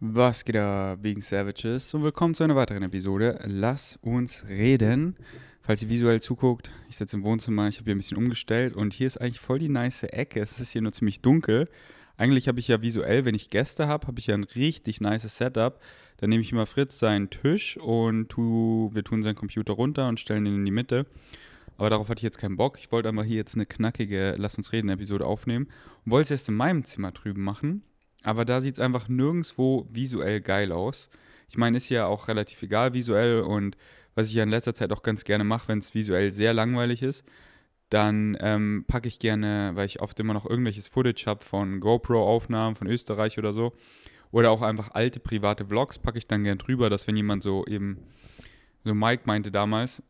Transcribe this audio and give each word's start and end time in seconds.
Was 0.00 0.44
geht 0.44 0.54
da 0.54 0.96
wegen 1.02 1.20
Savages 1.20 1.92
und 1.92 2.04
willkommen 2.04 2.32
zu 2.32 2.44
einer 2.44 2.54
weiteren 2.54 2.84
Episode. 2.84 3.40
Lass 3.42 3.98
uns 4.00 4.44
reden. 4.46 5.16
Falls 5.60 5.82
ihr 5.82 5.88
visuell 5.88 6.22
zuguckt, 6.22 6.70
ich 6.88 6.96
sitze 6.96 7.16
im 7.16 7.24
Wohnzimmer, 7.24 7.66
ich 7.66 7.78
habe 7.78 7.86
hier 7.86 7.96
ein 7.96 7.98
bisschen 7.98 8.16
umgestellt 8.16 8.76
und 8.76 8.92
hier 8.92 9.08
ist 9.08 9.20
eigentlich 9.20 9.40
voll 9.40 9.58
die 9.58 9.68
nice 9.68 10.04
Ecke. 10.04 10.38
Es 10.38 10.60
ist 10.60 10.70
hier 10.70 10.82
nur 10.82 10.92
ziemlich 10.92 11.20
dunkel. 11.20 11.68
Eigentlich 12.16 12.46
habe 12.46 12.60
ich 12.60 12.68
ja 12.68 12.80
visuell, 12.80 13.24
wenn 13.24 13.34
ich 13.34 13.50
Gäste 13.50 13.88
habe, 13.88 14.06
habe 14.06 14.20
ich 14.20 14.28
ja 14.28 14.34
ein 14.34 14.44
richtig 14.44 15.00
nice 15.00 15.36
Setup. 15.36 15.80
Dann 16.18 16.30
nehme 16.30 16.42
ich 16.42 16.52
immer 16.52 16.66
Fritz 16.66 17.00
seinen 17.00 17.28
Tisch 17.30 17.76
und 17.76 18.28
tu, 18.28 18.90
wir 18.92 19.02
tun 19.02 19.24
seinen 19.24 19.34
Computer 19.34 19.72
runter 19.72 20.06
und 20.06 20.20
stellen 20.20 20.46
ihn 20.46 20.54
in 20.54 20.64
die 20.64 20.70
Mitte. 20.70 21.06
Aber 21.76 21.90
darauf 21.90 22.08
hatte 22.08 22.20
ich 22.20 22.24
jetzt 22.24 22.38
keinen 22.38 22.56
Bock. 22.56 22.78
Ich 22.78 22.92
wollte 22.92 23.08
einfach 23.08 23.24
hier 23.24 23.38
jetzt 23.38 23.56
eine 23.56 23.66
knackige 23.66 24.36
Lass 24.38 24.56
uns 24.58 24.70
reden 24.70 24.90
Episode 24.90 25.26
aufnehmen 25.26 25.66
und 26.04 26.12
wollte 26.12 26.26
es 26.26 26.30
erst 26.30 26.48
in 26.50 26.54
meinem 26.54 26.84
Zimmer 26.84 27.10
drüben 27.10 27.42
machen 27.42 27.82
aber 28.28 28.44
da 28.44 28.60
sieht 28.60 28.74
es 28.74 28.78
einfach 28.78 29.08
nirgendwo 29.08 29.88
visuell 29.90 30.42
geil 30.42 30.70
aus. 30.70 31.08
Ich 31.48 31.56
meine, 31.56 31.78
ist 31.78 31.88
ja 31.88 32.04
auch 32.04 32.28
relativ 32.28 32.62
egal 32.62 32.92
visuell 32.92 33.40
und 33.40 33.74
was 34.14 34.28
ich 34.28 34.34
ja 34.34 34.42
in 34.42 34.50
letzter 34.50 34.74
Zeit 34.74 34.92
auch 34.92 35.02
ganz 35.02 35.24
gerne 35.24 35.44
mache, 35.44 35.68
wenn 35.68 35.78
es 35.78 35.94
visuell 35.94 36.34
sehr 36.34 36.52
langweilig 36.52 37.02
ist, 37.02 37.24
dann 37.88 38.36
ähm, 38.40 38.84
packe 38.86 39.08
ich 39.08 39.18
gerne, 39.18 39.70
weil 39.76 39.86
ich 39.86 40.02
oft 40.02 40.20
immer 40.20 40.34
noch 40.34 40.44
irgendwelches 40.44 40.88
Footage 40.88 41.24
habe 41.24 41.42
von 41.42 41.80
GoPro-Aufnahmen 41.80 42.76
von 42.76 42.86
Österreich 42.86 43.38
oder 43.38 43.54
so, 43.54 43.72
oder 44.30 44.50
auch 44.50 44.60
einfach 44.60 44.90
alte 44.92 45.20
private 45.20 45.64
Vlogs, 45.64 45.98
packe 45.98 46.18
ich 46.18 46.26
dann 46.26 46.44
gerne 46.44 46.58
drüber, 46.58 46.90
dass 46.90 47.06
wenn 47.06 47.16
jemand 47.16 47.42
so 47.42 47.64
eben, 47.64 47.96
so 48.84 48.92
Mike 48.92 49.22
meinte 49.24 49.50
damals, 49.50 50.02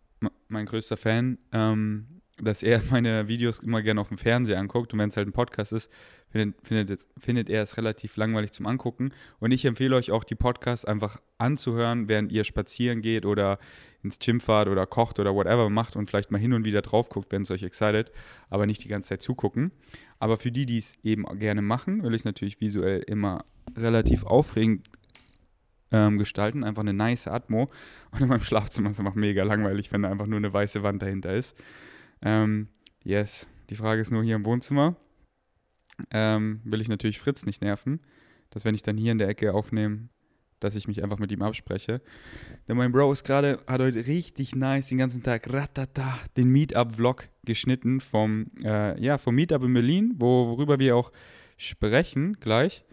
mein 0.49 0.67
größter 0.67 0.97
Fan, 0.97 1.39
ähm, 1.53 2.18
dass 2.43 2.63
er 2.63 2.83
meine 2.91 3.29
Videos 3.29 3.59
immer 3.59 3.83
gerne 3.83 4.01
auf 4.01 4.09
dem 4.09 4.19
Fernseher 4.19 4.59
anguckt 4.59 4.93
und 4.93 4.99
wenn 4.99 5.09
es 5.09 5.17
halt 5.17 5.29
ein 5.29 5.33
Podcast 5.33 5.73
ist, 5.73 5.91
findet, 6.31 6.67
findet, 6.67 7.07
findet 7.19 7.49
er 7.51 7.63
es 7.63 7.77
relativ 7.77 8.17
langweilig 8.17 8.53
zum 8.53 8.67
Angucken. 8.67 9.13
Und 9.39 9.53
ich 9.53 9.65
empfehle 9.65 9.97
euch 9.97 10.11
auch, 10.11 10.25
die 10.25 10.35
Podcasts 10.35 10.85
einfach 10.85 11.21
anzuhören, 11.39 12.09
während 12.09 12.33
ihr 12.33 12.45
spazieren 12.45 13.03
geht 13.03 13.25
oder 13.25 13.59
ins 14.03 14.19
Gym 14.19 14.41
fahrt 14.41 14.69
oder 14.69 14.87
kocht 14.87 15.19
oder 15.19 15.35
whatever 15.35 15.71
macht 15.71 15.97
und 15.97 16.09
vielleicht 16.09 16.31
mal 16.31 16.39
hin 16.39 16.53
und 16.53 16.65
wieder 16.65 16.83
drauf 16.83 17.09
guckt, 17.09 17.33
wenn 17.33 17.43
es 17.43 17.51
euch 17.51 17.63
excited, 17.63 18.13
aber 18.51 18.67
nicht 18.67 18.85
die 18.85 18.89
ganze 18.89 19.11
Zeit 19.11 19.23
zugucken. 19.23 19.73
Aber 20.19 20.37
für 20.37 20.53
die, 20.53 20.67
die 20.67 20.79
es 20.79 20.95
eben 21.03 21.25
gerne 21.39 21.63
machen, 21.63 22.03
will 22.03 22.15
ich 22.15 22.23
es 22.23 22.25
natürlich 22.25 22.61
visuell 22.61 23.01
immer 23.01 23.45
relativ 23.77 24.25
aufregend 24.25 24.87
ähm, 25.91 26.19
gestalten. 26.19 26.65
Einfach 26.65 26.83
eine 26.83 26.93
nice 26.93 27.29
Atmo. 27.29 27.71
Und 28.11 28.21
in 28.21 28.29
meinem 28.29 28.45
Schlafzimmer 28.45 28.91
ist 28.91 28.97
es 28.97 29.01
einfach 29.01 29.15
mega 29.15 29.43
langweilig, 29.43 29.93
wenn 29.93 30.03
da 30.03 30.11
einfach 30.11 30.27
nur 30.27 30.39
eine 30.39 30.53
weiße 30.53 30.83
Wand 30.83 31.03
dahinter 31.03 31.33
ist. 31.33 31.57
Ähm, 32.23 32.69
yes, 33.05 33.47
die 33.71 33.77
Frage 33.77 34.01
ist 34.01 34.11
nur 34.11 34.23
hier 34.23 34.37
im 34.37 34.45
Wohnzimmer. 34.45 34.97
Ähm, 36.11 36.61
will 36.65 36.81
ich 36.81 36.89
natürlich 36.89 37.19
Fritz 37.19 37.45
nicht 37.45 37.61
nerven, 37.61 38.01
dass 38.51 38.65
wenn 38.65 38.75
ich 38.75 38.83
dann 38.83 38.97
hier 38.97 39.13
in 39.13 39.19
der 39.19 39.29
Ecke 39.29 39.53
aufnehme, 39.53 40.09
dass 40.61 40.77
ich 40.77 40.89
mich 40.89 41.03
einfach 41.03 41.19
mit 41.19 41.31
ihm 41.33 41.43
abspreche. 41.43 42.01
Denn 42.67 42.77
mein 42.77 42.93
Bro 42.93 43.13
ist 43.13 43.25
gerade, 43.25 43.61
hat 43.67 43.81
heute 43.81 44.07
richtig 44.07 44.55
nice 44.55 44.89
den 44.89 44.99
ganzen 44.99 45.23
Tag 45.23 45.53
ratata, 45.53 46.19
den 46.37 46.49
Meetup-Vlog 46.51 47.29
geschnitten 47.45 48.01
vom, 48.01 48.47
äh, 48.63 49.01
ja, 49.01 49.19
vom 49.19 49.35
Meetup 49.35 49.63
in 49.63 49.75
Berlin, 49.75 50.15
worüber 50.19 50.79
wir 50.79 50.97
auch 50.97 51.13
sprechen 51.57 52.39
gleich. 52.41 52.85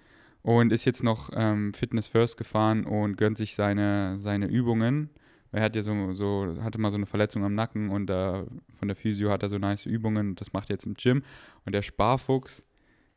Und 0.41 0.71
ist 0.71 0.85
jetzt 0.85 1.03
noch 1.03 1.31
ähm, 1.33 1.73
Fitness 1.73 2.07
First 2.07 2.37
gefahren 2.37 2.85
und 2.85 3.17
gönnt 3.17 3.37
sich 3.37 3.55
seine, 3.55 4.19
seine 4.19 4.45
Übungen 4.45 5.09
er 5.51 5.63
hat 5.63 5.75
ja 5.75 5.81
so, 5.81 6.13
so, 6.13 6.55
hatte 6.61 6.79
mal 6.79 6.91
so 6.91 6.97
eine 6.97 7.05
Verletzung 7.05 7.43
am 7.43 7.55
Nacken 7.55 7.89
und 7.89 8.09
äh, 8.09 8.43
von 8.77 8.87
der 8.87 8.95
Physio 8.95 9.31
hat 9.31 9.43
er 9.43 9.49
so 9.49 9.57
nice 9.57 9.85
Übungen. 9.85 10.35
Das 10.35 10.53
macht 10.53 10.69
er 10.69 10.75
jetzt 10.75 10.85
im 10.85 10.95
Gym. 10.95 11.23
Und 11.65 11.73
der 11.73 11.81
Sparfuchs, 11.81 12.67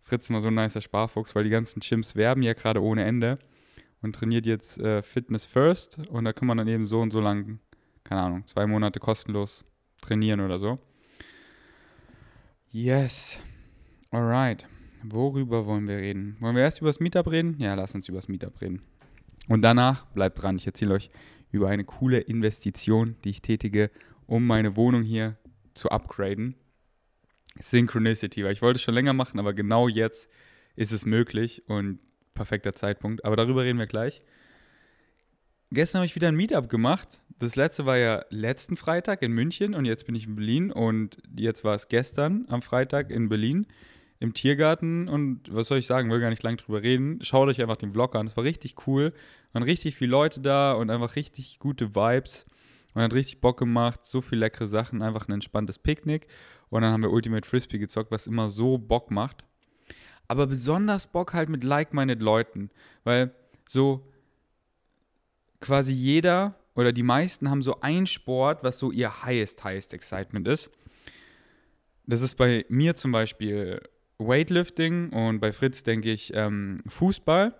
Fritz 0.03 0.25
ist 0.25 0.31
mal 0.31 0.41
so 0.41 0.49
ein 0.49 0.55
nicer 0.55 0.81
Sparfuchs, 0.81 1.35
weil 1.35 1.45
die 1.45 1.51
ganzen 1.51 1.81
Gyms 1.81 2.17
werben 2.17 2.43
ja 2.43 2.53
gerade 2.53 2.83
ohne 2.83 3.05
Ende 3.05 3.39
und 4.03 4.15
trainiert 4.15 4.47
jetzt 4.47 4.79
äh, 4.79 5.03
Fitness 5.03 5.47
First. 5.47 6.09
Und 6.09 6.25
da 6.25 6.33
kann 6.33 6.47
man 6.47 6.59
dann 6.59 6.69
eben 6.69 6.87
so 6.87 7.01
und 7.01 7.11
so 7.11 7.21
lang, 7.21 7.59
keine 8.05 8.23
Ahnung, 8.23 8.47
zwei 8.47 8.67
Monate 8.67 9.01
kostenlos 9.01 9.65
trainieren 10.01 10.41
oder 10.41 10.59
so. 10.59 10.79
Yes. 12.71 13.39
Alright. 14.11 14.67
Worüber 15.03 15.67
wollen 15.67 15.89
wir 15.89 15.97
reden? 15.97 16.37
Wollen 16.41 16.57
wir 16.57 16.63
erst 16.63 16.81
über 16.81 16.89
das 16.89 17.01
Meetup 17.01 17.31
reden? 17.31 17.57
Ja, 17.59 17.75
lass 17.75 17.95
uns 17.95 18.09
über 18.09 18.19
das 18.19 18.29
Meetup 18.29 18.61
reden. 18.61 18.83
Und 19.49 19.63
danach, 19.63 20.07
bleibt 20.07 20.43
dran, 20.43 20.57
ich 20.57 20.67
erzähle 20.67 20.95
euch 20.95 21.11
über 21.51 21.69
eine 21.69 21.85
coole 21.85 22.19
Investition, 22.19 23.17
die 23.25 23.31
ich 23.31 23.43
tätige, 23.43 23.91
um 24.27 24.47
meine 24.47 24.77
Wohnung 24.77 25.03
hier 25.03 25.37
zu 25.75 25.91
upgraden. 25.91 26.55
Synchronicity, 27.61 28.45
weil 28.45 28.53
ich 28.53 28.63
wollte 28.63 28.77
es 28.77 28.83
schon 28.83 28.95
länger 28.95 29.13
machen, 29.13 29.41
aber 29.41 29.55
genau 29.55 29.89
jetzt 29.89 30.29
ist 30.77 30.93
es 30.93 31.07
möglich 31.07 31.63
und 31.67 31.99
perfekter 32.35 32.75
Zeitpunkt. 32.75 33.25
Aber 33.25 33.37
darüber 33.37 33.65
reden 33.65 33.79
wir 33.79 33.87
gleich. 33.87 34.23
Gestern 35.71 35.99
habe 35.99 36.07
ich 36.07 36.15
wieder 36.15 36.29
ein 36.29 36.37
Meetup 36.37 36.69
gemacht. 36.69 37.21
Das 37.39 37.57
letzte 37.57 37.85
war 37.85 37.99
ja 37.99 38.25
letzten 38.31 38.77
Freitag 38.77 39.23
in 39.23 39.33
München 39.33 39.75
und 39.75 39.85
jetzt 39.85 40.07
bin 40.07 40.15
ich 40.15 40.27
in 40.27 40.37
Berlin 40.37 40.73
und 40.73 41.19
jetzt 41.37 41.63
war 41.63 41.75
es 41.75 41.89
gestern 41.89 42.47
am 42.49 42.63
Freitag 42.63 43.11
in 43.11 43.29
Berlin 43.29 43.67
im 44.21 44.35
Tiergarten 44.35 45.09
und 45.09 45.43
was 45.55 45.69
soll 45.69 45.79
ich 45.79 45.87
sagen, 45.87 46.11
will 46.11 46.21
gar 46.21 46.31
nicht 46.31 46.43
lange 46.43 46.57
drüber 46.57 46.83
reden. 46.83 47.21
Schaut 47.23 47.49
euch 47.49 47.61
einfach 47.61 47.77
den 47.77 47.93
Vlog 47.93 48.17
an. 48.17 48.27
Es 48.27 48.37
war 48.37 48.45
richtig 48.45 48.87
cool. 48.87 49.13
Waren 49.53 49.63
richtig 49.63 49.95
viele 49.95 50.11
Leute 50.11 50.41
da 50.41 50.73
und 50.73 50.91
einfach 50.91 51.15
richtig 51.15 51.59
gute 51.61 51.95
Vibes. 51.95 52.47
Und 52.95 53.03
hat 53.03 53.13
richtig 53.13 53.41
Bock 53.41 53.59
gemacht, 53.59 54.07
so 54.07 54.21
viele 54.21 54.41
leckere 54.41 54.67
Sachen, 54.67 55.03
einfach 55.03 55.29
ein 55.29 55.33
entspanntes 55.33 55.79
Picknick. 55.79 56.27
Und 56.69 56.83
dann 56.83 56.93
haben 56.93 57.03
wir 57.03 57.13
Ultimate 57.13 57.49
Frisbee 57.49 57.79
gezockt, 57.79 58.11
was 58.11 58.27
immer 58.27 58.49
so 58.49 58.77
Bock 58.77 59.11
macht. 59.11 59.45
Aber 60.27 60.47
besonders 60.47 61.07
Bock 61.07 61.33
halt 61.33 61.49
mit 61.49 61.63
like-minded 61.63 62.21
Leuten, 62.21 62.71
weil 63.05 63.33
so 63.69 64.05
quasi 65.61 65.93
jeder 65.93 66.57
oder 66.75 66.93
die 66.93 67.03
meisten 67.03 67.51
haben 67.51 67.63
so 67.63 67.81
ein 67.81 68.07
Sport, 68.07 68.65
was 68.65 68.79
so 68.79 68.91
ihr 68.91 69.23
highest, 69.23 69.63
highest 69.65 69.95
Excitement 69.95 70.49
ist. 70.49 70.71
Das 72.07 72.23
ist 72.23 72.37
bei 72.37 72.65
mir 72.69 72.97
zum 72.97 73.13
Beispiel 73.13 73.81
Weightlifting 74.19 75.11
und 75.11 75.41
bei 75.41 75.53
Fritz 75.53 75.83
denke 75.83 76.11
ich 76.11 76.33
ähm, 76.35 76.83
Fußball. 76.87 77.55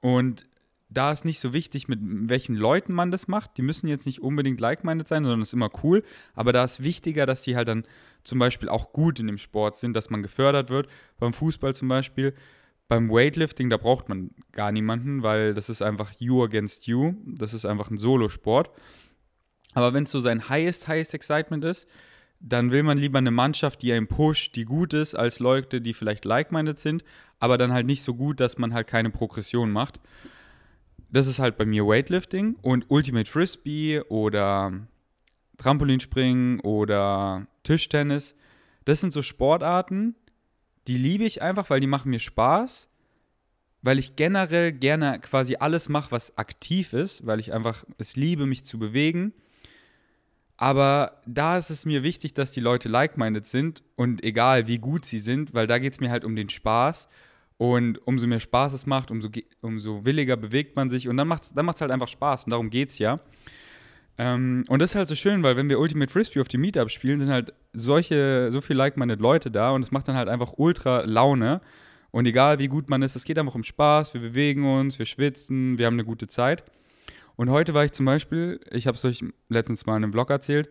Und 0.00 0.44
da 0.90 1.10
ist 1.10 1.24
nicht 1.24 1.40
so 1.40 1.52
wichtig, 1.52 1.88
mit 1.88 1.98
welchen 2.02 2.54
Leuten 2.54 2.92
man 2.92 3.10
das 3.10 3.26
macht. 3.26 3.56
Die 3.56 3.62
müssen 3.62 3.88
jetzt 3.88 4.06
nicht 4.06 4.20
unbedingt 4.20 4.60
like-minded 4.60 5.08
sein, 5.08 5.22
sondern 5.22 5.40
das 5.40 5.48
ist 5.48 5.54
immer 5.54 5.70
cool. 5.82 6.04
Aber 6.34 6.52
da 6.52 6.62
ist 6.62 6.84
wichtiger, 6.84 7.26
dass 7.26 7.42
die 7.42 7.56
halt 7.56 7.68
dann 7.68 7.84
zum 8.22 8.38
Beispiel 8.38 8.68
auch 8.68 8.92
gut 8.92 9.18
in 9.18 9.26
dem 9.26 9.38
Sport 9.38 9.76
sind, 9.76 9.94
dass 9.94 10.10
man 10.10 10.22
gefördert 10.22 10.70
wird. 10.70 10.88
Beim 11.18 11.32
Fußball 11.32 11.74
zum 11.74 11.88
Beispiel. 11.88 12.34
Beim 12.86 13.10
Weightlifting, 13.10 13.70
da 13.70 13.78
braucht 13.78 14.08
man 14.08 14.30
gar 14.52 14.70
niemanden, 14.70 15.22
weil 15.22 15.54
das 15.54 15.70
ist 15.70 15.82
einfach 15.82 16.12
you 16.18 16.44
against 16.44 16.86
you. 16.86 17.14
Das 17.24 17.54
ist 17.54 17.64
einfach 17.64 17.90
ein 17.90 17.96
Solosport. 17.96 18.70
Aber 19.72 19.94
wenn 19.94 20.04
es 20.04 20.10
so 20.10 20.20
sein 20.20 20.48
highest, 20.48 20.86
highest 20.86 21.14
Excitement 21.14 21.64
ist, 21.64 21.88
dann 22.46 22.72
will 22.72 22.82
man 22.82 22.98
lieber 22.98 23.18
eine 23.18 23.30
Mannschaft, 23.30 23.80
die 23.80 23.92
einen 23.94 24.06
pusht, 24.06 24.54
die 24.54 24.66
gut 24.66 24.92
ist, 24.92 25.14
als 25.14 25.38
Leute, 25.38 25.80
die 25.80 25.94
vielleicht 25.94 26.26
like-minded 26.26 26.78
sind, 26.78 27.02
aber 27.38 27.56
dann 27.56 27.72
halt 27.72 27.86
nicht 27.86 28.02
so 28.02 28.14
gut, 28.14 28.38
dass 28.38 28.58
man 28.58 28.74
halt 28.74 28.86
keine 28.86 29.08
Progression 29.08 29.70
macht. 29.70 29.98
Das 31.10 31.26
ist 31.26 31.38
halt 31.38 31.56
bei 31.56 31.64
mir 31.64 31.86
Weightlifting 31.86 32.56
und 32.60 32.84
Ultimate 32.88 33.30
Frisbee 33.30 34.02
oder 34.02 34.72
Trampolinspringen 35.56 36.60
oder 36.60 37.46
Tischtennis. 37.62 38.36
Das 38.84 39.00
sind 39.00 39.14
so 39.14 39.22
Sportarten, 39.22 40.14
die 40.86 40.98
liebe 40.98 41.24
ich 41.24 41.40
einfach, 41.40 41.70
weil 41.70 41.80
die 41.80 41.86
machen 41.86 42.10
mir 42.10 42.18
Spaß, 42.18 42.90
weil 43.80 43.98
ich 43.98 44.16
generell 44.16 44.72
gerne 44.72 45.18
quasi 45.20 45.56
alles 45.56 45.88
mache, 45.88 46.10
was 46.10 46.36
aktiv 46.36 46.92
ist, 46.92 47.26
weil 47.26 47.40
ich 47.40 47.54
einfach 47.54 47.84
es 47.96 48.16
liebe, 48.16 48.44
mich 48.44 48.66
zu 48.66 48.78
bewegen 48.78 49.32
aber 50.56 51.20
da 51.26 51.56
ist 51.58 51.70
es 51.70 51.84
mir 51.84 52.02
wichtig, 52.02 52.34
dass 52.34 52.52
die 52.52 52.60
Leute 52.60 52.88
like-minded 52.88 53.44
sind 53.44 53.82
und 53.96 54.22
egal 54.22 54.68
wie 54.68 54.78
gut 54.78 55.04
sie 55.04 55.18
sind, 55.18 55.52
weil 55.52 55.66
da 55.66 55.78
geht 55.78 55.94
es 55.94 56.00
mir 56.00 56.10
halt 56.10 56.24
um 56.24 56.36
den 56.36 56.48
Spaß. 56.48 57.08
Und 57.56 58.04
umso 58.06 58.26
mehr 58.26 58.40
Spaß 58.40 58.72
es 58.72 58.84
macht, 58.84 59.12
umso, 59.12 59.28
umso 59.60 60.04
williger 60.04 60.36
bewegt 60.36 60.74
man 60.74 60.90
sich 60.90 61.08
und 61.08 61.16
dann 61.16 61.28
macht 61.28 61.44
es 61.44 61.52
dann 61.54 61.68
halt 61.68 61.90
einfach 61.92 62.08
Spaß 62.08 62.44
und 62.44 62.50
darum 62.50 62.68
geht 62.68 62.90
es 62.90 62.98
ja. 62.98 63.20
Ähm, 64.18 64.64
und 64.68 64.80
das 64.80 64.90
ist 64.90 64.96
halt 64.96 65.08
so 65.08 65.14
schön, 65.14 65.42
weil 65.42 65.56
wenn 65.56 65.68
wir 65.68 65.78
Ultimate 65.78 66.12
Frisbee 66.12 66.40
auf 66.40 66.48
die 66.48 66.58
Meetup 66.58 66.90
spielen, 66.90 67.20
sind 67.20 67.30
halt 67.30 67.52
solche, 67.72 68.48
so 68.50 68.60
viel 68.60 68.76
like-minded 68.76 69.20
Leute 69.20 69.50
da 69.50 69.70
und 69.70 69.82
es 69.82 69.90
macht 69.90 70.08
dann 70.08 70.16
halt 70.16 70.28
einfach 70.28 70.54
ultra 70.56 71.02
Laune. 71.02 71.60
Und 72.10 72.26
egal 72.26 72.60
wie 72.60 72.68
gut 72.68 72.88
man 72.88 73.02
ist, 73.02 73.16
es 73.16 73.24
geht 73.24 73.38
einfach 73.38 73.56
um 73.56 73.64
Spaß, 73.64 74.14
wir 74.14 74.20
bewegen 74.20 74.64
uns, 74.64 74.98
wir 74.98 75.06
schwitzen, 75.06 75.78
wir 75.78 75.86
haben 75.86 75.94
eine 75.94 76.04
gute 76.04 76.28
Zeit. 76.28 76.64
Und 77.36 77.50
heute 77.50 77.74
war 77.74 77.84
ich 77.84 77.92
zum 77.92 78.06
Beispiel, 78.06 78.60
ich 78.70 78.86
habe 78.86 78.96
es 78.96 79.04
euch 79.04 79.24
letztens 79.48 79.86
mal 79.86 79.96
in 79.96 80.04
einem 80.04 80.12
Vlog 80.12 80.30
erzählt, 80.30 80.70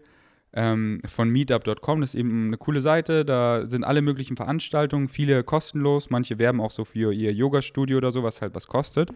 ähm, 0.53 1.01
von 1.05 1.29
meetup.com. 1.29 2.01
Das 2.01 2.13
ist 2.13 2.19
eben 2.19 2.47
eine 2.47 2.57
coole 2.57 2.79
Seite. 2.79 3.25
Da 3.25 3.67
sind 3.67 3.83
alle 3.83 4.01
möglichen 4.01 4.37
Veranstaltungen, 4.37 5.09
viele 5.09 5.43
kostenlos. 5.43 6.09
Manche 6.09 6.37
werben 6.39 6.61
auch 6.61 6.71
so 6.71 6.85
für 6.85 7.11
ihr 7.11 7.33
Yoga-Studio 7.33 7.97
oder 7.97 8.11
so, 8.11 8.23
was 8.23 8.41
halt 8.41 8.53
was 8.55 8.67
kostet. 8.67 9.09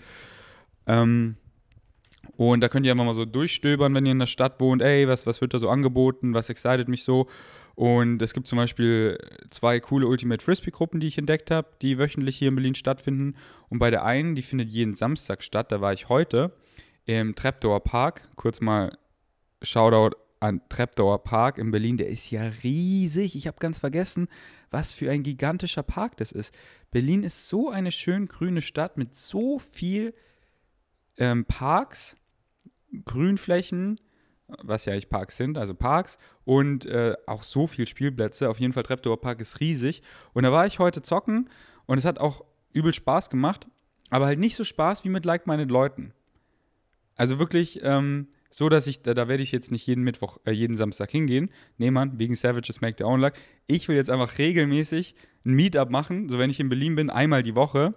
Ähm, 0.87 1.35
Und 2.35 2.61
da 2.61 2.69
könnt 2.69 2.85
ihr 2.85 2.91
einfach 2.91 3.05
mal 3.05 3.13
so 3.13 3.25
durchstöbern, 3.25 3.95
wenn 3.95 4.05
ihr 4.05 4.11
in 4.11 4.19
der 4.19 4.25
Stadt 4.25 4.59
wohnt. 4.59 4.81
Ey, 4.81 5.07
was, 5.07 5.25
was 5.25 5.39
wird 5.41 5.53
da 5.53 5.59
so 5.59 5.69
angeboten? 5.69 6.33
Was 6.33 6.49
excited 6.49 6.87
mich 6.87 7.03
so? 7.03 7.27
Und 7.75 8.21
es 8.21 8.33
gibt 8.33 8.47
zum 8.47 8.57
Beispiel 8.57 9.17
zwei 9.51 9.79
coole 9.79 10.07
Ultimate 10.07 10.43
Frisbee-Gruppen, 10.43 10.99
die 10.99 11.07
ich 11.07 11.17
entdeckt 11.17 11.51
habe, 11.51 11.67
die 11.81 11.97
wöchentlich 11.97 12.37
hier 12.37 12.49
in 12.49 12.55
Berlin 12.55 12.75
stattfinden. 12.75 13.35
Und 13.69 13.79
bei 13.79 13.91
der 13.91 14.03
einen, 14.03 14.35
die 14.35 14.41
findet 14.41 14.69
jeden 14.69 14.95
Samstag 14.95 15.43
statt. 15.43 15.71
Da 15.71 15.79
war 15.81 15.93
ich 15.93 16.09
heute 16.09 16.51
im 17.07 17.35
Treptower 17.35 17.79
Park. 17.79 18.29
Kurz 18.35 18.61
mal 18.61 18.95
Shoutout 19.63 20.15
an 20.39 20.61
Treptower 20.69 21.23
Park 21.23 21.57
in 21.57 21.71
Berlin. 21.71 21.97
Der 21.97 22.09
ist 22.09 22.29
ja 22.29 22.43
riesig. 22.63 23.35
Ich 23.35 23.47
habe 23.47 23.57
ganz 23.59 23.79
vergessen, 23.79 24.27
was 24.69 24.93
für 24.93 25.09
ein 25.09 25.23
gigantischer 25.23 25.83
Park 25.83 26.17
das 26.17 26.31
ist. 26.31 26.53
Berlin 26.91 27.23
ist 27.23 27.49
so 27.49 27.69
eine 27.69 27.91
schön 27.91 28.27
grüne 28.27 28.61
Stadt 28.61 28.97
mit 28.97 29.15
so 29.15 29.59
viel 29.59 30.13
ähm, 31.17 31.45
Parks 31.45 32.15
Grünflächen, 33.05 33.99
was 34.47 34.85
ja 34.85 34.93
eigentlich 34.93 35.09
Parks 35.09 35.37
sind, 35.37 35.57
also 35.57 35.73
Parks 35.73 36.17
und 36.45 36.85
äh, 36.85 37.15
auch 37.25 37.43
so 37.43 37.67
viel 37.67 37.87
Spielplätze. 37.87 38.49
Auf 38.49 38.59
jeden 38.59 38.73
Fall 38.73 38.83
Treptower 38.83 39.19
Park 39.19 39.41
ist 39.41 39.59
riesig. 39.59 40.03
Und 40.33 40.43
da 40.43 40.51
war 40.51 40.67
ich 40.67 40.79
heute 40.79 41.01
zocken 41.01 41.49
und 41.85 41.97
es 41.97 42.05
hat 42.05 42.19
auch 42.19 42.43
übel 42.73 42.93
Spaß 42.93 43.29
gemacht, 43.29 43.67
aber 44.09 44.25
halt 44.25 44.39
nicht 44.39 44.55
so 44.55 44.63
Spaß 44.63 45.03
wie 45.03 45.09
mit 45.09 45.25
like-minded 45.25 45.71
Leuten. 45.71 46.13
Also 47.17 47.39
wirklich 47.39 47.81
ähm, 47.83 48.27
so, 48.49 48.69
dass 48.69 48.87
ich, 48.87 49.01
da, 49.01 49.13
da 49.13 49.27
werde 49.27 49.43
ich 49.43 49.51
jetzt 49.51 49.71
nicht 49.71 49.85
jeden 49.85 50.03
Mittwoch, 50.03 50.37
äh, 50.45 50.51
jeden 50.51 50.77
Samstag 50.77 51.11
hingehen. 51.11 51.49
Nee, 51.77 51.91
Mann, 51.91 52.17
wegen 52.17 52.35
Savages 52.35 52.81
Make 52.81 52.97
Their 52.97 53.07
Own 53.07 53.19
Luck. 53.19 53.33
Ich 53.67 53.87
will 53.87 53.95
jetzt 53.95 54.09
einfach 54.09 54.37
regelmäßig 54.37 55.15
ein 55.45 55.53
Meetup 55.53 55.89
machen, 55.89 56.29
so 56.29 56.39
wenn 56.39 56.49
ich 56.49 56.59
in 56.59 56.69
Berlin 56.69 56.95
bin, 56.95 57.09
einmal 57.09 57.43
die 57.43 57.55
Woche. 57.55 57.93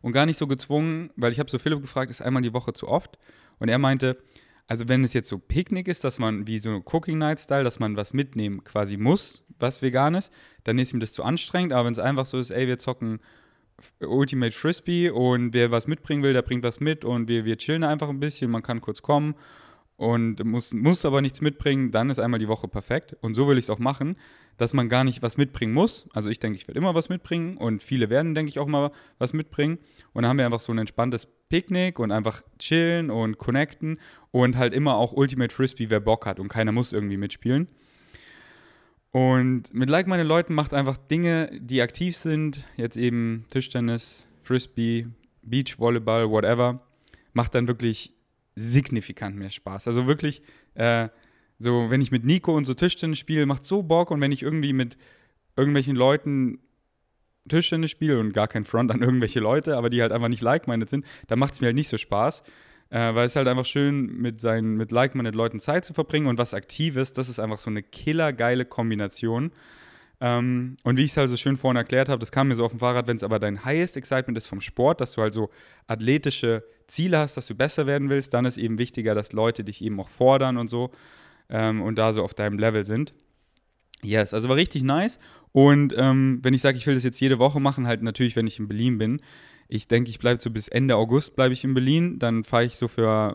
Und 0.00 0.12
gar 0.12 0.26
nicht 0.26 0.36
so 0.36 0.46
gezwungen, 0.46 1.10
weil 1.16 1.32
ich 1.32 1.38
habe 1.38 1.50
so 1.50 1.58
Philipp 1.58 1.80
gefragt, 1.80 2.10
ist 2.10 2.20
einmal 2.20 2.42
die 2.42 2.52
Woche 2.52 2.72
zu 2.72 2.88
oft? 2.88 3.18
Und 3.58 3.68
er 3.68 3.78
meinte, 3.78 4.18
also 4.66 4.88
wenn 4.88 5.04
es 5.04 5.12
jetzt 5.12 5.28
so 5.28 5.38
Picknick 5.38 5.88
ist, 5.88 6.04
dass 6.04 6.18
man 6.18 6.46
wie 6.46 6.58
so 6.58 6.82
Cooking 6.84 7.18
Night 7.18 7.40
Style, 7.40 7.64
dass 7.64 7.78
man 7.78 7.96
was 7.96 8.12
mitnehmen 8.12 8.64
quasi 8.64 8.96
muss, 8.96 9.42
was 9.58 9.82
vegan 9.82 10.14
ist, 10.14 10.32
dann 10.64 10.78
ist 10.78 10.92
ihm 10.92 11.00
das 11.00 11.12
zu 11.12 11.22
anstrengend. 11.22 11.72
Aber 11.72 11.86
wenn 11.86 11.92
es 11.92 11.98
einfach 11.98 12.26
so 12.26 12.38
ist, 12.38 12.50
ey, 12.50 12.66
wir 12.66 12.78
zocken 12.78 13.20
Ultimate 14.00 14.52
Frisbee 14.52 15.10
und 15.10 15.52
wer 15.52 15.70
was 15.70 15.86
mitbringen 15.86 16.22
will, 16.22 16.32
der 16.32 16.42
bringt 16.42 16.62
was 16.62 16.80
mit 16.80 17.04
und 17.04 17.28
wir, 17.28 17.44
wir 17.44 17.56
chillen 17.58 17.84
einfach 17.84 18.08
ein 18.08 18.20
bisschen, 18.20 18.50
man 18.50 18.62
kann 18.62 18.80
kurz 18.80 19.02
kommen 19.02 19.34
und 19.96 20.44
muss, 20.44 20.72
muss 20.72 21.04
aber 21.04 21.20
nichts 21.20 21.40
mitbringen, 21.40 21.92
dann 21.92 22.10
ist 22.10 22.18
einmal 22.18 22.40
die 22.40 22.48
Woche 22.48 22.68
perfekt. 22.68 23.16
Und 23.20 23.34
so 23.34 23.46
will 23.48 23.58
ich 23.58 23.66
es 23.66 23.70
auch 23.70 23.78
machen, 23.78 24.16
dass 24.56 24.72
man 24.72 24.88
gar 24.88 25.04
nicht 25.04 25.22
was 25.22 25.36
mitbringen 25.36 25.72
muss. 25.72 26.08
Also 26.12 26.30
ich 26.30 26.40
denke, 26.40 26.56
ich 26.56 26.66
werde 26.66 26.78
immer 26.78 26.94
was 26.94 27.08
mitbringen 27.08 27.56
und 27.56 27.82
viele 27.82 28.10
werden, 28.10 28.34
denke 28.34 28.48
ich, 28.48 28.58
auch 28.58 28.66
mal 28.66 28.90
was 29.18 29.32
mitbringen. 29.32 29.78
Und 30.12 30.22
dann 30.22 30.28
haben 30.28 30.38
wir 30.38 30.46
einfach 30.46 30.60
so 30.60 30.72
ein 30.72 30.78
entspanntes 30.78 31.26
Picknick 31.48 31.98
und 31.98 32.10
einfach 32.10 32.42
chillen 32.58 33.10
und 33.10 33.38
connecten 33.38 33.98
und 34.30 34.56
halt 34.56 34.74
immer 34.74 34.96
auch 34.96 35.12
Ultimate 35.12 35.54
Frisbee, 35.54 35.90
wer 35.90 36.00
Bock 36.00 36.26
hat 36.26 36.40
und 36.40 36.48
keiner 36.48 36.72
muss 36.72 36.92
irgendwie 36.92 37.16
mitspielen. 37.16 37.68
Und 39.14 39.72
mit 39.72 39.90
Like 39.90 40.08
meine 40.08 40.24
Leuten 40.24 40.54
macht 40.54 40.74
einfach 40.74 40.96
Dinge, 40.96 41.48
die 41.60 41.80
aktiv 41.82 42.16
sind, 42.16 42.66
jetzt 42.76 42.96
eben 42.96 43.44
Tischtennis, 43.48 44.26
Frisbee, 44.42 45.06
Beachvolleyball, 45.42 46.28
whatever, 46.28 46.80
macht 47.32 47.54
dann 47.54 47.68
wirklich 47.68 48.12
signifikant 48.56 49.36
mehr 49.36 49.50
Spaß. 49.50 49.86
Also 49.86 50.08
wirklich, 50.08 50.42
äh, 50.74 51.10
so 51.60 51.90
wenn 51.90 52.00
ich 52.00 52.10
mit 52.10 52.24
Nico 52.24 52.56
und 52.56 52.64
so 52.64 52.74
Tischtennis 52.74 53.20
spiele, 53.20 53.46
macht 53.46 53.64
so 53.64 53.84
Bock 53.84 54.10
und 54.10 54.20
wenn 54.20 54.32
ich 54.32 54.42
irgendwie 54.42 54.72
mit 54.72 54.98
irgendwelchen 55.56 55.94
Leuten 55.94 56.58
Tischtennis 57.48 57.92
spiele 57.92 58.18
und 58.18 58.32
gar 58.32 58.48
kein 58.48 58.64
Front 58.64 58.90
an 58.90 59.00
irgendwelche 59.00 59.38
Leute, 59.38 59.76
aber 59.76 59.90
die 59.90 60.02
halt 60.02 60.10
einfach 60.10 60.26
nicht 60.26 60.42
like-minded 60.42 60.90
sind, 60.90 61.06
dann 61.28 61.38
macht 61.38 61.54
es 61.54 61.60
mir 61.60 61.68
halt 61.68 61.76
nicht 61.76 61.88
so 61.88 61.98
Spaß. 61.98 62.42
Äh, 62.90 63.14
weil 63.14 63.26
es 63.26 63.36
halt 63.36 63.48
einfach 63.48 63.64
schön 63.64 64.18
mit 64.20 64.40
seinen, 64.40 64.76
mit 64.76 64.90
like-minded 64.90 65.34
Leuten 65.34 65.58
Zeit 65.60 65.84
zu 65.84 65.94
verbringen 65.94 66.26
und 66.26 66.38
was 66.38 66.54
Aktives, 66.54 67.12
das 67.12 67.28
ist 67.28 67.40
einfach 67.40 67.58
so 67.58 67.70
eine 67.70 67.82
killergeile 67.82 68.64
Kombination. 68.64 69.52
Ähm, 70.20 70.76
und 70.84 70.96
wie 70.96 71.04
ich 71.04 71.10
es 71.10 71.16
halt 71.16 71.28
so 71.28 71.36
schön 71.36 71.56
vorhin 71.56 71.76
erklärt 71.76 72.08
habe, 72.08 72.20
das 72.20 72.30
kam 72.30 72.48
mir 72.48 72.56
so 72.56 72.64
auf 72.64 72.70
dem 72.70 72.80
Fahrrad, 72.80 73.08
wenn 73.08 73.16
es 73.16 73.24
aber 73.24 73.38
dein 73.38 73.64
highest 73.64 73.96
excitement 73.96 74.38
ist 74.38 74.46
vom 74.46 74.60
Sport, 74.60 75.00
dass 75.00 75.12
du 75.12 75.22
halt 75.22 75.34
so 75.34 75.50
athletische 75.86 76.62
Ziele 76.86 77.18
hast, 77.18 77.36
dass 77.36 77.46
du 77.46 77.54
besser 77.54 77.86
werden 77.86 78.10
willst, 78.10 78.32
dann 78.32 78.44
ist 78.44 78.58
eben 78.58 78.78
wichtiger, 78.78 79.14
dass 79.14 79.32
Leute 79.32 79.64
dich 79.64 79.82
eben 79.82 79.98
auch 79.98 80.08
fordern 80.08 80.56
und 80.56 80.68
so 80.68 80.90
ähm, 81.48 81.82
und 81.82 81.96
da 81.96 82.12
so 82.12 82.22
auf 82.22 82.34
deinem 82.34 82.58
Level 82.58 82.84
sind. 82.84 83.12
Yes, 84.02 84.34
also 84.34 84.48
war 84.48 84.56
richtig 84.56 84.82
nice. 84.82 85.18
Und 85.52 85.94
ähm, 85.96 86.40
wenn 86.42 86.54
ich 86.54 86.60
sage, 86.60 86.76
ich 86.76 86.86
will 86.86 86.94
das 86.94 87.04
jetzt 87.04 87.20
jede 87.20 87.38
Woche 87.38 87.60
machen, 87.60 87.86
halt 87.86 88.02
natürlich, 88.02 88.36
wenn 88.36 88.46
ich 88.46 88.58
in 88.58 88.68
Berlin 88.68 88.98
bin. 88.98 89.20
Ich 89.68 89.88
denke, 89.88 90.10
ich 90.10 90.18
bleibe 90.18 90.40
so 90.40 90.50
bis 90.50 90.68
Ende 90.68 90.96
August 90.96 91.36
bleibe 91.36 91.52
ich 91.52 91.64
in 91.64 91.74
Berlin. 91.74 92.18
Dann 92.18 92.44
fahre 92.44 92.64
ich 92.64 92.76
so 92.76 92.88
für 92.88 93.34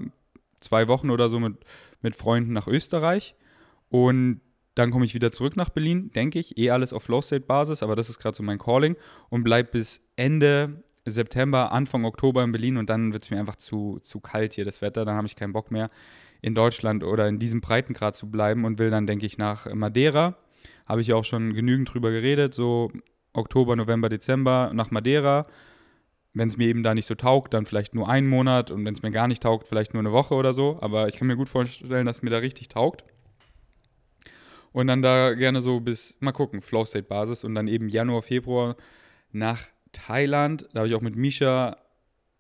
zwei 0.59 0.87
Wochen 0.87 1.09
oder 1.09 1.29
so 1.29 1.39
mit, 1.39 1.57
mit 2.01 2.15
Freunden 2.15 2.53
nach 2.53 2.67
Österreich. 2.67 3.35
Und 3.89 4.41
dann 4.75 4.91
komme 4.91 5.05
ich 5.05 5.13
wieder 5.13 5.31
zurück 5.31 5.55
nach 5.55 5.69
Berlin, 5.69 6.11
denke 6.13 6.39
ich. 6.39 6.57
Eh 6.57 6.69
alles 6.71 6.93
auf 6.93 7.07
Low-State-Basis, 7.07 7.83
aber 7.83 7.95
das 7.95 8.09
ist 8.09 8.19
gerade 8.19 8.35
so 8.35 8.43
mein 8.43 8.59
Calling. 8.59 8.95
Und 9.29 9.43
bleibe 9.43 9.69
bis 9.71 10.01
Ende 10.15 10.83
September, 11.05 11.71
Anfang 11.71 12.05
Oktober 12.05 12.43
in 12.43 12.51
Berlin. 12.51 12.77
Und 12.77 12.89
dann 12.89 13.13
wird 13.13 13.23
es 13.23 13.31
mir 13.31 13.39
einfach 13.39 13.55
zu, 13.55 13.99
zu 14.03 14.19
kalt 14.19 14.53
hier, 14.53 14.65
das 14.65 14.81
Wetter. 14.81 15.05
Dann 15.05 15.15
habe 15.15 15.27
ich 15.27 15.35
keinen 15.35 15.53
Bock 15.53 15.71
mehr, 15.71 15.89
in 16.41 16.55
Deutschland 16.55 17.03
oder 17.03 17.27
in 17.27 17.39
diesem 17.39 17.61
Breitengrad 17.61 18.15
zu 18.15 18.29
bleiben 18.29 18.65
und 18.65 18.79
will 18.79 18.89
dann, 18.89 19.07
denke 19.07 19.25
ich, 19.25 19.37
nach 19.37 19.71
Madeira 19.73 20.37
habe 20.85 21.01
ich 21.01 21.07
ja 21.07 21.15
auch 21.15 21.25
schon 21.25 21.53
genügend 21.53 21.93
drüber 21.93 22.11
geredet, 22.11 22.53
so 22.53 22.91
Oktober, 23.33 23.75
November, 23.75 24.09
Dezember 24.09 24.71
nach 24.73 24.91
Madeira. 24.91 25.45
Wenn 26.33 26.47
es 26.47 26.57
mir 26.57 26.67
eben 26.67 26.83
da 26.83 26.93
nicht 26.93 27.07
so 27.07 27.15
taugt, 27.15 27.53
dann 27.53 27.65
vielleicht 27.65 27.95
nur 27.95 28.07
einen 28.07 28.27
Monat 28.27 28.69
und 28.71 28.85
wenn 28.85 28.93
es 28.93 29.01
mir 29.01 29.11
gar 29.11 29.27
nicht 29.27 29.43
taugt, 29.43 29.67
vielleicht 29.67 29.93
nur 29.93 30.01
eine 30.01 30.11
Woche 30.11 30.35
oder 30.35 30.53
so. 30.53 30.77
Aber 30.81 31.07
ich 31.07 31.17
kann 31.17 31.27
mir 31.27 31.35
gut 31.35 31.49
vorstellen, 31.49 32.05
dass 32.05 32.17
es 32.17 32.23
mir 32.23 32.29
da 32.29 32.37
richtig 32.37 32.69
taugt. 32.69 33.03
Und 34.71 34.87
dann 34.87 35.01
da 35.01 35.33
gerne 35.33 35.61
so 35.61 35.79
bis, 35.79 36.17
mal 36.19 36.31
gucken, 36.31 36.61
Flow 36.61 36.85
State 36.85 37.07
Basis 37.07 37.43
und 37.43 37.55
dann 37.55 37.67
eben 37.67 37.89
Januar, 37.89 38.21
Februar 38.21 38.75
nach 39.31 39.65
Thailand. 39.91 40.67
Da 40.73 40.79
habe 40.79 40.87
ich 40.87 40.95
auch 40.95 41.01
mit 41.01 41.15
Misha 41.15 41.77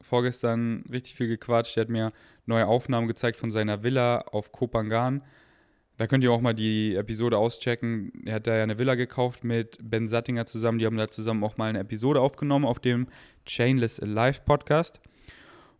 vorgestern 0.01 0.83
richtig 0.91 1.15
viel 1.15 1.27
gequatscht. 1.27 1.75
Der 1.75 1.81
hat 1.81 1.89
mir 1.89 2.13
neue 2.45 2.67
Aufnahmen 2.67 3.07
gezeigt 3.07 3.37
von 3.37 3.51
seiner 3.51 3.83
Villa 3.83 4.21
auf 4.21 4.51
Kopangan. 4.51 5.23
Da 5.99 6.07
könnt 6.07 6.23
ihr 6.23 6.31
auch 6.31 6.39
mal 6.39 6.53
die 6.53 6.95
Episode 6.95 7.37
auschecken. 7.37 8.13
Er 8.25 8.35
hat 8.35 8.47
da 8.47 8.55
ja 8.55 8.63
eine 8.63 8.79
Villa 8.79 8.95
gekauft 8.95 9.43
mit 9.43 9.77
Ben 9.83 10.07
Sattinger 10.07 10.45
zusammen. 10.45 10.79
Die 10.79 10.85
haben 10.85 10.95
da 10.95 11.09
zusammen 11.09 11.43
auch 11.43 11.57
mal 11.57 11.65
eine 11.65 11.79
Episode 11.79 12.21
aufgenommen 12.21 12.63
auf 12.63 12.79
dem 12.79 13.07
Chainless 13.45 13.99
Live 14.01 14.45
Podcast. 14.45 15.01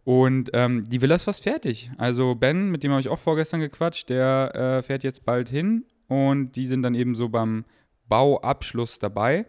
Und 0.04 0.50
ähm, 0.52 0.84
die 0.84 1.02
Villa 1.02 1.16
ist 1.16 1.24
fast 1.24 1.44
fertig. 1.44 1.90
Also 1.98 2.36
Ben, 2.36 2.70
mit 2.70 2.84
dem 2.84 2.92
habe 2.92 3.00
ich 3.00 3.08
auch 3.08 3.18
vorgestern 3.18 3.62
gequatscht, 3.62 4.10
der 4.10 4.54
äh, 4.56 4.84
fährt 4.84 5.06
jetzt 5.06 5.24
bald 5.24 5.48
hin 5.48 5.86
und 6.10 6.52
die 6.58 6.66
sind 6.66 6.82
dann 6.82 6.96
eben 6.96 7.16
so 7.16 7.30
beim 7.30 7.64
Bauabschluss 8.10 9.00
dabei. 9.00 9.46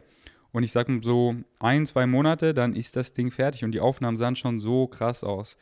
Und 0.52 0.62
ich 0.62 0.70
sage 0.70 1.00
so 1.02 1.34
ein, 1.58 1.84
zwei 1.84 2.06
Monate, 2.06 2.54
dann 2.54 2.76
ist 2.76 2.94
das 2.94 3.12
Ding 3.12 3.32
fertig 3.32 3.64
und 3.64 3.72
die 3.72 3.80
Aufnahmen 3.80 4.16
sahen 4.16 4.36
schon 4.36 4.60
so 4.60 4.86
krass 4.86 5.24
aus. 5.24 5.56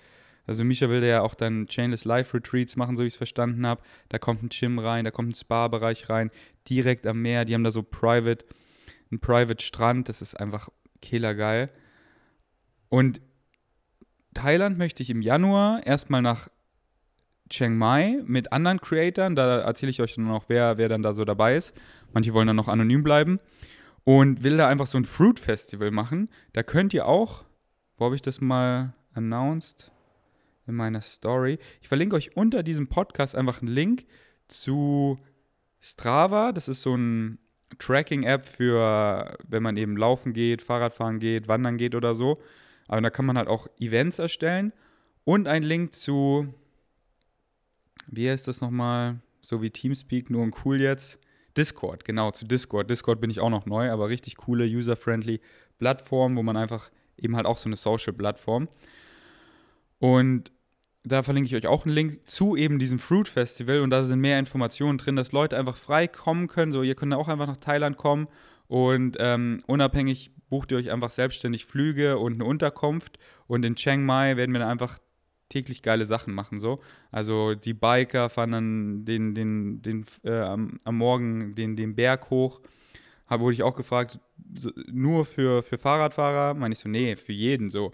Also 0.49 0.65
Misha 0.65 0.89
will 0.89 1.05
ja 1.05 1.21
auch 1.21 1.35
dann 1.35 1.67
Chainless 1.67 2.07
Life 2.07 2.35
Retreats 2.35 2.75
machen, 2.75 2.97
so 2.97 3.03
wie 3.03 3.07
ich 3.07 3.13
es 3.13 3.19
verstanden 3.19 3.67
habe. 3.67 3.83
Da 4.09 4.19
kommt 4.19 4.43
ein 4.43 4.49
Gym 4.49 4.79
rein, 4.79 5.05
da 5.05 5.11
kommt 5.11 5.29
ein 5.29 5.35
Spa-Bereich 5.35 6.09
rein, 6.09 6.31
direkt 6.71 7.07
am 7.07 7.21
Meer. 7.21 7.45
Die 7.45 7.53
haben 7.53 7.65
da 7.65 7.71
so 7.71 7.83
Private, 7.83 8.47
einen 9.11 9.21
Private 9.21 9.63
Strand. 9.63 10.09
Das 10.09 10.23
ist 10.23 10.35
einfach 10.41 10.71
killergeil. 11.03 11.69
Und 12.89 13.21
Thailand 14.33 14.79
möchte 14.79 15.03
ich 15.03 15.11
im 15.11 15.21
Januar 15.21 15.87
erstmal 15.87 16.23
nach 16.23 16.49
Chiang 17.51 17.77
Mai 17.77 18.23
mit 18.25 18.51
anderen 18.51 18.81
Creatoren. 18.81 19.37
Da 19.37 19.59
erzähle 19.59 19.91
ich 19.91 20.01
euch 20.01 20.15
dann 20.15 20.29
noch, 20.29 20.49
wer, 20.49 20.79
wer 20.79 20.89
dann 20.89 21.03
da 21.03 21.13
so 21.13 21.27
dabei 21.27 21.57
ist. 21.57 21.77
Manche 22.15 22.33
wollen 22.33 22.47
dann 22.47 22.57
noch 22.57 22.69
anonym 22.69 23.03
bleiben. 23.03 23.39
Und 24.05 24.45
will 24.45 24.57
da 24.57 24.67
einfach 24.67 24.87
so 24.87 24.97
ein 24.97 25.05
Fruit 25.05 25.39
Festival 25.39 25.91
machen. 25.91 26.31
Da 26.55 26.63
könnt 26.63 26.95
ihr 26.95 27.07
auch, 27.07 27.45
wo 27.99 28.07
habe 28.07 28.15
ich 28.15 28.23
das 28.23 28.41
mal 28.41 28.95
announced? 29.13 29.93
In 30.69 30.75
meiner 30.75 31.01
Story. 31.01 31.59
Ich 31.81 31.89
verlinke 31.89 32.17
euch 32.17 32.37
unter 32.37 32.63
diesem 32.63 32.89
Podcast 32.89 33.35
einfach 33.35 33.61
einen 33.61 33.71
Link 33.71 34.05
zu 34.47 35.19
Strava. 35.81 36.53
Das 36.53 36.69
ist 36.69 36.83
so 36.83 36.95
ein 36.95 37.39
Tracking-App 37.79 38.47
für, 38.47 39.37
wenn 39.47 39.63
man 39.63 39.77
eben 39.77 39.97
laufen 39.97 40.33
geht, 40.33 40.63
Fahrradfahren 40.63 41.19
geht, 41.19 41.49
wandern 41.49 41.77
geht 41.77 41.95
oder 41.95 42.15
so. 42.15 42.41
Aber 42.87 43.01
da 43.01 43.11
kann 43.11 43.27
man 43.27 43.37
halt 43.37 43.49
auch 43.49 43.67
Events 43.79 44.19
erstellen. 44.19 44.73
Und 45.25 45.47
ein 45.47 45.63
Link 45.63 45.95
zu, 45.95 46.53
wie 48.07 48.31
heißt 48.31 48.49
das 48.49 48.61
nochmal? 48.61 49.21
So 49.43 49.63
wie 49.63 49.71
Teamspeak, 49.71 50.31
nur 50.31 50.43
ein 50.43 50.55
cool 50.65 50.81
jetzt. 50.81 51.19
Discord, 51.57 52.05
genau, 52.05 52.31
zu 52.31 52.47
Discord. 52.47 52.89
Discord 52.89 53.21
bin 53.21 53.31
ich 53.31 53.41
auch 53.41 53.51
noch 53.51 53.67
neu, 53.67 53.91
aber 53.91 54.09
richtig 54.09 54.37
coole, 54.37 54.65
user-friendly 54.65 55.41
Plattform, 55.79 56.37
wo 56.37 56.43
man 56.43 56.57
einfach 56.57 56.91
eben 57.17 57.35
halt 57.37 57.47
auch 57.47 57.57
so 57.57 57.69
eine 57.69 57.77
Social-Plattform. 57.77 58.69
Und 59.99 60.53
da 61.13 61.23
verlinke 61.23 61.47
ich 61.47 61.57
euch 61.57 61.67
auch 61.67 61.85
einen 61.85 61.95
Link 61.95 62.29
zu 62.29 62.57
eben 62.57 62.79
diesem 62.79 62.99
Fruit 62.99 63.29
Festival 63.29 63.81
und 63.81 63.91
da 63.91 64.03
sind 64.03 64.21
mehr 64.21 64.39
Informationen 64.39 64.99
drin, 64.99 65.17
dass 65.17 65.33
Leute 65.33 65.57
einfach 65.57 65.77
frei 65.77 66.07
kommen 66.07 66.49
können. 66.49 66.73
So, 66.73 66.83
ihr 66.83 66.95
könnt 66.95 67.15
auch 67.15 67.29
einfach 67.29 67.47
nach 67.47 67.57
Thailand 67.57 67.97
kommen 67.97 68.29
und 68.69 69.17
ähm, 69.19 69.63
unabhängig 69.67 70.31
bucht 70.51 70.71
ihr 70.71 70.79
euch 70.79 70.91
einfach 70.91 71.11
selbstständig 71.11 71.67
Flüge 71.67 72.19
und 72.19 72.35
eine 72.35 72.45
Unterkunft. 72.45 73.19
Und 73.47 73.65
in 73.65 73.77
Chiang 73.77 74.05
Mai 74.05 74.37
werden 74.37 74.53
wir 74.53 74.61
dann 74.61 74.71
einfach 74.71 74.99
täglich 75.49 75.83
geile 75.83 76.05
Sachen 76.05 76.35
machen. 76.35 76.61
So. 76.61 76.81
Also 77.11 77.55
die 77.55 77.75
Biker 77.75 78.29
fahren 78.29 78.53
dann 78.53 79.05
den, 79.05 79.35
den, 79.35 79.83
den, 79.83 80.05
äh, 80.23 80.41
am, 80.41 80.81
am 80.85 80.97
Morgen 80.97 81.55
den, 81.55 81.77
den 81.77 81.95
Berg 81.95 82.31
hoch. 82.31 82.61
Wurde 83.31 83.53
ich 83.53 83.63
auch 83.63 83.77
gefragt, 83.77 84.19
nur 84.91 85.27
für, 85.27 85.63
für 85.63 85.77
Fahrradfahrer? 85.77 86.55
Meine 86.55 86.73
ich 86.73 86.79
so, 86.79 86.89
nee, 86.89 87.15
für 87.15 87.33
jeden. 87.33 87.69
So, 87.69 87.93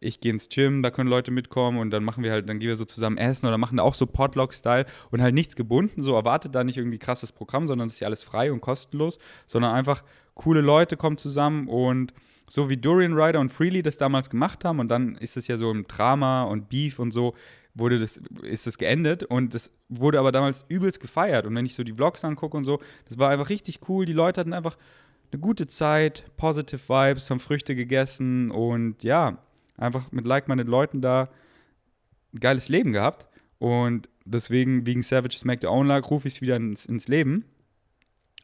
ich 0.00 0.20
gehe 0.20 0.32
ins 0.32 0.48
Gym, 0.48 0.82
da 0.82 0.90
können 0.90 1.10
Leute 1.10 1.30
mitkommen 1.30 1.78
und 1.78 1.90
dann 1.90 2.04
machen 2.04 2.22
wir 2.22 2.32
halt, 2.32 2.48
dann 2.48 2.58
gehen 2.58 2.68
wir 2.68 2.76
so 2.76 2.84
zusammen 2.84 3.18
essen 3.18 3.46
oder 3.46 3.58
machen 3.58 3.78
da 3.78 3.82
auch 3.82 3.94
so 3.94 4.06
Potluck-Style 4.06 4.86
und 5.10 5.22
halt 5.22 5.34
nichts 5.34 5.56
gebunden, 5.56 6.02
so 6.02 6.14
erwartet 6.14 6.54
da 6.54 6.64
nicht 6.64 6.76
irgendwie 6.76 6.98
krasses 6.98 7.32
Programm, 7.32 7.66
sondern 7.66 7.88
das 7.88 7.94
ist 7.94 8.00
ja 8.00 8.06
alles 8.06 8.22
frei 8.22 8.52
und 8.52 8.60
kostenlos, 8.60 9.18
sondern 9.46 9.74
einfach 9.74 10.02
coole 10.34 10.60
Leute 10.60 10.96
kommen 10.96 11.18
zusammen 11.18 11.68
und 11.68 12.12
so 12.48 12.70
wie 12.70 12.76
Dorian 12.76 13.12
Ryder 13.12 13.40
und 13.40 13.52
Freely 13.52 13.82
das 13.82 13.96
damals 13.96 14.30
gemacht 14.30 14.64
haben 14.64 14.78
und 14.78 14.88
dann 14.88 15.16
ist 15.16 15.36
es 15.36 15.48
ja 15.48 15.56
so 15.56 15.70
im 15.70 15.86
Drama 15.86 16.44
und 16.44 16.68
Beef 16.68 16.98
und 16.98 17.10
so 17.10 17.34
wurde 17.74 17.98
das, 17.98 18.20
ist 18.42 18.66
das 18.66 18.78
geendet 18.78 19.22
und 19.22 19.54
das 19.54 19.70
wurde 19.88 20.18
aber 20.18 20.32
damals 20.32 20.64
übelst 20.68 21.00
gefeiert 21.00 21.46
und 21.46 21.54
wenn 21.54 21.66
ich 21.66 21.74
so 21.74 21.84
die 21.84 21.92
Vlogs 21.92 22.24
angucke 22.24 22.56
und 22.56 22.64
so, 22.64 22.80
das 23.06 23.18
war 23.18 23.30
einfach 23.30 23.50
richtig 23.50 23.80
cool, 23.88 24.06
die 24.06 24.12
Leute 24.12 24.40
hatten 24.40 24.52
einfach 24.52 24.76
eine 25.30 25.40
gute 25.40 25.66
Zeit, 25.66 26.24
positive 26.36 26.88
Vibes, 26.88 27.30
haben 27.30 27.40
Früchte 27.40 27.74
gegessen 27.74 28.50
und 28.50 29.02
ja, 29.02 29.38
einfach 29.78 30.12
mit 30.12 30.26
like-minded 30.26 30.68
Leuten 30.68 31.00
da 31.00 31.30
ein 32.34 32.40
geiles 32.40 32.68
Leben 32.68 32.92
gehabt. 32.92 33.28
Und 33.58 34.08
deswegen, 34.24 34.86
wegen 34.86 35.02
Savage 35.02 35.38
Smack 35.38 35.60
the 35.62 35.66
Lag, 35.66 36.10
rufe 36.10 36.28
ich 36.28 36.34
es 36.34 36.40
wieder 36.40 36.56
ins, 36.56 36.86
ins 36.86 37.08
Leben. 37.08 37.44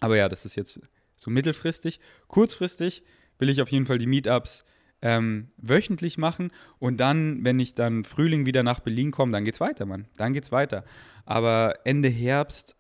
Aber 0.00 0.17
ja, 0.17 0.29
das 0.29 0.45
ist 0.45 0.57
jetzt 0.57 0.81
so 1.17 1.31
mittelfristig. 1.31 2.00
Kurzfristig 2.29 3.03
will 3.38 3.49
ich 3.49 3.61
auf 3.61 3.71
jeden 3.71 3.87
Fall 3.87 3.99
die 3.99 4.07
Meetups 4.07 4.64
ähm, 5.03 5.49
wöchentlich 5.59 6.19
machen. 6.19 6.50
Und 6.79 6.99
dann, 6.99 7.45
wenn 7.45 7.59
ich 7.59 7.75
dann 7.75 8.05
Frühling 8.05 8.47
wieder 8.47 8.62
nach 8.62 8.81
Berlin 8.81 9.11
komme, 9.11 9.33
dann 9.33 9.45
geht's 9.45 9.61
weiter, 9.61 9.87
Mann. 9.87 10.09
Dann 10.17 10.33
geht's 10.33 10.50
weiter. 10.50 10.85
Aber 11.25 11.79
Ende 11.85 12.09
Herbst, 12.09 12.76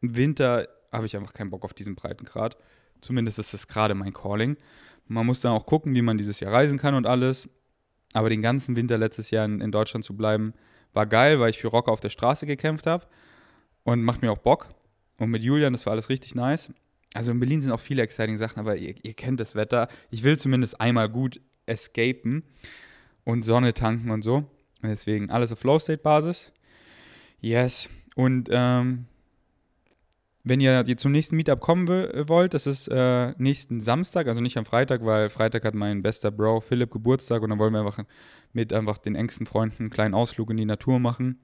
Winter 0.00 0.68
habe 0.92 1.06
ich 1.06 1.16
einfach 1.16 1.32
keinen 1.32 1.50
Bock 1.50 1.64
auf 1.64 1.74
diesen 1.74 1.94
Breitengrad. 1.94 2.56
Zumindest 3.00 3.38
ist 3.38 3.54
das 3.54 3.66
gerade 3.66 3.94
mein 3.94 4.12
Calling. 4.12 4.56
Man 5.06 5.26
muss 5.26 5.40
dann 5.40 5.52
auch 5.52 5.66
gucken, 5.66 5.94
wie 5.94 6.02
man 6.02 6.18
dieses 6.18 6.40
Jahr 6.40 6.52
reisen 6.52 6.78
kann 6.78 6.94
und 6.94 7.06
alles. 7.06 7.48
Aber 8.14 8.30
den 8.30 8.40
ganzen 8.40 8.76
Winter 8.76 8.96
letztes 8.96 9.30
Jahr 9.30 9.44
in, 9.44 9.60
in 9.60 9.70
Deutschland 9.70 10.04
zu 10.04 10.16
bleiben, 10.16 10.54
war 10.94 11.04
geil, 11.04 11.40
weil 11.40 11.50
ich 11.50 11.58
für 11.58 11.68
Rocker 11.68 11.92
auf 11.92 12.00
der 12.00 12.08
Straße 12.08 12.46
gekämpft 12.46 12.86
habe. 12.86 13.06
Und 13.82 14.02
macht 14.02 14.22
mir 14.22 14.32
auch 14.32 14.38
Bock. 14.38 14.68
Und 15.18 15.28
mit 15.28 15.42
Julian, 15.42 15.74
das 15.74 15.84
war 15.84 15.92
alles 15.92 16.08
richtig 16.08 16.34
nice. 16.34 16.72
Also 17.12 17.30
in 17.30 17.38
Berlin 17.38 17.60
sind 17.60 17.70
auch 17.70 17.80
viele 17.80 18.02
exciting 18.02 18.38
Sachen, 18.38 18.58
aber 18.58 18.76
ihr, 18.76 18.94
ihr 19.02 19.14
kennt 19.14 19.38
das 19.40 19.54
Wetter. 19.54 19.88
Ich 20.10 20.24
will 20.24 20.38
zumindest 20.38 20.80
einmal 20.80 21.10
gut 21.10 21.40
escapen 21.66 22.44
und 23.24 23.42
Sonne 23.42 23.74
tanken 23.74 24.10
und 24.10 24.22
so. 24.22 24.36
Und 24.36 24.88
deswegen 24.88 25.30
alles 25.30 25.52
auf 25.52 25.58
Flow-State-Basis. 25.58 26.52
Yes. 27.40 27.88
Und 28.14 28.48
ähm, 28.50 29.06
wenn 30.44 30.60
ihr 30.60 30.84
zum 30.98 31.10
nächsten 31.12 31.36
Meetup 31.36 31.60
kommen 31.60 31.88
wollt, 31.88 32.52
das 32.52 32.66
ist 32.66 32.88
äh, 32.88 33.32
nächsten 33.38 33.80
Samstag, 33.80 34.28
also 34.28 34.42
nicht 34.42 34.58
am 34.58 34.66
Freitag, 34.66 35.04
weil 35.04 35.30
Freitag 35.30 35.64
hat 35.64 35.74
mein 35.74 36.02
bester 36.02 36.30
Bro 36.30 36.60
Philipp 36.60 36.90
Geburtstag 36.90 37.42
und 37.42 37.50
dann 37.50 37.58
wollen 37.58 37.72
wir 37.72 37.80
einfach 37.80 38.04
mit 38.52 38.72
einfach 38.72 38.98
den 38.98 39.14
engsten 39.14 39.46
Freunden 39.46 39.84
einen 39.84 39.90
kleinen 39.90 40.14
Ausflug 40.14 40.50
in 40.50 40.58
die 40.58 40.66
Natur 40.66 40.98
machen. 40.98 41.40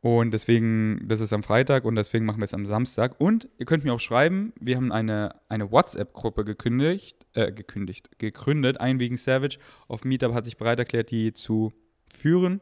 Und 0.00 0.34
deswegen, 0.34 1.06
das 1.06 1.20
ist 1.20 1.32
am 1.32 1.44
Freitag 1.44 1.84
und 1.84 1.94
deswegen 1.94 2.24
machen 2.24 2.40
wir 2.40 2.44
es 2.44 2.54
am 2.54 2.66
Samstag. 2.66 3.20
Und 3.20 3.48
ihr 3.58 3.66
könnt 3.66 3.84
mir 3.84 3.94
auch 3.94 4.00
schreiben, 4.00 4.52
wir 4.58 4.74
haben 4.74 4.90
eine, 4.90 5.36
eine 5.48 5.70
WhatsApp-Gruppe 5.70 6.44
gekündigt, 6.44 7.24
äh, 7.34 7.52
gekündigt, 7.52 8.18
gegründet, 8.18 8.80
ein 8.80 8.98
wegen 8.98 9.16
Savage. 9.16 9.58
Auf 9.86 10.04
Meetup 10.04 10.34
hat 10.34 10.44
sich 10.44 10.56
bereit 10.56 10.80
erklärt, 10.80 11.12
die 11.12 11.32
zu 11.32 11.72
führen. 12.12 12.60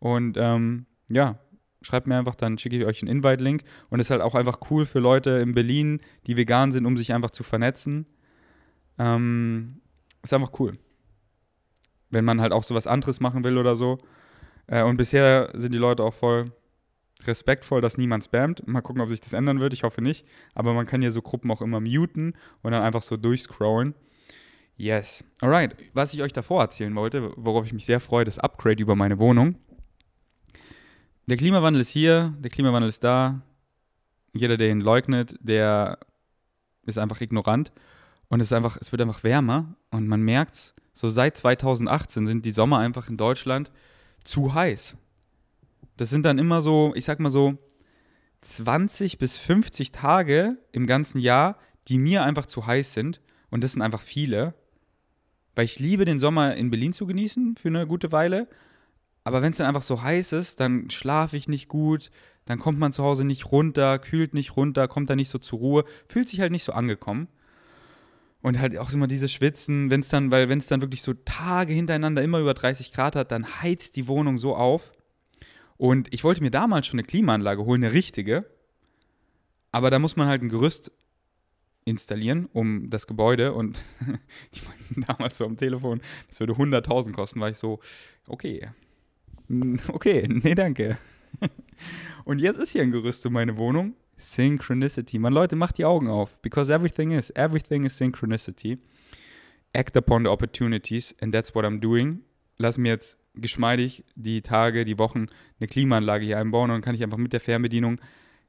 Und 0.00 0.36
ähm, 0.38 0.84
ja, 1.08 1.38
schreibt 1.82 2.06
mir 2.06 2.16
einfach, 2.16 2.34
dann 2.34 2.58
schicke 2.58 2.76
ich 2.76 2.84
euch 2.84 3.02
einen 3.02 3.10
Invite-Link. 3.10 3.62
Und 3.90 4.00
es 4.00 4.06
ist 4.06 4.10
halt 4.10 4.22
auch 4.22 4.34
einfach 4.34 4.58
cool 4.70 4.86
für 4.86 4.98
Leute 4.98 5.30
in 5.30 5.54
Berlin, 5.54 6.00
die 6.26 6.36
vegan 6.36 6.72
sind, 6.72 6.86
um 6.86 6.96
sich 6.96 7.12
einfach 7.12 7.30
zu 7.30 7.42
vernetzen. 7.42 8.06
Ähm, 8.98 9.80
ist 10.22 10.32
einfach 10.32 10.52
cool. 10.58 10.78
Wenn 12.10 12.24
man 12.24 12.40
halt 12.40 12.52
auch 12.52 12.64
so 12.64 12.74
was 12.74 12.86
anderes 12.86 13.20
machen 13.20 13.44
will 13.44 13.58
oder 13.58 13.76
so. 13.76 13.98
Äh, 14.66 14.82
und 14.82 14.96
bisher 14.96 15.50
sind 15.54 15.74
die 15.74 15.78
Leute 15.78 16.02
auch 16.02 16.14
voll 16.14 16.52
respektvoll, 17.24 17.80
dass 17.80 17.98
niemand 17.98 18.24
spammt. 18.24 18.66
Mal 18.66 18.80
gucken, 18.80 19.02
ob 19.02 19.08
sich 19.08 19.20
das 19.20 19.32
ändern 19.32 19.60
wird. 19.60 19.72
Ich 19.72 19.82
hoffe 19.82 20.02
nicht. 20.02 20.26
Aber 20.54 20.74
man 20.74 20.86
kann 20.86 21.02
ja 21.02 21.10
so 21.10 21.22
Gruppen 21.22 21.50
auch 21.50 21.62
immer 21.62 21.80
muten 21.80 22.34
und 22.62 22.72
dann 22.72 22.82
einfach 22.82 23.02
so 23.02 23.16
durchscrollen. 23.16 23.94
Yes. 24.76 25.24
Alright. 25.40 25.76
Was 25.92 26.14
ich 26.14 26.22
euch 26.22 26.32
davor 26.32 26.62
erzählen 26.62 26.94
wollte, 26.94 27.32
worauf 27.36 27.66
ich 27.66 27.72
mich 27.72 27.84
sehr 27.84 28.00
freue, 28.00 28.24
das 28.24 28.38
Upgrade 28.38 28.82
über 28.82 28.96
meine 28.96 29.18
Wohnung 29.18 29.56
der 31.26 31.36
Klimawandel 31.36 31.82
ist 31.82 31.90
hier, 31.90 32.34
der 32.38 32.50
Klimawandel 32.50 32.88
ist 32.88 33.04
da. 33.04 33.42
Jeder, 34.32 34.56
der 34.56 34.70
ihn 34.70 34.80
leugnet, 34.80 35.36
der 35.40 35.98
ist 36.84 36.98
einfach 36.98 37.20
ignorant. 37.20 37.72
Und 38.28 38.40
es 38.40 38.48
ist 38.48 38.52
einfach, 38.52 38.78
es 38.80 38.92
wird 38.92 39.02
einfach 39.02 39.24
wärmer 39.24 39.74
und 39.90 40.08
man 40.08 40.22
merkt 40.22 40.54
es, 40.54 40.74
so 40.94 41.08
seit 41.08 41.36
2018 41.36 42.26
sind 42.26 42.46
die 42.46 42.50
Sommer 42.50 42.78
einfach 42.78 43.08
in 43.08 43.16
Deutschland 43.16 43.70
zu 44.24 44.54
heiß. 44.54 44.96
Das 45.96 46.10
sind 46.10 46.24
dann 46.24 46.38
immer 46.38 46.62
so, 46.62 46.92
ich 46.94 47.04
sag 47.04 47.20
mal 47.20 47.30
so, 47.30 47.58
20 48.42 49.18
bis 49.18 49.36
50 49.36 49.92
Tage 49.92 50.56
im 50.72 50.86
ganzen 50.86 51.18
Jahr, 51.18 51.58
die 51.88 51.98
mir 51.98 52.24
einfach 52.24 52.46
zu 52.46 52.66
heiß 52.66 52.94
sind. 52.94 53.20
Und 53.50 53.62
das 53.62 53.72
sind 53.72 53.82
einfach 53.82 54.02
viele. 54.02 54.54
Weil 55.54 55.66
ich 55.66 55.78
liebe 55.78 56.04
den 56.04 56.18
Sommer 56.18 56.56
in 56.56 56.70
Berlin 56.70 56.92
zu 56.92 57.06
genießen 57.06 57.56
für 57.56 57.68
eine 57.68 57.86
gute 57.86 58.12
Weile. 58.12 58.48
Aber 59.24 59.42
wenn 59.42 59.52
es 59.52 59.58
dann 59.58 59.66
einfach 59.66 59.82
so 59.82 60.02
heiß 60.02 60.32
ist, 60.32 60.60
dann 60.60 60.90
schlafe 60.90 61.36
ich 61.36 61.48
nicht 61.48 61.68
gut, 61.68 62.10
dann 62.44 62.58
kommt 62.58 62.78
man 62.78 62.92
zu 62.92 63.04
Hause 63.04 63.24
nicht 63.24 63.52
runter, 63.52 63.98
kühlt 63.98 64.34
nicht 64.34 64.56
runter, 64.56 64.88
kommt 64.88 65.10
da 65.10 65.16
nicht 65.16 65.28
so 65.28 65.38
zur 65.38 65.60
Ruhe, 65.60 65.84
fühlt 66.08 66.28
sich 66.28 66.40
halt 66.40 66.52
nicht 66.52 66.64
so 66.64 66.72
angekommen. 66.72 67.28
Und 68.40 68.58
halt 68.58 68.76
auch 68.76 68.92
immer 68.92 69.06
dieses 69.06 69.32
Schwitzen, 69.32 69.90
wenn 69.90 70.00
es 70.00 70.08
dann, 70.08 70.32
weil 70.32 70.48
wenn 70.48 70.58
es 70.58 70.66
dann 70.66 70.82
wirklich 70.82 71.02
so 71.02 71.14
Tage 71.14 71.72
hintereinander 71.72 72.22
immer 72.22 72.40
über 72.40 72.54
30 72.54 72.92
Grad 72.92 73.14
hat, 73.14 73.30
dann 73.30 73.62
heizt 73.62 73.94
die 73.94 74.08
Wohnung 74.08 74.36
so 74.36 74.56
auf. 74.56 74.92
Und 75.76 76.12
ich 76.12 76.24
wollte 76.24 76.42
mir 76.42 76.50
damals 76.50 76.88
schon 76.88 76.98
eine 76.98 77.06
Klimaanlage 77.06 77.64
holen, 77.64 77.84
eine 77.84 77.92
richtige. 77.92 78.44
Aber 79.70 79.90
da 79.90 80.00
muss 80.00 80.16
man 80.16 80.26
halt 80.26 80.42
ein 80.42 80.48
Gerüst 80.48 80.90
installieren, 81.84 82.48
um 82.52 82.90
das 82.90 83.06
Gebäude. 83.06 83.52
Und 83.52 83.82
die 84.54 84.60
meinten 84.66 85.04
damals 85.06 85.38
so 85.38 85.44
am 85.44 85.56
Telefon, 85.56 86.00
das 86.28 86.40
würde 86.40 86.54
100.000 86.54 87.12
kosten, 87.12 87.38
war 87.38 87.48
ich 87.48 87.58
so, 87.58 87.78
okay, 88.26 88.68
Okay, 89.88 90.26
nee, 90.42 90.54
danke. 90.54 90.98
Und 92.24 92.40
jetzt 92.40 92.58
ist 92.58 92.72
hier 92.72 92.82
ein 92.82 92.90
Gerüst 92.90 93.24
um 93.26 93.32
meine 93.32 93.56
Wohnung. 93.56 93.94
Synchronicity. 94.16 95.18
Man, 95.18 95.32
Leute, 95.32 95.56
macht 95.56 95.78
die 95.78 95.84
Augen 95.84 96.08
auf. 96.08 96.40
Because 96.42 96.72
everything 96.72 97.10
is. 97.10 97.30
Everything 97.34 97.84
is 97.84 97.98
synchronicity. 97.98 98.78
Act 99.72 99.96
upon 99.96 100.24
the 100.24 100.28
opportunities. 100.28 101.14
And 101.20 101.32
that's 101.34 101.54
what 101.54 101.64
I'm 101.64 101.80
doing. 101.80 102.20
Lass 102.58 102.78
mir 102.78 102.90
jetzt 102.90 103.18
geschmeidig 103.34 104.04
die 104.14 104.42
Tage, 104.42 104.84
die 104.84 104.98
Wochen 104.98 105.26
eine 105.58 105.66
Klimaanlage 105.66 106.24
hier 106.24 106.38
einbauen 106.38 106.70
und 106.70 106.76
dann 106.76 106.82
kann 106.82 106.94
ich 106.94 107.02
einfach 107.02 107.18
mit 107.18 107.32
der 107.32 107.40
Fernbedienung 107.40 108.00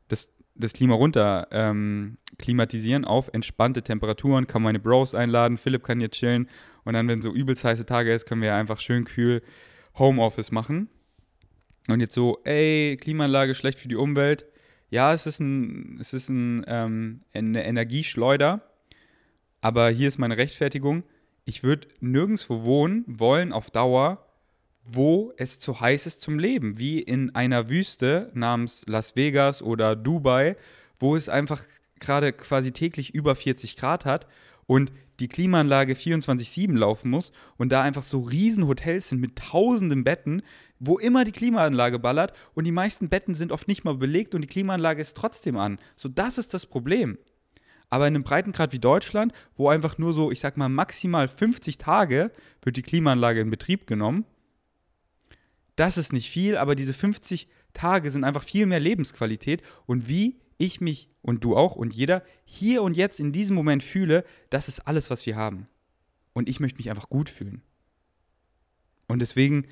das, 0.10 0.32
das 0.56 0.74
Klima 0.74 0.96
runter 0.96 1.48
ähm, 1.52 2.18
klimatisieren 2.38 3.06
auf 3.06 3.30
entspannte 3.34 3.82
Temperaturen, 3.82 4.46
kann 4.46 4.62
meine 4.62 4.80
Bros 4.80 5.16
einladen, 5.16 5.58
Philipp 5.58 5.84
kann 5.84 6.00
hier 6.00 6.10
chillen 6.10 6.50
und 6.84 6.94
dann, 6.94 7.08
wenn 7.08 7.22
so 7.22 7.34
übelst 7.34 7.64
heiße 7.64 7.86
Tage 7.86 8.14
ist, 8.14 8.26
können 8.26 8.42
wir 8.42 8.56
einfach 8.56 8.80
schön 8.80 9.06
kühl 9.06 9.42
Homeoffice 9.98 10.52
machen. 10.52 10.90
Und 11.88 12.00
jetzt 12.00 12.16
so, 12.16 12.40
ey, 12.44 12.98
Klimaanlage 13.00 13.56
schlecht 13.56 13.80
für 13.80 13.88
die 13.88 13.96
Umwelt. 13.96 14.46
Ja, 14.90 15.14
es 15.14 15.26
ist, 15.26 15.40
ein, 15.40 15.98
es 16.00 16.14
ist 16.14 16.30
ein, 16.30 16.64
ähm, 16.68 17.22
eine 17.34 17.66
Energieschleuder, 17.66 18.62
aber 19.60 19.90
hier 19.90 20.08
ist 20.08 20.20
meine 20.20 20.38
Rechtfertigung. 20.38 21.04
Ich 21.46 21.64
würde 21.64 21.88
nirgendwo 22.00 22.64
wohnen 22.64 23.04
wollen 23.08 23.52
auf 23.52 23.72
Dauer, 23.72 24.26
wo 24.86 25.34
es 25.38 25.60
zu 25.60 25.80
heiß 25.80 26.06
ist 26.06 26.22
zum 26.22 26.40
Leben, 26.40 26.78
wie 26.78 27.00
in 27.00 27.34
einer 27.36 27.70
Wüste 27.70 28.32
namens 28.34 28.86
Las 28.88 29.16
Vegas 29.16 29.62
oder 29.62 29.96
Dubai, 29.96 30.56
wo 31.00 31.16
es 31.16 31.28
einfach 31.30 31.64
gerade 32.00 32.34
quasi 32.34 32.72
täglich 32.72 33.16
über 33.16 33.36
40 33.36 33.78
Grad 33.78 34.06
hat 34.06 34.28
und 34.66 34.92
die 35.20 35.28
Klimaanlage 35.28 35.94
24-7 35.94 36.76
laufen 36.78 37.10
muss 37.10 37.32
und 37.58 37.72
da 37.72 37.82
einfach 37.82 38.04
so 38.04 38.20
riesen 38.20 38.68
Hotels 38.68 39.10
sind 39.10 39.22
mit 39.22 39.36
tausenden 39.36 40.04
Betten, 40.04 40.42
wo 40.80 40.98
immer 40.98 41.24
die 41.24 41.32
Klimaanlage 41.32 42.00
ballert 42.00 42.34
und 42.54 42.66
die 42.66 42.72
meisten 42.72 43.10
Betten 43.10 43.36
sind 43.36 43.52
oft 43.52 43.68
nicht 43.68 43.84
mal 43.84 43.96
belegt 43.96 44.36
und 44.36 44.42
die 44.42 44.48
Klimaanlage 44.48 45.02
ist 45.02 45.16
trotzdem 45.16 45.58
an. 45.58 45.80
So, 45.96 46.10
das 46.10 46.38
ist 46.38 46.54
das 46.54 46.66
Problem. 46.66 47.18
Aber 47.90 48.08
in 48.08 48.16
einem 48.16 48.24
Breitengrad 48.24 48.74
wie 48.74 48.80
Deutschland, 48.80 49.34
wo 49.56 49.70
einfach 49.70 50.00
nur 50.00 50.14
so, 50.14 50.32
ich 50.32 50.40
sag 50.40 50.58
mal, 50.58 50.70
maximal 50.70 51.28
50 51.28 51.78
Tage 51.78 52.32
wird 52.64 52.76
die 52.76 52.82
Klimaanlage 52.82 53.40
in 53.40 53.52
Betrieb 53.52 53.86
genommen, 53.86 54.26
das 55.76 55.98
ist 55.98 56.14
nicht 56.14 56.30
viel, 56.30 56.58
aber 56.58 56.76
diese 56.76 56.94
50 56.94 57.48
Tage 57.74 58.12
sind 58.12 58.24
einfach 58.24 58.44
viel 58.44 58.66
mehr 58.66 58.80
Lebensqualität. 58.80 59.62
Und 59.86 60.08
wie 60.08 60.40
ich 60.58 60.82
mich 60.82 61.10
und 61.24 61.44
du 61.44 61.58
auch 61.58 61.76
und 61.76 61.94
jeder 61.94 62.22
hier 62.46 62.84
und 62.84 62.96
jetzt 62.96 63.20
in 63.20 63.32
diesem 63.32 63.56
Moment 63.56 63.82
fühle, 63.82 64.24
das 64.52 64.68
ist 64.68 64.82
alles, 64.82 65.10
was 65.10 65.26
wir 65.26 65.36
haben. 65.36 65.68
Und 66.34 66.48
ich 66.48 66.60
möchte 66.60 66.78
mich 66.78 66.90
einfach 66.90 67.10
gut 67.10 67.30
fühlen. 67.30 67.64
Und 69.08 69.22
deswegen 69.22 69.66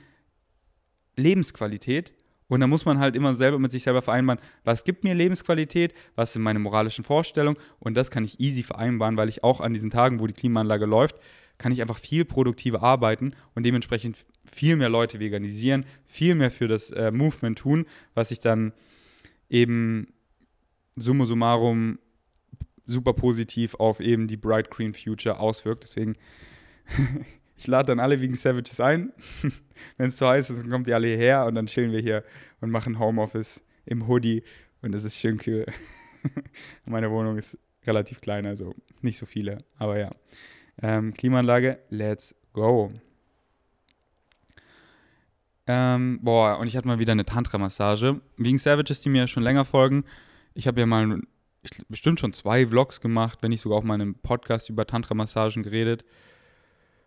Lebensqualität. 1.16 2.14
Und 2.48 2.60
da 2.60 2.68
muss 2.68 2.86
man 2.86 3.00
halt 3.00 3.16
immer 3.16 3.34
selber 3.34 3.60
mit 3.60 3.72
sich 3.72 3.84
selber 3.84 4.02
vereinbaren, 4.02 4.42
was 4.64 4.84
gibt 4.84 5.04
mir 5.04 5.14
Lebensqualität, 5.14 5.94
was 6.16 6.34
sind 6.34 6.42
meine 6.42 6.60
moralischen 6.60 7.06
Vorstellungen. 7.06 7.58
Und 7.80 7.96
das 7.96 8.12
kann 8.12 8.26
ich 8.26 8.40
easy 8.40 8.64
vereinbaren, 8.64 9.16
weil 9.18 9.30
ich 9.30 9.44
auch 9.44 9.62
an 9.62 9.74
diesen 9.74 9.90
Tagen, 9.90 10.20
wo 10.20 10.28
die 10.28 10.34
Klimaanlage 10.34 10.86
läuft, 10.86 11.18
kann 11.58 11.72
ich 11.72 11.82
einfach 11.82 11.98
viel 11.98 12.26
produktiver 12.26 12.82
arbeiten 12.82 13.36
und 13.56 13.66
dementsprechend 13.66 14.26
viel 14.46 14.76
mehr 14.76 14.90
Leute 14.90 15.20
veganisieren, 15.20 15.86
viel 16.06 16.36
mehr 16.36 16.52
für 16.52 16.68
das 16.68 16.90
äh, 16.90 17.12
Movement 17.12 17.58
tun, 17.58 17.86
was 18.16 18.30
sich 18.30 18.40
dann 18.40 18.74
eben 19.50 20.08
summa 20.96 21.26
summarum 21.26 22.00
super 22.86 23.14
positiv 23.14 23.76
auf 23.76 24.00
eben 24.00 24.28
die 24.28 24.38
Bright 24.38 24.70
Green 24.70 24.94
Future 24.94 25.40
auswirkt. 25.40 25.84
Deswegen, 25.84 26.16
ich 27.58 27.68
lade 27.68 27.88
dann 27.88 28.00
alle 28.00 28.22
wegen 28.22 28.36
Savages 28.36 28.80
ein. 28.80 29.14
Wenn 29.98 30.10
es 30.10 30.18
zu 30.18 30.28
heiß 30.28 30.50
ist, 30.50 30.64
dann 30.64 30.70
kommt 30.70 30.88
ihr 30.88 30.96
alle 30.96 31.08
hierher 31.08 31.46
und 31.46 31.56
dann 31.56 31.68
chillen 31.68 31.92
wir 31.92 32.02
hier 32.02 32.24
und 32.60 32.70
machen 32.70 33.00
Homeoffice 33.00 33.62
im 33.86 34.08
Hoodie 34.08 34.44
und 34.82 34.94
es 34.94 35.04
ist 35.04 35.18
schön 35.18 35.38
kühl. 35.38 35.66
Meine 36.86 37.10
Wohnung 37.10 37.38
ist 37.38 37.58
relativ 37.86 38.22
klein, 38.22 38.46
also 38.46 38.76
nicht 39.02 39.18
so 39.18 39.26
viele, 39.26 39.60
aber 39.78 40.00
ja. 40.00 40.12
Ähm, 40.82 41.14
Klimaanlage, 41.14 41.80
let's 41.90 42.36
go. 42.54 42.92
Ähm, 45.68 46.20
boah, 46.22 46.58
und 46.60 46.68
ich 46.68 46.76
hatte 46.76 46.88
mal 46.88 47.00
wieder 47.00 47.12
eine 47.12 47.26
Tantra-Massage. 47.26 48.20
Wegen 48.38 48.58
Savages, 48.58 49.02
die 49.02 49.10
mir 49.10 49.28
schon 49.28 49.44
länger 49.44 49.66
folgen. 49.66 50.04
Ich 50.54 50.68
habe 50.68 50.80
ja 50.80 50.86
mal 50.86 51.22
ich, 51.64 51.72
bestimmt 51.88 52.20
schon 52.20 52.34
zwei 52.34 52.68
Vlogs 52.68 53.02
gemacht, 53.02 53.40
wenn 53.42 53.50
nicht 53.50 53.62
sogar 53.62 53.78
auch 53.78 53.84
mal 53.84 53.96
in 53.96 54.02
einem 54.02 54.16
Podcast 54.16 54.70
über 54.70 54.86
Tantra-Massagen 54.86 55.64
geredet. 55.64 56.04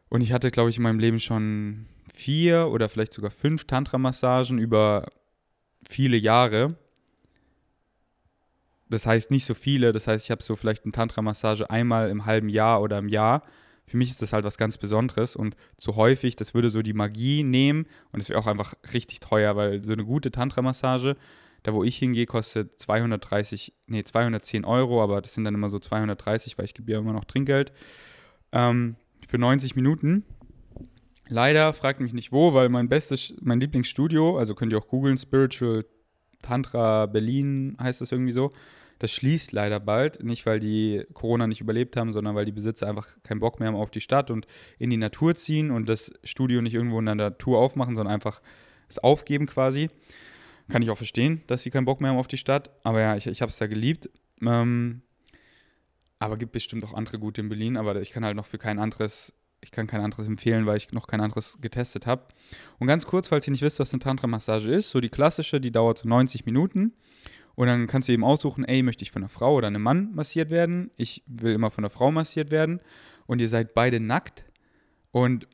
Und 0.09 0.21
ich 0.21 0.33
hatte, 0.33 0.51
glaube 0.51 0.71
ich, 0.71 0.77
in 0.77 0.83
meinem 0.83 0.99
Leben 0.99 1.19
schon 1.19 1.87
vier 2.13 2.69
oder 2.69 2.89
vielleicht 2.89 3.13
sogar 3.13 3.31
fünf 3.31 3.65
Tantra-Massagen 3.65 4.59
über 4.59 5.11
viele 5.89 6.17
Jahre. 6.17 6.77
Das 8.89 9.07
heißt 9.07 9.31
nicht 9.31 9.45
so 9.45 9.55
viele, 9.55 9.93
das 9.93 10.07
heißt, 10.07 10.25
ich 10.25 10.31
habe 10.31 10.43
so 10.43 10.57
vielleicht 10.57 10.85
eine 10.85 10.93
Tantra-Massage 10.93 11.69
einmal 11.69 12.11
im 12.11 12.27
halben 12.27 12.49
Jahr 12.49 12.81
oder 12.81 12.99
im 12.99 13.09
Jahr 13.09 13.43
für 13.87 13.97
mich 13.97 14.11
ist 14.11 14.23
das 14.23 14.33
halt 14.33 14.45
was 14.45 14.59
ganz 14.59 14.79
Besonderes 14.79 15.37
und 15.37 15.57
zu 15.77 15.97
häufig, 15.97 16.37
das 16.37 16.55
würde 16.55 16.71
so 16.71 16.83
die 16.83 16.93
Magie 16.93 17.43
nehmen 17.43 17.87
und 18.13 18.21
es 18.21 18.29
wäre 18.29 18.41
auch 18.41 18.47
einfach 18.47 18.75
richtig 18.93 19.21
teuer, 19.21 19.57
weil 19.57 19.85
so 19.85 19.93
eine 19.93 20.05
gute 20.05 20.31
Tantra-Massage, 20.31 21.17
da 21.65 21.73
wo 21.73 21.83
ich 21.83 21.97
hingehe, 21.97 22.27
kostet 22.27 22.79
230, 22.79 23.73
nee, 23.87 24.05
210 24.05 24.65
Euro, 24.65 25.03
aber 25.03 25.21
das 25.21 25.35
sind 25.35 25.45
dann 25.45 25.55
immer 25.55 25.71
so 25.71 25.79
230, 25.79 26.57
weil 26.57 26.67
ich 26.67 26.75
gebe 26.75 26.93
ja 26.93 26.99
immer 26.99 27.15
noch 27.15 27.25
Trinkgeld 27.25 27.73
ähm, 28.53 28.97
für 29.27 29.39
90 29.39 29.75
Minuten. 29.75 30.25
Leider, 31.27 31.73
fragt 31.73 32.01
mich 32.01 32.13
nicht 32.13 32.33
wo, 32.33 32.53
weil 32.53 32.69
mein 32.69 32.91
bestes, 32.91 33.35
mein 33.41 33.61
Lieblingsstudio, 33.61 34.39
also 34.39 34.55
könnt 34.55 34.73
ihr 34.73 34.79
auch 34.79 34.89
googeln, 34.89 35.17
Spiritual 35.17 35.87
Tantra 36.43 37.07
Berlin 37.07 37.79
heißt 37.81 38.03
das 38.03 38.13
irgendwie 38.13 38.33
so, 38.33 38.53
das 38.99 39.11
schließt 39.13 39.53
leider 39.53 39.81
bald, 39.81 40.23
nicht 40.23 40.45
weil 40.45 40.61
die 40.61 41.05
Corona 41.15 41.47
nicht 41.47 41.63
überlebt 41.63 41.97
haben, 41.97 42.13
sondern 42.13 42.35
weil 42.35 42.45
die 42.45 42.53
Besitzer 42.53 42.89
einfach 42.89 43.09
keinen 43.23 43.41
Bock 43.41 43.59
mehr 43.59 43.69
haben 43.69 43.77
auf 43.77 43.91
die 43.91 44.03
Stadt 44.03 44.31
und 44.31 44.47
in 44.79 44.91
die 44.91 44.99
Natur 44.99 45.35
ziehen 45.35 45.71
und 45.71 45.89
das 45.89 46.13
Studio 46.25 46.61
nicht 46.61 46.75
irgendwo 46.75 46.99
in 46.99 47.07
der 47.07 47.15
Natur 47.15 47.59
aufmachen, 47.59 47.97
sondern 47.97 48.15
einfach 48.15 48.43
es 48.89 48.99
aufgeben 48.99 49.47
quasi. 49.47 49.89
Kann 50.69 50.83
ich 50.83 50.91
auch 50.91 50.97
verstehen, 50.97 51.43
dass 51.47 51.63
sie 51.63 51.71
keinen 51.71 51.85
Bock 51.85 52.01
mehr 52.01 52.11
haben 52.11 52.19
auf 52.19 52.29
die 52.29 52.39
Stadt. 52.39 52.71
Aber 52.85 53.01
ja, 53.01 53.17
ich, 53.17 53.27
ich 53.27 53.43
habe 53.43 53.51
es 53.51 53.59
da 53.59 53.67
geliebt. 53.67 54.09
Ähm, 54.41 55.03
aber 56.19 56.39
gibt 56.39 56.53
bestimmt 56.53 56.85
auch 56.85 56.95
andere 56.95 57.19
gute 57.19 57.41
in 57.41 57.49
Berlin. 57.49 57.77
Aber 57.77 58.01
ich 58.01 58.11
kann 58.11 58.25
halt 58.25 58.37
noch 58.37 58.47
für 58.47 58.59
kein 58.59 58.79
anderes, 58.79 59.35
ich 59.61 59.71
kann 59.71 59.87
kein 59.87 60.01
anderes 60.01 60.27
empfehlen, 60.27 60.65
weil 60.65 60.79
ich 60.79 60.93
noch 60.93 61.07
kein 61.07 61.21
anderes 61.21 61.59
getestet 61.61 62.07
habe. 62.07 62.29
Und 62.79 62.87
ganz 62.87 63.07
kurz, 63.07 63.29
falls 63.29 63.47
ihr 63.47 63.51
nicht 63.51 63.63
wisst, 63.63 63.79
was 63.79 63.93
eine 63.93 64.01
Tantra-Massage 64.01 64.73
ist, 64.73 64.91
so 64.91 65.01
die 65.01 65.11
klassische, 65.11 65.61
die 65.61 65.71
dauert 65.71 65.99
so 65.99 66.09
90 66.09 66.47
Minuten. 66.47 66.95
Und 67.57 67.67
dann 67.69 67.87
kannst 67.87 68.09
du 68.09 68.13
eben 68.13 68.25
aussuchen, 68.25 68.65
ey, 68.65 68.83
möchte 68.83 69.03
ich 69.03 69.13
von 69.13 69.23
einer 69.23 69.29
Frau 69.29 69.55
oder 69.55 69.69
einem 69.69 69.83
Mann 69.83 70.15
massiert 70.15 70.51
werden? 70.51 70.91
Ich 70.97 71.23
will 71.27 71.53
immer 71.53 71.71
von 71.71 71.85
einer 71.85 71.91
Frau 71.91 72.11
massiert 72.11 72.51
werden. 72.51 72.81
Und 73.27 73.41
ihr 73.41 73.49
seid 73.49 73.75
beide 73.75 74.01
nackt. 74.01 74.45
Und 75.13 75.47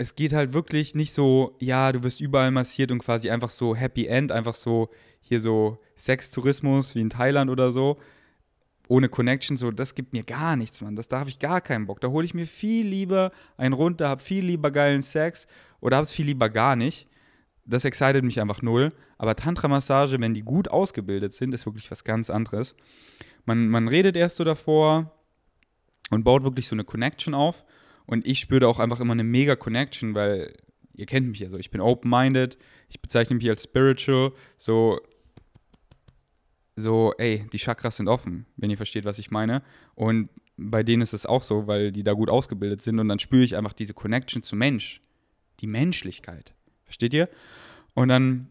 es 0.00 0.14
geht 0.14 0.32
halt 0.32 0.52
wirklich 0.52 0.94
nicht 0.94 1.12
so, 1.12 1.56
ja, 1.60 1.92
du 1.92 2.02
wirst 2.02 2.20
überall 2.20 2.50
massiert 2.50 2.90
und 2.90 3.00
quasi 3.00 3.30
einfach 3.30 3.50
so 3.50 3.76
Happy 3.76 4.06
End, 4.06 4.32
einfach 4.32 4.54
so 4.54 4.88
hier 5.20 5.40
so 5.40 5.78
Sextourismus 5.96 6.94
wie 6.94 7.00
in 7.00 7.10
Thailand 7.10 7.50
oder 7.50 7.70
so. 7.70 7.98
Ohne 8.88 9.08
Connection, 9.08 9.56
so, 9.56 9.70
das 9.70 9.94
gibt 9.94 10.12
mir 10.12 10.24
gar 10.24 10.56
nichts, 10.56 10.80
Mann. 10.80 10.96
Das, 10.96 11.06
da 11.06 11.20
habe 11.20 11.30
ich 11.30 11.38
gar 11.38 11.60
keinen 11.60 11.86
Bock. 11.86 12.00
Da 12.00 12.08
hole 12.08 12.24
ich 12.24 12.34
mir 12.34 12.46
viel 12.46 12.86
lieber 12.86 13.30
einen 13.56 13.74
runter, 13.74 14.08
habe 14.08 14.22
viel 14.22 14.44
lieber 14.44 14.70
geilen 14.70 15.02
Sex 15.02 15.46
oder 15.80 15.96
habe 15.96 16.04
es 16.04 16.12
viel 16.12 16.26
lieber 16.26 16.48
gar 16.48 16.76
nicht 16.76 17.06
das 17.70 17.84
excited 17.84 18.24
mich 18.24 18.40
einfach 18.40 18.62
null. 18.62 18.92
Aber 19.18 19.36
Tantra-Massage, 19.36 20.20
wenn 20.20 20.34
die 20.34 20.42
gut 20.42 20.68
ausgebildet 20.68 21.34
sind, 21.34 21.54
ist 21.54 21.66
wirklich 21.66 21.90
was 21.90 22.04
ganz 22.04 22.30
anderes. 22.30 22.74
Man, 23.44 23.68
man 23.68 23.88
redet 23.88 24.16
erst 24.16 24.36
so 24.36 24.44
davor 24.44 25.12
und 26.10 26.24
baut 26.24 26.42
wirklich 26.42 26.66
so 26.66 26.74
eine 26.74 26.84
Connection 26.84 27.34
auf. 27.34 27.64
Und 28.10 28.26
ich 28.26 28.40
spüre 28.40 28.66
auch 28.66 28.80
einfach 28.80 28.98
immer 28.98 29.12
eine 29.12 29.22
mega 29.22 29.54
Connection, 29.54 30.16
weil 30.16 30.56
ihr 30.94 31.06
kennt 31.06 31.28
mich 31.28 31.38
ja 31.38 31.48
so. 31.48 31.58
Ich 31.58 31.70
bin 31.70 31.80
open-minded, 31.80 32.58
ich 32.88 33.00
bezeichne 33.00 33.36
mich 33.36 33.48
als 33.48 33.62
spiritual. 33.62 34.32
So, 34.58 34.98
so, 36.74 37.14
ey, 37.18 37.46
die 37.52 37.58
Chakras 37.58 37.98
sind 37.98 38.08
offen, 38.08 38.46
wenn 38.56 38.68
ihr 38.68 38.76
versteht, 38.76 39.04
was 39.04 39.20
ich 39.20 39.30
meine. 39.30 39.62
Und 39.94 40.28
bei 40.56 40.82
denen 40.82 41.02
ist 41.02 41.12
es 41.12 41.24
auch 41.24 41.44
so, 41.44 41.68
weil 41.68 41.92
die 41.92 42.02
da 42.02 42.14
gut 42.14 42.30
ausgebildet 42.30 42.82
sind. 42.82 42.98
Und 42.98 43.06
dann 43.06 43.20
spüre 43.20 43.44
ich 43.44 43.56
einfach 43.56 43.74
diese 43.74 43.94
Connection 43.94 44.42
zum 44.42 44.58
Mensch, 44.58 45.00
die 45.60 45.68
Menschlichkeit. 45.68 46.52
Versteht 46.82 47.14
ihr? 47.14 47.28
Und 47.94 48.08
dann 48.08 48.48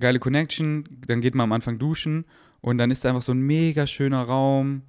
geile 0.00 0.20
Connection, 0.20 0.88
dann 1.06 1.20
geht 1.20 1.34
man 1.34 1.44
am 1.44 1.52
Anfang 1.52 1.78
duschen 1.78 2.24
und 2.62 2.78
dann 2.78 2.90
ist 2.90 3.04
da 3.04 3.10
einfach 3.10 3.20
so 3.20 3.32
ein 3.32 3.42
mega 3.42 3.86
schöner 3.86 4.22
Raum, 4.22 4.84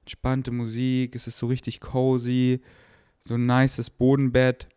entspannte 0.00 0.50
Musik, 0.50 1.14
es 1.14 1.26
ist 1.26 1.36
so 1.36 1.46
richtig 1.48 1.80
cozy, 1.80 2.62
so 3.20 3.34
ein 3.34 3.46
nices 3.46 3.90
Bodenbett, 3.90 4.68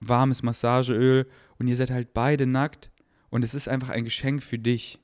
warmes 0.00 0.42
Massageöl 0.42 1.28
und 1.58 1.68
ihr 1.68 1.76
seid 1.76 1.90
halt 1.90 2.14
beide 2.14 2.46
nackt 2.46 2.90
und 3.30 3.44
es 3.44 3.54
ist 3.54 3.68
einfach 3.68 3.88
ein 3.88 4.04
Geschenk 4.04 4.42
für 4.42 4.58
dich. 4.58 5.00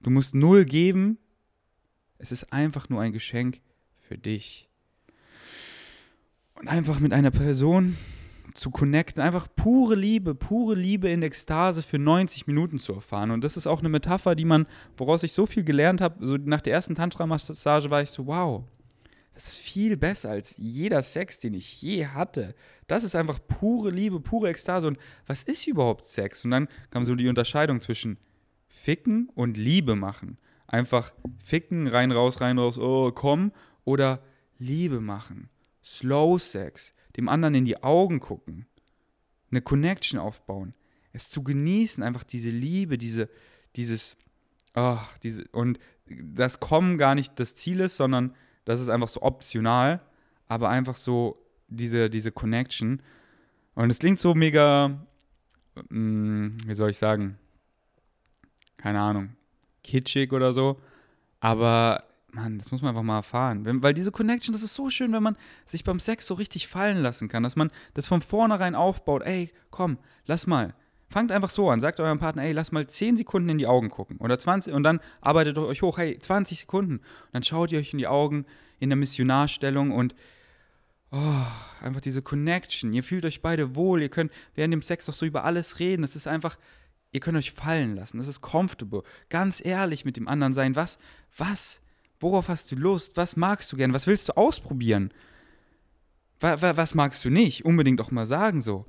Du 0.00 0.10
musst 0.10 0.34
null 0.34 0.64
geben, 0.64 1.18
es 2.18 2.32
ist 2.32 2.52
einfach 2.52 2.88
nur 2.88 3.00
ein 3.00 3.12
Geschenk 3.12 3.60
für 4.00 4.18
dich. 4.18 4.68
Und 6.54 6.68
einfach 6.68 6.98
mit 6.98 7.12
einer 7.12 7.30
Person, 7.30 7.96
zu 8.54 8.70
connecten, 8.70 9.22
einfach 9.22 9.46
pure 9.54 9.94
Liebe, 9.94 10.34
pure 10.34 10.74
Liebe 10.74 11.08
in 11.08 11.22
Ekstase 11.22 11.82
für 11.82 11.98
90 11.98 12.46
Minuten 12.46 12.78
zu 12.78 12.92
erfahren. 12.92 13.30
Und 13.30 13.44
das 13.44 13.56
ist 13.56 13.66
auch 13.66 13.80
eine 13.80 13.88
Metapher, 13.88 14.34
die 14.34 14.44
man, 14.44 14.66
woraus 14.96 15.22
ich 15.22 15.32
so 15.32 15.46
viel 15.46 15.64
gelernt 15.64 16.00
habe. 16.00 16.26
So 16.26 16.36
nach 16.36 16.60
der 16.60 16.72
ersten 16.72 16.94
Tantra-Massage 16.94 17.90
war 17.90 18.02
ich 18.02 18.10
so, 18.10 18.26
wow, 18.26 18.64
ist 19.46 19.58
viel 19.58 19.96
besser 19.96 20.30
als 20.30 20.54
jeder 20.56 21.02
Sex, 21.02 21.38
den 21.38 21.54
ich 21.54 21.80
je 21.80 22.06
hatte. 22.06 22.54
Das 22.86 23.04
ist 23.04 23.14
einfach 23.14 23.38
pure 23.46 23.90
Liebe, 23.90 24.20
pure 24.20 24.50
Ekstase. 24.50 24.86
Und 24.88 24.98
was 25.26 25.42
ist 25.42 25.66
überhaupt 25.66 26.08
Sex? 26.08 26.44
Und 26.44 26.50
dann 26.50 26.68
kam 26.90 27.04
so 27.04 27.14
die 27.14 27.28
Unterscheidung 27.28 27.80
zwischen 27.80 28.18
Ficken 28.66 29.28
und 29.34 29.56
Liebe 29.56 29.96
machen. 29.96 30.38
Einfach 30.66 31.12
ficken, 31.42 31.86
rein, 31.86 32.12
raus, 32.12 32.40
rein, 32.40 32.58
raus, 32.58 32.78
oh, 32.78 33.12
komm. 33.12 33.52
Oder 33.84 34.22
Liebe 34.58 35.00
machen. 35.00 35.48
Slow 35.82 36.38
Sex 36.38 36.94
dem 37.18 37.28
anderen 37.28 37.56
in 37.56 37.64
die 37.64 37.82
Augen 37.82 38.20
gucken, 38.20 38.66
eine 39.50 39.60
Connection 39.60 40.20
aufbauen, 40.20 40.72
es 41.12 41.28
zu 41.28 41.42
genießen, 41.42 42.02
einfach 42.02 42.22
diese 42.22 42.50
Liebe, 42.50 42.96
diese, 42.96 43.28
dieses, 43.74 44.16
oh, 44.74 44.98
diese, 45.24 45.48
und 45.48 45.80
das 46.06 46.60
Kommen 46.60 46.96
gar 46.96 47.16
nicht 47.16 47.40
das 47.40 47.56
Ziel 47.56 47.80
ist, 47.80 47.96
sondern 47.96 48.36
das 48.68 48.80
ist 48.82 48.90
einfach 48.90 49.08
so 49.08 49.22
optional, 49.22 50.00
aber 50.46 50.68
einfach 50.68 50.94
so 50.94 51.42
diese, 51.68 52.10
diese 52.10 52.30
Connection. 52.30 53.00
Und 53.74 53.90
es 53.90 53.98
klingt 53.98 54.18
so 54.18 54.34
mega, 54.34 54.98
hm, 55.88 56.56
wie 56.66 56.74
soll 56.74 56.90
ich 56.90 56.98
sagen, 56.98 57.38
keine 58.76 59.00
Ahnung, 59.00 59.30
kitschig 59.82 60.32
oder 60.32 60.52
so, 60.52 60.78
aber 61.40 62.04
Mann, 62.30 62.58
das 62.58 62.70
muss 62.70 62.82
man 62.82 62.90
einfach 62.90 63.02
mal 63.02 63.16
erfahren. 63.16 63.64
Wenn, 63.64 63.82
weil 63.82 63.94
diese 63.94 64.12
Connection, 64.12 64.52
das 64.52 64.62
ist 64.62 64.74
so 64.74 64.90
schön, 64.90 65.14
wenn 65.14 65.22
man 65.22 65.36
sich 65.64 65.82
beim 65.82 65.98
Sex 65.98 66.26
so 66.26 66.34
richtig 66.34 66.68
fallen 66.68 66.98
lassen 66.98 67.28
kann, 67.28 67.42
dass 67.42 67.56
man 67.56 67.70
das 67.94 68.06
von 68.06 68.20
vornherein 68.20 68.74
aufbaut. 68.74 69.22
Ey, 69.22 69.50
komm, 69.70 69.96
lass 70.26 70.46
mal. 70.46 70.74
Fangt 71.08 71.32
einfach 71.32 71.50
so 71.50 71.70
an, 71.70 71.80
sagt 71.80 72.00
eurem 72.00 72.18
Partner, 72.18 72.42
ey, 72.42 72.52
lass 72.52 72.70
mal 72.70 72.86
10 72.86 73.16
Sekunden 73.16 73.48
in 73.48 73.58
die 73.58 73.66
Augen 73.66 73.88
gucken. 73.88 74.18
Oder 74.18 74.38
20 74.38 74.74
und 74.74 74.82
dann 74.82 75.00
arbeitet 75.20 75.56
euch 75.58 75.82
hoch, 75.82 75.98
hey, 75.98 76.18
20 76.18 76.60
Sekunden. 76.60 76.98
Und 76.98 77.04
dann 77.32 77.42
schaut 77.42 77.72
ihr 77.72 77.78
euch 77.78 77.92
in 77.92 77.98
die 77.98 78.06
Augen 78.06 78.44
in 78.78 78.90
der 78.90 78.96
Missionarstellung 78.96 79.90
und 79.90 80.14
oh, 81.10 81.46
einfach 81.82 82.02
diese 82.02 82.20
Connection. 82.20 82.92
Ihr 82.92 83.02
fühlt 83.02 83.24
euch 83.24 83.40
beide 83.40 83.74
wohl, 83.74 84.02
ihr 84.02 84.10
könnt 84.10 84.32
während 84.54 84.72
dem 84.72 84.82
Sex 84.82 85.06
doch 85.06 85.14
so 85.14 85.24
über 85.24 85.44
alles 85.44 85.78
reden. 85.78 86.02
Das 86.02 86.14
ist 86.14 86.26
einfach, 86.26 86.58
ihr 87.12 87.20
könnt 87.20 87.38
euch 87.38 87.52
fallen 87.52 87.96
lassen. 87.96 88.18
Das 88.18 88.28
ist 88.28 88.42
comfortable. 88.42 89.02
Ganz 89.30 89.64
ehrlich 89.64 90.04
mit 90.04 90.16
dem 90.16 90.28
anderen 90.28 90.52
sein. 90.52 90.76
Was, 90.76 90.98
was 91.36 91.80
Worauf 92.20 92.48
hast 92.48 92.70
du 92.72 92.76
Lust? 92.76 93.16
Was 93.16 93.36
magst 93.36 93.70
du 93.72 93.76
gern? 93.76 93.94
Was 93.94 94.06
willst 94.06 94.28
du 94.28 94.36
ausprobieren? 94.36 95.12
Was 96.40 96.94
magst 96.94 97.24
du 97.24 97.30
nicht? 97.30 97.64
Unbedingt 97.64 98.00
auch 98.00 98.10
mal 98.10 98.26
sagen 98.26 98.60
so. 98.60 98.86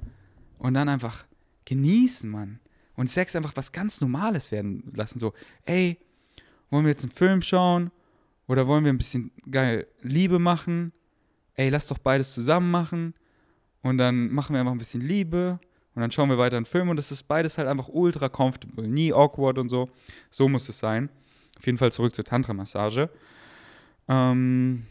Und 0.57 0.73
dann 0.73 0.89
einfach 0.89 1.25
genießen, 1.69 2.29
Mann. 2.29 2.59
und 2.95 3.09
Sex 3.09 3.35
einfach 3.35 3.55
was 3.55 3.71
ganz 3.71 4.01
Normales 4.01 4.51
werden 4.51 4.91
lassen. 4.93 5.19
So, 5.19 5.33
ey, 5.63 5.97
wollen 6.69 6.83
wir 6.83 6.89
jetzt 6.89 7.03
einen 7.03 7.13
Film 7.13 7.41
schauen? 7.41 7.91
Oder 8.47 8.67
wollen 8.67 8.83
wir 8.83 8.91
ein 8.91 8.97
bisschen 8.97 9.31
geil 9.49 9.87
Liebe 10.01 10.39
machen? 10.39 10.91
Ey, 11.53 11.69
lass 11.69 11.87
doch 11.87 11.99
beides 11.99 12.33
zusammen 12.33 12.71
machen. 12.71 13.13
Und 13.83 13.99
dann 13.99 14.31
machen 14.31 14.53
wir 14.53 14.59
einfach 14.59 14.73
ein 14.73 14.79
bisschen 14.79 15.01
Liebe. 15.01 15.59
Und 15.93 16.01
dann 16.01 16.11
schauen 16.11 16.29
wir 16.29 16.37
weiter 16.39 16.57
einen 16.57 16.65
Film. 16.65 16.89
Und 16.89 16.97
das 16.97 17.11
ist 17.11 17.23
beides 17.23 17.57
halt 17.57 17.67
einfach 17.67 17.87
ultra 17.87 18.27
comfortable. 18.27 18.87
Nie 18.87 19.13
awkward 19.13 19.59
und 19.59 19.69
so. 19.69 19.89
So 20.31 20.49
muss 20.49 20.67
es 20.67 20.79
sein. 20.79 21.09
Auf 21.57 21.65
jeden 21.67 21.77
Fall 21.77 21.93
zurück 21.93 22.15
zur 22.15 22.25
Tantra-Massage. 22.25 23.09
Ähm, 24.07 24.87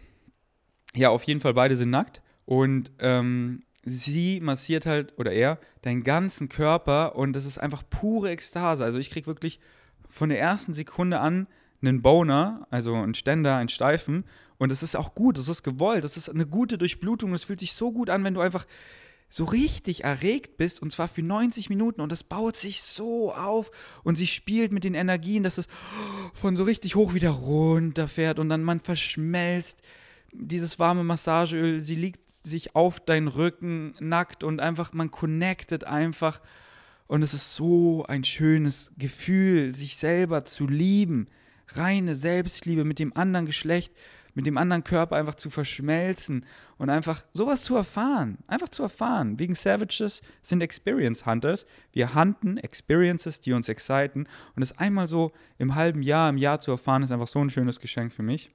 ja, 0.94 1.10
auf 1.10 1.24
jeden 1.24 1.40
Fall 1.40 1.54
beide 1.54 1.74
sind 1.76 1.90
nackt. 1.90 2.22
Und 2.46 2.92
ähm, 3.00 3.64
sie 3.82 4.40
massiert 4.40 4.86
halt, 4.86 5.14
oder 5.18 5.32
er, 5.32 5.58
deinen 5.82 6.04
ganzen 6.04 6.48
Körper 6.48 7.16
und 7.16 7.32
das 7.32 7.46
ist 7.46 7.58
einfach 7.58 7.82
pure 7.88 8.30
Ekstase. 8.30 8.84
Also 8.84 8.98
ich 8.98 9.10
krieg 9.10 9.26
wirklich 9.26 9.60
von 10.08 10.28
der 10.28 10.40
ersten 10.40 10.74
Sekunde 10.74 11.20
an 11.20 11.46
einen 11.80 12.02
Boner, 12.02 12.66
also 12.70 12.94
einen 12.94 13.14
Ständer, 13.14 13.56
einen 13.56 13.68
Steifen. 13.68 14.24
Und 14.58 14.72
das 14.72 14.82
ist 14.82 14.96
auch 14.96 15.14
gut, 15.14 15.38
das 15.38 15.48
ist 15.48 15.62
gewollt, 15.62 16.02
das 16.02 16.16
ist 16.16 16.28
eine 16.28 16.46
gute 16.46 16.78
Durchblutung. 16.78 17.32
Es 17.32 17.44
fühlt 17.44 17.60
sich 17.60 17.72
so 17.72 17.92
gut 17.92 18.10
an, 18.10 18.24
wenn 18.24 18.34
du 18.34 18.40
einfach 18.40 18.66
so 19.30 19.44
richtig 19.44 20.04
erregt 20.04 20.56
bist 20.56 20.80
und 20.80 20.90
zwar 20.90 21.06
für 21.06 21.22
90 21.22 21.68
Minuten 21.68 22.00
und 22.00 22.10
das 22.10 22.24
baut 22.24 22.56
sich 22.56 22.82
so 22.82 23.34
auf 23.34 23.70
und 24.02 24.16
sie 24.16 24.26
spielt 24.26 24.72
mit 24.72 24.84
den 24.84 24.94
Energien, 24.94 25.42
dass 25.42 25.58
es 25.58 25.68
von 26.32 26.56
so 26.56 26.64
richtig 26.64 26.94
hoch 26.94 27.12
wieder 27.12 27.30
runterfährt 27.30 28.38
und 28.38 28.48
dann 28.48 28.64
man 28.64 28.80
verschmelzt 28.80 29.82
dieses 30.32 30.78
warme 30.78 31.04
Massageöl, 31.04 31.80
sie 31.80 31.94
liegt 31.94 32.27
sich 32.42 32.74
auf 32.74 33.00
deinen 33.00 33.28
Rücken 33.28 33.94
nackt 34.00 34.44
und 34.44 34.60
einfach, 34.60 34.92
man 34.92 35.10
connectet 35.10 35.84
einfach. 35.84 36.40
Und 37.06 37.22
es 37.22 37.34
ist 37.34 37.54
so 37.54 38.04
ein 38.06 38.24
schönes 38.24 38.90
Gefühl, 38.98 39.74
sich 39.74 39.96
selber 39.96 40.44
zu 40.44 40.66
lieben. 40.66 41.28
Reine 41.68 42.14
Selbstliebe 42.14 42.84
mit 42.84 42.98
dem 42.98 43.16
anderen 43.16 43.46
Geschlecht, 43.46 43.94
mit 44.34 44.46
dem 44.46 44.56
anderen 44.56 44.84
Körper 44.84 45.16
einfach 45.16 45.34
zu 45.34 45.50
verschmelzen 45.50 46.44
und 46.76 46.90
einfach 46.90 47.24
sowas 47.32 47.62
zu 47.62 47.74
erfahren. 47.76 48.38
Einfach 48.46 48.68
zu 48.68 48.82
erfahren. 48.82 49.38
Wegen 49.38 49.54
Savages 49.54 50.22
sind 50.42 50.62
Experience 50.62 51.26
Hunters. 51.26 51.66
Wir 51.92 52.14
hunten 52.14 52.56
Experiences, 52.56 53.40
die 53.40 53.52
uns 53.52 53.68
exciten. 53.68 54.28
Und 54.54 54.62
es 54.62 54.78
einmal 54.78 55.08
so 55.08 55.32
im 55.58 55.74
halben 55.74 56.02
Jahr, 56.02 56.30
im 56.30 56.38
Jahr 56.38 56.60
zu 56.60 56.70
erfahren, 56.70 57.02
ist 57.02 57.10
einfach 57.10 57.26
so 57.26 57.40
ein 57.40 57.50
schönes 57.50 57.80
Geschenk 57.80 58.12
für 58.12 58.22
mich. 58.22 58.50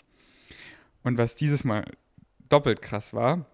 Und 1.04 1.18
was 1.18 1.36
dieses 1.36 1.64
Mal 1.64 1.86
doppelt 2.48 2.82
krass 2.82 3.14
war, 3.14 3.46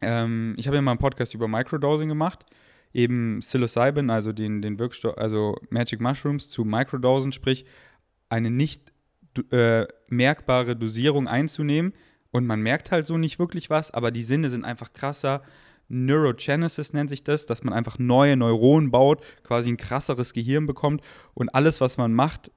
ähm, 0.00 0.54
ich 0.56 0.66
habe 0.66 0.76
ja 0.76 0.82
mal 0.82 0.92
einen 0.92 1.00
Podcast 1.00 1.34
über 1.34 1.48
Microdosing 1.48 2.08
gemacht, 2.08 2.46
eben 2.92 3.40
Psilocybin, 3.40 4.10
also 4.10 4.32
den, 4.32 4.62
den 4.62 4.78
Wirkstoff, 4.78 5.16
also 5.18 5.56
Magic 5.70 6.00
Mushrooms 6.00 6.48
zu 6.48 6.64
Microdosen, 6.64 7.32
sprich 7.32 7.64
eine 8.28 8.50
nicht 8.50 8.92
äh, 9.50 9.86
merkbare 10.08 10.76
Dosierung 10.76 11.28
einzunehmen. 11.28 11.92
Und 12.30 12.46
man 12.46 12.60
merkt 12.60 12.90
halt 12.90 13.06
so 13.06 13.16
nicht 13.16 13.38
wirklich 13.38 13.70
was, 13.70 13.90
aber 13.90 14.10
die 14.10 14.22
Sinne 14.22 14.50
sind 14.50 14.64
einfach 14.64 14.92
krasser. 14.92 15.42
Neurogenesis 15.88 16.92
nennt 16.92 17.08
sich 17.08 17.24
das, 17.24 17.46
dass 17.46 17.64
man 17.64 17.72
einfach 17.72 17.98
neue 17.98 18.36
Neuronen 18.36 18.90
baut, 18.90 19.24
quasi 19.42 19.70
ein 19.70 19.78
krasseres 19.78 20.34
Gehirn 20.34 20.66
bekommt 20.66 21.02
und 21.32 21.48
alles, 21.54 21.80
was 21.80 21.96
man 21.96 22.12
macht 22.12 22.50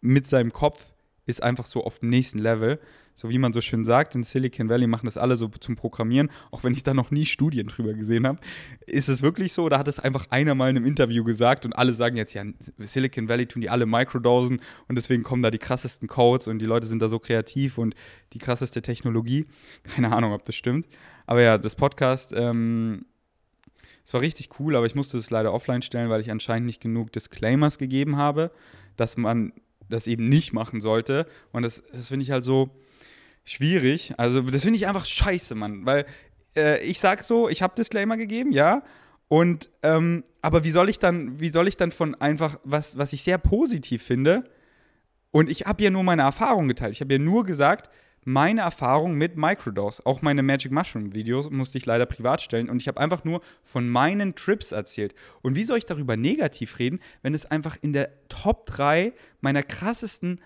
mit 0.00 0.26
seinem 0.26 0.52
Kopf, 0.52 0.94
ist 1.26 1.42
einfach 1.42 1.66
so 1.66 1.84
auf 1.84 1.98
dem 1.98 2.08
nächsten 2.08 2.38
Level 2.38 2.80
so 3.16 3.30
wie 3.30 3.38
man 3.38 3.52
so 3.52 3.62
schön 3.62 3.84
sagt, 3.84 4.14
in 4.14 4.22
Silicon 4.22 4.68
Valley 4.68 4.86
machen 4.86 5.06
das 5.06 5.16
alle 5.16 5.36
so 5.36 5.48
zum 5.48 5.74
Programmieren, 5.74 6.30
auch 6.50 6.62
wenn 6.62 6.74
ich 6.74 6.82
da 6.82 6.92
noch 6.94 7.10
nie 7.10 7.26
Studien 7.26 7.66
drüber 7.66 7.94
gesehen 7.94 8.26
habe. 8.26 8.38
Ist 8.86 9.08
es 9.08 9.22
wirklich 9.22 9.54
so 9.54 9.64
oder 9.64 9.78
hat 9.78 9.88
es 9.88 9.98
einfach 9.98 10.26
einer 10.30 10.54
mal 10.54 10.68
in 10.70 10.76
einem 10.76 10.86
Interview 10.86 11.24
gesagt 11.24 11.64
und 11.64 11.72
alle 11.72 11.94
sagen 11.94 12.16
jetzt, 12.16 12.34
ja, 12.34 12.44
Silicon 12.78 13.28
Valley 13.28 13.46
tun 13.46 13.62
die 13.62 13.70
alle 13.70 13.86
Microdosen 13.86 14.60
und 14.86 14.96
deswegen 14.96 15.22
kommen 15.22 15.42
da 15.42 15.50
die 15.50 15.58
krassesten 15.58 16.08
Codes 16.08 16.46
und 16.46 16.58
die 16.58 16.66
Leute 16.66 16.86
sind 16.86 17.00
da 17.00 17.08
so 17.08 17.18
kreativ 17.18 17.78
und 17.78 17.94
die 18.34 18.38
krasseste 18.38 18.82
Technologie. 18.82 19.46
Keine 19.82 20.14
Ahnung, 20.14 20.32
ob 20.32 20.44
das 20.44 20.54
stimmt. 20.54 20.86
Aber 21.24 21.40
ja, 21.40 21.56
das 21.56 21.74
Podcast, 21.74 22.34
ähm, 22.36 23.06
es 24.04 24.12
war 24.12 24.20
richtig 24.20 24.50
cool, 24.60 24.76
aber 24.76 24.86
ich 24.86 24.94
musste 24.94 25.16
es 25.16 25.30
leider 25.30 25.52
offline 25.52 25.82
stellen, 25.82 26.10
weil 26.10 26.20
ich 26.20 26.30
anscheinend 26.30 26.66
nicht 26.66 26.82
genug 26.82 27.12
Disclaimers 27.12 27.78
gegeben 27.78 28.16
habe, 28.16 28.52
dass 28.96 29.16
man 29.16 29.52
das 29.88 30.06
eben 30.06 30.28
nicht 30.28 30.52
machen 30.52 30.80
sollte. 30.80 31.26
Und 31.52 31.62
das, 31.62 31.82
das 31.92 32.08
finde 32.08 32.22
ich 32.22 32.30
halt 32.30 32.44
so, 32.44 32.70
schwierig. 33.46 34.12
Also 34.18 34.42
das 34.42 34.62
finde 34.62 34.76
ich 34.76 34.86
einfach 34.86 35.06
scheiße, 35.06 35.54
Mann. 35.54 35.86
Weil 35.86 36.04
äh, 36.54 36.84
ich 36.84 37.00
sag 37.00 37.24
so, 37.24 37.48
ich 37.48 37.62
habe 37.62 37.74
Disclaimer 37.74 38.18
gegeben, 38.18 38.52
ja. 38.52 38.82
Und 39.28 39.70
ähm, 39.82 40.24
aber 40.42 40.62
wie 40.64 40.70
soll 40.70 40.88
ich 40.88 40.98
dann, 40.98 41.40
wie 41.40 41.50
soll 41.50 41.66
ich 41.66 41.76
dann 41.76 41.90
von 41.90 42.14
einfach 42.14 42.60
was, 42.64 42.98
was 42.98 43.12
ich 43.12 43.22
sehr 43.22 43.38
positiv 43.38 44.02
finde? 44.02 44.44
Und 45.30 45.50
ich 45.50 45.66
habe 45.66 45.82
ja 45.82 45.90
nur 45.90 46.02
meine 46.02 46.22
Erfahrung 46.22 46.68
geteilt. 46.68 46.92
Ich 46.92 47.00
habe 47.00 47.14
ja 47.14 47.18
nur 47.18 47.44
gesagt, 47.44 47.90
meine 48.28 48.62
Erfahrung 48.62 49.14
mit 49.14 49.36
Microdose, 49.36 50.04
auch 50.04 50.20
meine 50.20 50.42
Magic 50.42 50.72
Mushroom 50.72 51.14
Videos 51.14 51.48
musste 51.48 51.78
ich 51.78 51.86
leider 51.86 52.06
privat 52.06 52.40
stellen 52.40 52.68
und 52.68 52.82
ich 52.82 52.88
habe 52.88 53.00
einfach 53.00 53.22
nur 53.22 53.40
von 53.62 53.88
meinen 53.88 54.34
Trips 54.34 54.72
erzählt. 54.72 55.14
Und 55.42 55.54
wie 55.54 55.62
soll 55.62 55.78
ich 55.78 55.86
darüber 55.86 56.16
negativ 56.16 56.80
reden, 56.80 56.98
wenn 57.22 57.34
es 57.34 57.46
einfach 57.46 57.76
in 57.80 57.92
der 57.92 58.10
Top 58.28 58.66
3 58.66 59.12
meiner 59.40 59.62
krassesten 59.62 60.40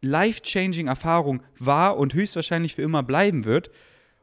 life-changing 0.00 0.86
Erfahrung 0.86 1.42
war 1.58 1.96
und 1.96 2.14
höchstwahrscheinlich 2.14 2.74
für 2.74 2.82
immer 2.82 3.02
bleiben 3.02 3.44
wird. 3.44 3.70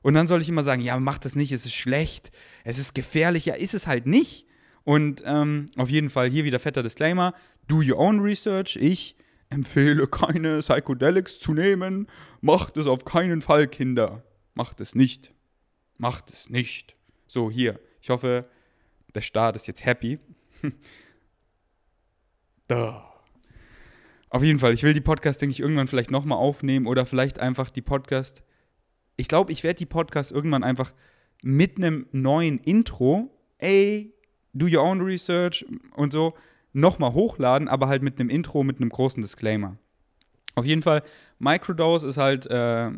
Und 0.02 0.14
dann 0.14 0.28
soll 0.28 0.42
ich 0.42 0.50
immer 0.50 0.64
sagen, 0.64 0.82
ja, 0.82 1.00
mach 1.00 1.18
das 1.18 1.36
nicht, 1.36 1.52
es 1.52 1.66
ist 1.66 1.74
schlecht, 1.74 2.32
es 2.64 2.78
ist 2.78 2.94
gefährlich. 2.94 3.46
Ja, 3.46 3.56
ist 3.56 3.74
es 3.74 3.88
halt 3.88 4.06
nicht. 4.06 4.46
Und 4.84 5.24
ähm, 5.26 5.66
auf 5.78 5.90
jeden 5.90 6.10
Fall 6.10 6.30
hier 6.30 6.46
wieder 6.46 6.60
fetter 6.60 6.84
Disclaimer: 6.84 7.34
Do 7.68 7.78
your 7.78 7.98
own 7.98 8.20
research. 8.20 8.76
Ich 8.76 9.16
empfehle 9.50 10.08
keine 10.08 10.60
Psychedelics 10.60 11.40
zu 11.40 11.54
nehmen. 11.54 12.08
Macht 12.42 12.78
es 12.78 12.86
auf 12.86 13.04
keinen 13.04 13.42
Fall, 13.42 13.68
Kinder. 13.68 14.24
Macht 14.54 14.80
es 14.80 14.94
nicht. 14.94 15.34
Macht 15.98 16.32
es 16.32 16.50
nicht. 16.50 16.96
So, 17.28 17.50
hier. 17.50 17.80
Ich 18.02 18.10
hoffe, 18.10 18.46
der 19.16 19.22
Staat 19.22 19.56
ist 19.56 19.68
jetzt 19.68 19.86
happy. 19.86 20.20
da. 22.68 23.15
Auf 24.36 24.44
jeden 24.44 24.60
Fall, 24.60 24.74
ich 24.74 24.84
will 24.84 24.94
die 24.94 25.00
Podcast, 25.00 25.42
denke 25.42 25.54
ich, 25.54 25.62
irgendwann 25.62 25.88
vielleicht 25.88 26.12
nochmal 26.12 26.38
aufnehmen 26.38 26.88
oder 26.88 27.06
vielleicht 27.06 27.40
einfach 27.40 27.70
die 27.70 27.82
Podcast. 27.82 28.44
Ich 29.16 29.30
glaube, 29.30 29.54
ich 29.54 29.64
werde 29.64 29.78
die 29.78 29.86
Podcast 29.86 30.34
irgendwann 30.34 30.62
einfach 30.62 30.92
mit 31.42 31.78
einem 31.78 32.08
neuen 32.12 32.60
Intro, 32.60 33.30
ey, 33.60 34.14
do 34.52 34.66
your 34.66 34.84
own 34.84 35.00
research 35.00 35.66
und 35.96 36.12
so, 36.12 36.34
nochmal 36.74 37.14
hochladen, 37.14 37.70
aber 37.70 37.88
halt 37.88 38.04
mit 38.04 38.20
einem 38.20 38.30
Intro, 38.30 38.66
mit 38.66 38.82
einem 38.82 38.90
großen 38.90 39.22
Disclaimer. 39.22 39.78
Auf 40.56 40.66
jeden 40.66 40.82
Fall, 40.82 41.04
Microdose 41.40 42.06
ist 42.06 42.18
halt 42.18 42.46
äh, 42.48 42.92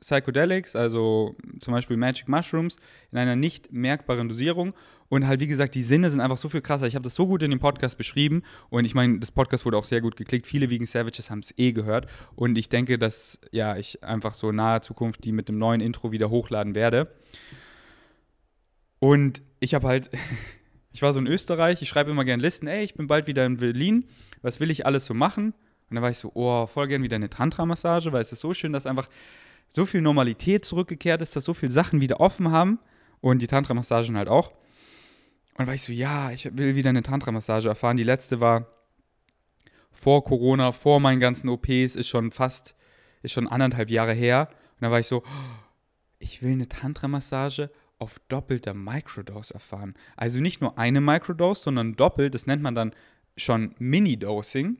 Psychedelics, 0.00 0.76
also 0.76 1.36
zum 1.60 1.72
Beispiel 1.72 1.96
Magic 1.96 2.28
Mushrooms, 2.28 2.76
in 3.10 3.18
einer 3.18 3.36
nicht 3.36 3.72
merkbaren 3.72 4.28
Dosierung. 4.28 4.74
Und 5.08 5.26
halt, 5.26 5.40
wie 5.40 5.46
gesagt, 5.46 5.74
die 5.74 5.82
Sinne 5.82 6.10
sind 6.10 6.20
einfach 6.20 6.36
so 6.36 6.48
viel 6.48 6.60
krasser. 6.60 6.86
Ich 6.86 6.94
habe 6.94 7.04
das 7.04 7.14
so 7.14 7.26
gut 7.26 7.42
in 7.42 7.50
dem 7.50 7.60
Podcast 7.60 7.98
beschrieben. 7.98 8.42
Und 8.70 8.84
ich 8.84 8.94
meine, 8.94 9.18
das 9.18 9.30
Podcast 9.30 9.64
wurde 9.64 9.76
auch 9.76 9.84
sehr 9.84 10.00
gut 10.00 10.16
geklickt. 10.16 10.46
Viele 10.46 10.70
Vegan 10.70 10.86
Savages 10.86 11.30
haben 11.30 11.40
es 11.40 11.54
eh 11.56 11.72
gehört. 11.72 12.06
Und 12.34 12.56
ich 12.56 12.68
denke, 12.68 12.98
dass 12.98 13.38
ja, 13.52 13.76
ich 13.76 14.02
einfach 14.02 14.34
so 14.34 14.50
in 14.50 14.56
naher 14.56 14.82
Zukunft 14.82 15.24
die 15.24 15.32
mit 15.32 15.48
dem 15.48 15.58
neuen 15.58 15.80
Intro 15.80 16.10
wieder 16.10 16.30
hochladen 16.30 16.74
werde. 16.74 17.14
Und 18.98 19.42
ich 19.60 19.74
habe 19.74 19.86
halt, 19.86 20.10
ich 20.92 21.02
war 21.02 21.12
so 21.12 21.20
in 21.20 21.26
Österreich, 21.26 21.82
ich 21.82 21.88
schreibe 21.88 22.10
immer 22.10 22.24
gerne 22.24 22.42
Listen, 22.42 22.66
ey, 22.66 22.82
ich 22.82 22.94
bin 22.94 23.06
bald 23.06 23.26
wieder 23.26 23.44
in 23.44 23.58
Berlin, 23.58 24.06
was 24.42 24.60
will 24.60 24.70
ich 24.70 24.86
alles 24.86 25.06
so 25.06 25.14
machen? 25.14 25.52
Und 25.90 25.96
dann 25.96 26.02
war 26.02 26.10
ich 26.10 26.18
so, 26.18 26.32
oh, 26.34 26.66
voll 26.66 26.88
gern 26.88 27.02
wieder 27.02 27.16
eine 27.16 27.28
Tantra-Massage, 27.28 28.12
weil 28.12 28.22
es 28.22 28.32
ist 28.32 28.40
so 28.40 28.54
schön, 28.54 28.72
dass 28.72 28.86
einfach 28.86 29.08
so 29.68 29.86
viel 29.86 30.00
Normalität 30.00 30.64
zurückgekehrt 30.64 31.22
ist, 31.22 31.34
dass 31.36 31.44
so 31.44 31.54
viele 31.54 31.72
Sachen 31.72 32.00
wieder 32.00 32.20
offen 32.20 32.50
haben 32.50 32.78
und 33.20 33.40
die 33.40 33.46
Tantra-Massagen 33.46 34.16
halt 34.16 34.28
auch. 34.28 34.52
Und 35.56 35.66
war 35.66 35.74
ich 35.74 35.82
so, 35.82 35.92
ja, 35.92 36.30
ich 36.30 36.44
will 36.56 36.76
wieder 36.76 36.90
eine 36.90 37.02
Tantra-Massage 37.02 37.68
erfahren. 37.68 37.96
Die 37.96 38.02
letzte 38.02 38.40
war 38.40 38.66
vor 39.92 40.24
Corona, 40.24 40.72
vor 40.72 41.00
meinen 41.00 41.20
ganzen 41.20 41.48
OPs, 41.48 41.96
ist 41.96 42.08
schon 42.08 42.32
fast, 42.32 42.74
ist 43.22 43.32
schon 43.32 43.48
anderthalb 43.48 43.90
Jahre 43.90 44.12
her. 44.12 44.48
Und 44.50 44.82
dann 44.82 44.90
war 44.90 45.00
ich 45.00 45.06
so, 45.06 45.22
ich 46.18 46.42
will 46.42 46.52
eine 46.52 46.68
Tantra-Massage 46.68 47.70
auf 47.98 48.18
doppelter 48.28 48.74
Microdose 48.74 49.54
erfahren. 49.54 49.94
Also 50.16 50.40
nicht 50.40 50.60
nur 50.60 50.78
eine 50.78 51.00
Microdose, 51.00 51.62
sondern 51.62 51.96
doppelt. 51.96 52.34
Das 52.34 52.46
nennt 52.46 52.62
man 52.62 52.74
dann 52.74 52.92
schon 53.36 53.74
Mini-Dosing. 53.78 54.76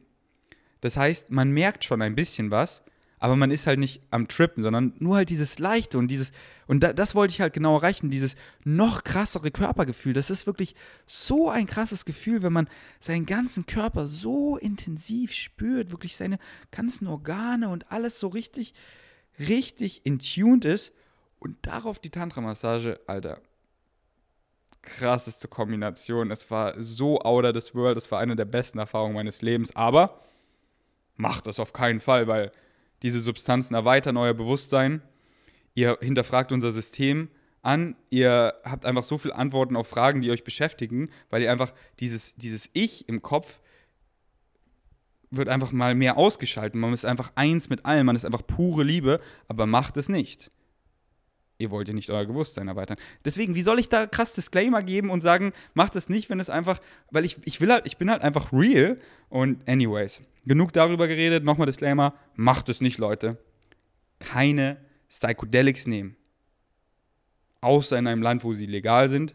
Das 0.80 0.96
heißt, 0.96 1.30
man 1.30 1.50
merkt 1.52 1.84
schon 1.84 2.02
ein 2.02 2.14
bisschen 2.14 2.50
was, 2.50 2.84
aber 3.24 3.36
man 3.36 3.50
ist 3.50 3.66
halt 3.66 3.78
nicht 3.78 4.02
am 4.10 4.28
Trippen, 4.28 4.62
sondern 4.62 4.92
nur 4.98 5.16
halt 5.16 5.30
dieses 5.30 5.58
Leichte 5.58 5.96
und 5.96 6.08
dieses, 6.08 6.30
und 6.66 6.82
da, 6.82 6.92
das 6.92 7.14
wollte 7.14 7.32
ich 7.32 7.40
halt 7.40 7.54
genau 7.54 7.74
erreichen, 7.76 8.10
dieses 8.10 8.36
noch 8.64 9.02
krassere 9.02 9.50
Körpergefühl. 9.50 10.12
Das 10.12 10.28
ist 10.28 10.46
wirklich 10.46 10.74
so 11.06 11.48
ein 11.48 11.64
krasses 11.64 12.04
Gefühl, 12.04 12.42
wenn 12.42 12.52
man 12.52 12.68
seinen 13.00 13.24
ganzen 13.24 13.64
Körper 13.64 14.04
so 14.04 14.58
intensiv 14.58 15.32
spürt, 15.32 15.90
wirklich 15.90 16.16
seine 16.16 16.38
ganzen 16.70 17.06
Organe 17.06 17.70
und 17.70 17.90
alles 17.90 18.20
so 18.20 18.28
richtig, 18.28 18.74
richtig 19.38 20.04
in 20.04 20.18
tuned 20.18 20.66
ist 20.66 20.92
und 21.38 21.56
darauf 21.62 21.98
die 21.98 22.10
Tantra-Massage, 22.10 23.00
Alter. 23.06 23.40
krasseste 24.82 25.48
Kombination. 25.48 26.30
Es 26.30 26.50
war 26.50 26.74
so 26.78 27.20
out 27.20 27.46
of 27.46 27.54
this 27.54 27.74
world. 27.74 27.96
Es 27.96 28.10
war 28.10 28.20
eine 28.20 28.36
der 28.36 28.44
besten 28.44 28.78
Erfahrungen 28.78 29.14
meines 29.14 29.40
Lebens. 29.40 29.74
Aber 29.74 30.20
macht 31.16 31.46
das 31.46 31.58
auf 31.58 31.72
keinen 31.72 32.00
Fall, 32.00 32.26
weil 32.26 32.52
diese 33.04 33.20
Substanzen 33.20 33.74
erweitern 33.74 34.16
euer 34.16 34.32
Bewusstsein. 34.34 35.02
Ihr 35.74 35.98
hinterfragt 36.00 36.50
unser 36.52 36.72
System 36.72 37.28
an. 37.60 37.96
Ihr 38.08 38.54
habt 38.64 38.86
einfach 38.86 39.04
so 39.04 39.18
viele 39.18 39.36
Antworten 39.36 39.76
auf 39.76 39.86
Fragen, 39.86 40.22
die 40.22 40.30
euch 40.30 40.42
beschäftigen, 40.42 41.10
weil 41.28 41.42
ihr 41.42 41.52
einfach 41.52 41.74
dieses, 42.00 42.34
dieses 42.36 42.70
Ich 42.72 43.06
im 43.06 43.20
Kopf 43.20 43.60
wird 45.30 45.50
einfach 45.50 45.70
mal 45.70 45.94
mehr 45.94 46.16
ausgeschaltet. 46.16 46.76
Man 46.76 46.94
ist 46.94 47.04
einfach 47.04 47.32
eins 47.34 47.68
mit 47.68 47.84
allem. 47.84 48.06
Man 48.06 48.16
ist 48.16 48.24
einfach 48.24 48.46
pure 48.46 48.84
Liebe, 48.84 49.20
aber 49.48 49.66
macht 49.66 49.98
es 49.98 50.08
nicht 50.08 50.50
ihr 51.58 51.70
wollt 51.70 51.88
ja 51.88 51.94
nicht 51.94 52.10
euer 52.10 52.24
Bewusstsein 52.24 52.68
erweitern. 52.68 52.96
Deswegen, 53.24 53.54
wie 53.54 53.62
soll 53.62 53.78
ich 53.78 53.88
da 53.88 54.06
krass 54.06 54.34
Disclaimer 54.34 54.82
geben 54.82 55.10
und 55.10 55.20
sagen, 55.20 55.52
macht 55.72 55.96
es 55.96 56.08
nicht, 56.08 56.30
wenn 56.30 56.40
es 56.40 56.50
einfach, 56.50 56.80
weil 57.10 57.24
ich, 57.24 57.38
ich 57.44 57.60
will 57.60 57.70
halt, 57.72 57.86
ich 57.86 57.96
bin 57.96 58.10
halt 58.10 58.22
einfach 58.22 58.52
real. 58.52 58.98
Und 59.28 59.68
anyways, 59.68 60.22
genug 60.44 60.72
darüber 60.72 61.08
geredet, 61.08 61.44
nochmal 61.44 61.66
Disclaimer, 61.66 62.14
macht 62.34 62.68
es 62.68 62.80
nicht, 62.80 62.98
Leute. 62.98 63.38
Keine 64.18 64.78
Psychedelics 65.08 65.86
nehmen. 65.86 66.16
Außer 67.60 67.98
in 67.98 68.06
einem 68.06 68.22
Land, 68.22 68.44
wo 68.44 68.52
sie 68.52 68.66
legal 68.66 69.08
sind. 69.08 69.34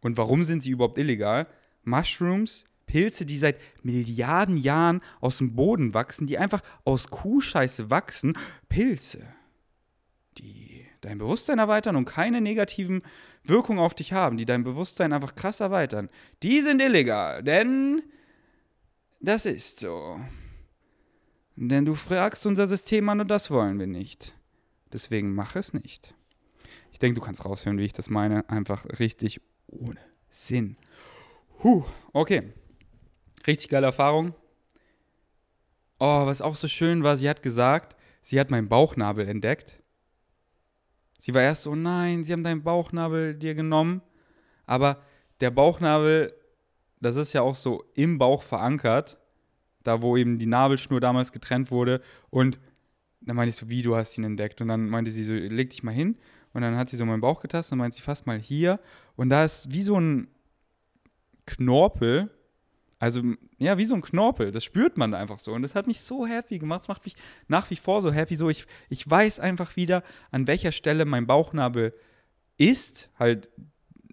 Und 0.00 0.16
warum 0.16 0.44
sind 0.44 0.62
sie 0.62 0.70
überhaupt 0.70 0.98
illegal? 0.98 1.46
Mushrooms, 1.82 2.64
Pilze, 2.86 3.26
die 3.26 3.38
seit 3.38 3.60
Milliarden 3.82 4.56
Jahren 4.56 5.02
aus 5.20 5.38
dem 5.38 5.54
Boden 5.54 5.92
wachsen, 5.92 6.26
die 6.26 6.38
einfach 6.38 6.62
aus 6.84 7.10
Kuhscheiße 7.10 7.90
wachsen. 7.90 8.38
Pilze, 8.68 9.26
die 10.38 10.85
dein 11.06 11.18
Bewusstsein 11.18 11.58
erweitern 11.58 11.96
und 11.96 12.04
keine 12.04 12.40
negativen 12.40 13.02
Wirkungen 13.44 13.78
auf 13.78 13.94
dich 13.94 14.12
haben, 14.12 14.36
die 14.36 14.44
dein 14.44 14.64
Bewusstsein 14.64 15.12
einfach 15.12 15.34
krass 15.34 15.60
erweitern, 15.60 16.10
die 16.42 16.60
sind 16.60 16.82
illegal, 16.82 17.42
denn 17.42 18.02
das 19.20 19.46
ist 19.46 19.80
so. 19.80 20.20
Denn 21.56 21.84
du 21.84 21.94
fragst 21.94 22.44
unser 22.44 22.66
System 22.66 23.08
an 23.08 23.20
und 23.20 23.30
das 23.30 23.50
wollen 23.50 23.78
wir 23.78 23.86
nicht. 23.86 24.34
Deswegen 24.92 25.34
mach 25.34 25.56
es 25.56 25.72
nicht. 25.72 26.14
Ich 26.92 26.98
denke, 26.98 27.18
du 27.18 27.24
kannst 27.24 27.44
raushören, 27.44 27.78
wie 27.78 27.84
ich 27.84 27.92
das 27.92 28.10
meine. 28.10 28.48
Einfach 28.50 28.84
richtig 28.98 29.40
ohne 29.66 30.00
Sinn. 30.28 30.76
Huh, 31.62 31.84
okay. 32.12 32.52
Richtig 33.46 33.70
geile 33.70 33.86
Erfahrung. 33.86 34.34
Oh, 35.98 36.26
was 36.26 36.42
auch 36.42 36.56
so 36.56 36.68
schön 36.68 37.02
war, 37.04 37.16
sie 37.16 37.28
hat 37.28 37.42
gesagt, 37.42 37.96
sie 38.22 38.38
hat 38.38 38.50
meinen 38.50 38.68
Bauchnabel 38.68 39.26
entdeckt. 39.26 39.80
Sie 41.26 41.34
war 41.34 41.42
erst 41.42 41.64
so, 41.64 41.74
nein, 41.74 42.22
sie 42.22 42.32
haben 42.32 42.44
deinen 42.44 42.62
Bauchnabel 42.62 43.34
dir 43.34 43.56
genommen. 43.56 44.00
Aber 44.64 45.02
der 45.40 45.50
Bauchnabel, 45.50 46.32
das 47.00 47.16
ist 47.16 47.32
ja 47.32 47.42
auch 47.42 47.56
so 47.56 47.82
im 47.94 48.16
Bauch 48.16 48.44
verankert, 48.44 49.18
da 49.82 50.02
wo 50.02 50.16
eben 50.16 50.38
die 50.38 50.46
Nabelschnur 50.46 51.00
damals 51.00 51.32
getrennt 51.32 51.72
wurde. 51.72 52.00
Und 52.30 52.60
dann 53.22 53.34
meinte 53.34 53.48
ich 53.48 53.56
so, 53.56 53.68
wie, 53.68 53.82
du 53.82 53.96
hast 53.96 54.16
ihn 54.16 54.22
entdeckt? 54.22 54.60
Und 54.60 54.68
dann 54.68 54.88
meinte 54.88 55.10
sie 55.10 55.24
so, 55.24 55.32
leg 55.34 55.70
dich 55.70 55.82
mal 55.82 55.92
hin. 55.92 56.16
Und 56.52 56.62
dann 56.62 56.76
hat 56.76 56.90
sie 56.90 56.96
so 56.96 57.04
meinen 57.04 57.22
Bauch 57.22 57.40
getastet 57.40 57.72
und 57.72 57.78
meinte 57.78 57.96
sie, 57.96 58.04
fast 58.04 58.28
mal 58.28 58.38
hier. 58.38 58.78
Und 59.16 59.28
da 59.28 59.44
ist 59.44 59.72
wie 59.72 59.82
so 59.82 59.98
ein 59.98 60.28
Knorpel, 61.44 62.30
also, 62.98 63.22
ja, 63.58 63.76
wie 63.76 63.84
so 63.84 63.94
ein 63.94 64.00
Knorpel. 64.00 64.52
Das 64.52 64.64
spürt 64.64 64.96
man 64.96 65.12
einfach 65.12 65.38
so. 65.38 65.52
Und 65.52 65.62
das 65.62 65.74
hat 65.74 65.86
mich 65.86 66.00
so 66.00 66.26
happy 66.26 66.58
gemacht. 66.58 66.82
Das 66.82 66.88
macht 66.88 67.04
mich 67.04 67.14
nach 67.46 67.68
wie 67.70 67.76
vor 67.76 68.00
so 68.00 68.10
happy. 68.10 68.36
So, 68.36 68.48
ich, 68.48 68.66
ich 68.88 69.08
weiß 69.08 69.38
einfach 69.38 69.76
wieder, 69.76 70.02
an 70.30 70.46
welcher 70.46 70.72
Stelle 70.72 71.04
mein 71.04 71.26
Bauchnabel 71.26 71.94
ist. 72.56 73.10
Halt, 73.18 73.50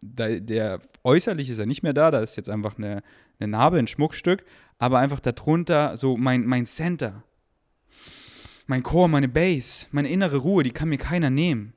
der, 0.02 0.42
der 0.42 0.82
äußerlich 1.04 1.50
ist 1.50 1.60
ja 1.60 1.66
nicht 1.66 1.84
mehr 1.84 1.94
da. 1.94 2.12
Da 2.12 2.20
ist 2.20 2.36
jetzt 2.36 2.50
einfach 2.50 2.78
eine, 2.78 3.04
eine 3.40 3.52
Narbe, 3.52 3.80
ein 3.80 3.88
Schmuckstück. 3.88 4.44
Aber 4.80 5.00
einfach 5.00 5.22
darunter 5.22 5.96
so 5.96 6.18
mein, 6.18 6.46
mein 6.46 6.66
Center. 6.66 7.24
Mein 8.66 8.84
Core, 8.84 9.10
meine 9.10 9.30
Base, 9.30 9.88
meine 9.92 10.10
innere 10.10 10.38
Ruhe, 10.38 10.64
die 10.64 10.72
kann 10.72 10.90
mir 10.90 10.98
keiner 10.98 11.30
nehmen. 11.30 11.74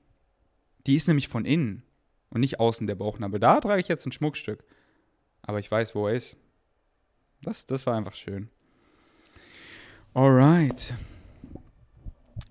Die 0.86 0.94
ist 0.94 1.08
nämlich 1.08 1.28
von 1.28 1.44
innen 1.44 1.82
und 2.30 2.40
nicht 2.40 2.60
außen 2.60 2.86
der 2.86 2.94
Bauchnabel. 2.94 3.40
Da 3.40 3.60
trage 3.60 3.80
ich 3.80 3.88
jetzt 3.88 4.06
ein 4.06 4.12
Schmuckstück. 4.12 4.64
Aber 5.42 5.58
ich 5.58 5.70
weiß, 5.70 5.94
wo 5.94 6.08
er 6.08 6.14
ist. 6.14 6.36
Das, 7.42 7.66
das 7.66 7.86
war 7.86 7.96
einfach 7.96 8.14
schön. 8.14 8.48
Alright. 10.14 10.94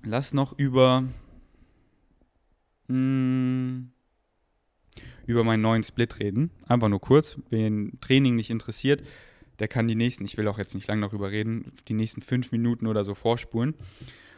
Lass 0.04 0.34
noch 0.34 0.58
über. 0.58 1.04
Hm, 2.88 3.92
über 5.26 5.44
meinen 5.44 5.62
neuen 5.62 5.84
Split 5.84 6.20
reden. 6.20 6.52
Einfach 6.68 6.90
nur 6.90 7.02
kurz. 7.02 7.40
Wen 7.50 8.00
Training 8.02 8.36
nicht 8.36 8.50
interessiert, 8.50 9.04
der 9.60 9.68
kann 9.68 9.88
die 9.88 9.96
nächsten, 9.96 10.26
ich 10.26 10.38
will 10.38 10.48
auch 10.48 10.58
jetzt 10.58 10.76
nicht 10.76 10.88
lange 10.88 11.02
darüber 11.02 11.32
reden, 11.32 11.72
die 11.88 11.94
nächsten 11.94 12.22
fünf 12.22 12.52
Minuten 12.52 12.88
oder 12.88 13.04
so 13.04 13.16
vorspulen. 13.16 13.74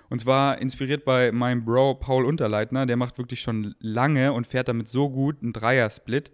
Und 0.09 0.19
zwar 0.19 0.59
inspiriert 0.59 1.03
bei 1.03 1.31
meinem 1.31 1.65
Bro 1.65 1.95
Paul 1.95 2.25
Unterleitner, 2.25 2.85
der 2.85 2.95
macht 2.95 3.17
wirklich 3.17 3.41
schon 3.41 3.75
lange 3.79 4.31
und 4.31 4.47
fährt 4.47 4.69
damit 4.69 4.87
so 4.87 5.09
gut 5.09 5.41
einen 5.41 5.53
Dreier-Split. 5.53 6.31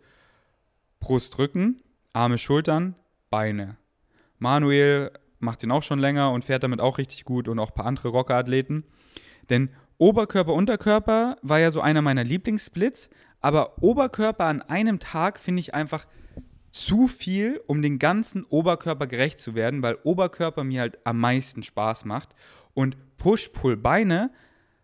Brust, 1.00 1.38
Rücken, 1.40 1.82
Arme, 2.14 2.38
Schultern, 2.38 2.96
Beine. 3.30 3.78
Manuel 4.44 5.12
macht 5.40 5.64
den 5.64 5.72
auch 5.72 5.84
schon 5.84 6.00
länger 6.00 6.32
und 6.32 6.46
fährt 6.46 6.64
damit 6.64 6.82
auch 6.82 6.98
richtig 6.98 7.24
gut 7.24 7.48
und 7.48 7.58
auch 7.60 7.72
ein 7.72 7.76
paar 7.76 7.86
andere 7.86 8.10
Rockerathleten. 8.10 8.84
Denn 9.50 9.70
Oberkörper, 9.98 10.54
Unterkörper 10.54 11.38
war 11.42 11.60
ja 11.60 11.72
so 11.72 11.82
einer 11.82 12.02
meiner 12.02 12.24
Lieblingssplits, 12.24 13.10
aber 13.40 13.82
Oberkörper 13.82 14.46
an 14.46 14.62
einem 14.62 15.00
Tag 15.00 15.40
finde 15.40 15.62
ich 15.62 15.74
einfach 15.74 16.06
zu 16.72 17.08
viel, 17.08 17.62
um 17.68 17.82
den 17.82 18.00
ganzen 18.00 18.44
Oberkörper 18.46 19.08
gerecht 19.08 19.40
zu 19.40 19.56
werden, 19.56 19.82
weil 19.82 19.98
Oberkörper 20.04 20.64
mir 20.64 20.82
halt 20.82 20.98
am 21.06 21.20
meisten 21.20 21.64
Spaß 21.64 22.06
macht. 22.06 22.36
Und 22.74 22.98
Push-Pull-Beine 23.18 24.32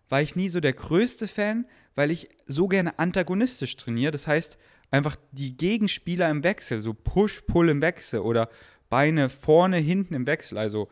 war 0.07 0.21
ich 0.21 0.35
nie 0.35 0.49
so 0.49 0.59
der 0.59 0.73
größte 0.73 1.27
Fan, 1.27 1.65
weil 1.95 2.11
ich 2.11 2.29
so 2.47 2.67
gerne 2.67 2.97
antagonistisch 2.99 3.75
trainiere. 3.75 4.11
Das 4.11 4.27
heißt, 4.27 4.57
einfach 4.91 5.15
die 5.31 5.57
Gegenspieler 5.57 6.29
im 6.29 6.43
Wechsel, 6.43 6.81
so 6.81 6.93
Push-Pull 6.93 7.69
im 7.69 7.81
Wechsel 7.81 8.19
oder 8.19 8.49
Beine 8.89 9.29
vorne, 9.29 9.77
hinten 9.77 10.13
im 10.13 10.27
Wechsel, 10.27 10.57
also 10.57 10.87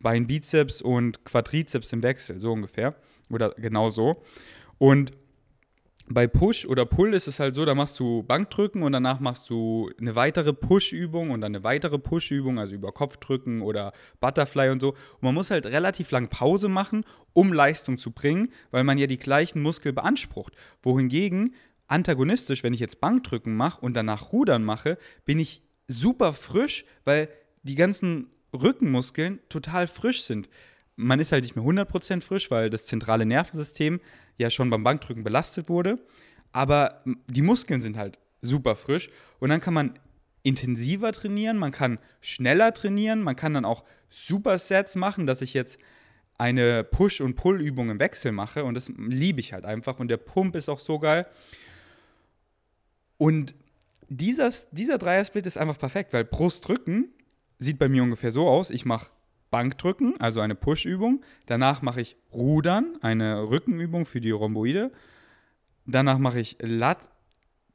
Bein, 0.00 0.26
Bizeps 0.26 0.80
und 0.80 1.24
Quadrizeps 1.24 1.92
im 1.92 2.02
Wechsel, 2.02 2.40
so 2.40 2.52
ungefähr. 2.52 2.94
Oder 3.30 3.50
genau 3.56 3.90
so. 3.90 4.22
Und 4.78 5.12
bei 6.12 6.26
Push 6.26 6.66
oder 6.66 6.86
Pull 6.86 7.14
ist 7.14 7.28
es 7.28 7.38
halt 7.38 7.54
so, 7.54 7.64
da 7.64 7.74
machst 7.74 8.00
du 8.00 8.24
Bankdrücken 8.24 8.82
und 8.82 8.92
danach 8.92 9.20
machst 9.20 9.48
du 9.48 9.90
eine 10.00 10.16
weitere 10.16 10.52
Push-Übung 10.52 11.30
und 11.30 11.40
dann 11.40 11.54
eine 11.54 11.62
weitere 11.62 11.98
Push-Übung, 11.98 12.58
also 12.58 12.74
über 12.74 12.90
Kopfdrücken 12.90 13.62
oder 13.62 13.92
Butterfly 14.18 14.70
und 14.70 14.80
so. 14.80 14.90
Und 14.90 15.22
man 15.22 15.34
muss 15.34 15.52
halt 15.52 15.66
relativ 15.66 16.10
lang 16.10 16.28
Pause 16.28 16.68
machen, 16.68 17.04
um 17.32 17.52
Leistung 17.52 17.96
zu 17.96 18.10
bringen, 18.10 18.48
weil 18.72 18.82
man 18.82 18.98
ja 18.98 19.06
die 19.06 19.18
gleichen 19.18 19.62
Muskel 19.62 19.92
beansprucht. 19.92 20.54
Wohingegen 20.82 21.54
antagonistisch, 21.86 22.64
wenn 22.64 22.74
ich 22.74 22.80
jetzt 22.80 23.00
Bankdrücken 23.00 23.56
mache 23.56 23.80
und 23.80 23.94
danach 23.94 24.32
Rudern 24.32 24.64
mache, 24.64 24.98
bin 25.24 25.38
ich 25.38 25.62
super 25.90 26.32
frisch, 26.32 26.84
weil 27.04 27.28
die 27.62 27.74
ganzen 27.74 28.30
Rückenmuskeln 28.52 29.40
total 29.48 29.86
frisch 29.86 30.22
sind. 30.22 30.48
Man 30.96 31.20
ist 31.20 31.32
halt 31.32 31.44
nicht 31.44 31.56
mehr 31.56 31.64
100% 31.64 32.20
frisch, 32.20 32.50
weil 32.50 32.70
das 32.70 32.86
zentrale 32.86 33.26
Nervensystem 33.26 34.00
ja 34.38 34.50
schon 34.50 34.70
beim 34.70 34.84
Bankdrücken 34.84 35.24
belastet 35.24 35.68
wurde. 35.68 35.98
Aber 36.52 37.02
die 37.26 37.42
Muskeln 37.42 37.80
sind 37.80 37.96
halt 37.96 38.18
super 38.42 38.76
frisch. 38.76 39.10
Und 39.38 39.50
dann 39.50 39.60
kann 39.60 39.74
man 39.74 39.98
intensiver 40.42 41.12
trainieren, 41.12 41.58
man 41.58 41.72
kann 41.72 41.98
schneller 42.20 42.72
trainieren, 42.72 43.22
man 43.22 43.36
kann 43.36 43.54
dann 43.54 43.64
auch 43.64 43.84
Supersets 44.08 44.96
machen, 44.96 45.26
dass 45.26 45.42
ich 45.42 45.54
jetzt 45.54 45.78
eine 46.38 46.82
Push- 46.84 47.20
und 47.20 47.34
Pull-Übung 47.34 47.90
im 47.90 47.98
Wechsel 47.98 48.32
mache. 48.32 48.64
Und 48.64 48.74
das 48.74 48.90
liebe 48.96 49.40
ich 49.40 49.52
halt 49.52 49.64
einfach. 49.64 49.98
Und 49.98 50.08
der 50.08 50.16
Pump 50.16 50.56
ist 50.56 50.70
auch 50.70 50.78
so 50.78 50.98
geil. 50.98 51.26
Und 53.18 53.54
dieser, 54.10 54.50
dieser 54.72 54.98
Dreiersplit 54.98 55.46
ist 55.46 55.56
einfach 55.56 55.78
perfekt, 55.78 56.12
weil 56.12 56.24
Brustdrücken 56.24 57.08
sieht 57.58 57.78
bei 57.78 57.88
mir 57.88 58.02
ungefähr 58.02 58.32
so 58.32 58.48
aus. 58.48 58.70
Ich 58.70 58.84
mache 58.84 59.10
Bankdrücken, 59.50 60.20
also 60.20 60.40
eine 60.40 60.56
Push-Übung. 60.56 61.22
Danach 61.46 61.80
mache 61.80 62.00
ich 62.00 62.16
Rudern, 62.32 62.98
eine 63.00 63.48
Rückenübung 63.48 64.06
für 64.06 64.20
die 64.20 64.32
Rhomboide. 64.32 64.90
Danach 65.86 66.18
mache 66.18 66.40
ich 66.40 66.56
Lat, 66.60 66.98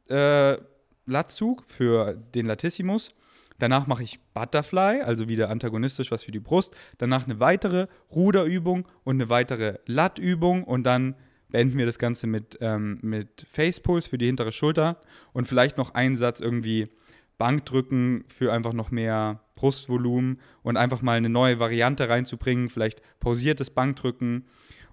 äh, 0.09 0.57
Latzug 1.05 1.63
für 1.67 2.13
den 2.13 2.45
Latissimus. 2.45 3.15
Danach 3.57 3.87
mache 3.87 4.03
ich 4.03 4.19
Butterfly, 4.33 5.01
also 5.01 5.29
wieder 5.29 5.49
antagonistisch 5.49 6.11
was 6.11 6.23
für 6.23 6.31
die 6.31 6.39
Brust. 6.39 6.75
Danach 6.97 7.25
eine 7.25 7.39
weitere 7.39 7.87
Ruderübung 8.11 8.85
und 9.05 9.15
eine 9.15 9.29
weitere 9.29 9.79
Lattübung 9.85 10.65
und 10.65 10.83
dann 10.83 11.15
beenden 11.55 11.77
wir 11.77 11.85
das 11.85 11.99
Ganze 11.99 12.27
mit, 12.27 12.57
ähm, 12.59 12.99
mit 13.01 13.47
Facepulls 13.49 14.07
für 14.07 14.17
die 14.17 14.25
hintere 14.25 14.51
Schulter 14.51 14.99
und 15.31 15.47
vielleicht 15.47 15.77
noch 15.77 15.93
einen 15.93 16.17
Satz 16.17 16.41
irgendwie 16.41 16.89
Bankdrücken 17.37 18.25
für 18.27 18.51
einfach 18.51 18.73
noch 18.73 18.91
mehr 18.91 19.39
Brustvolumen 19.55 20.41
und 20.63 20.75
einfach 20.75 21.01
mal 21.01 21.15
eine 21.15 21.29
neue 21.29 21.57
Variante 21.57 22.09
reinzubringen, 22.09 22.67
vielleicht 22.67 23.01
pausiertes 23.21 23.69
Bankdrücken 23.69 24.43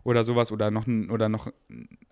oder 0.04 0.24
sowas 0.24 0.52
oder 0.52 0.70
noch, 0.70 0.86
oder 0.86 1.28
noch 1.28 1.52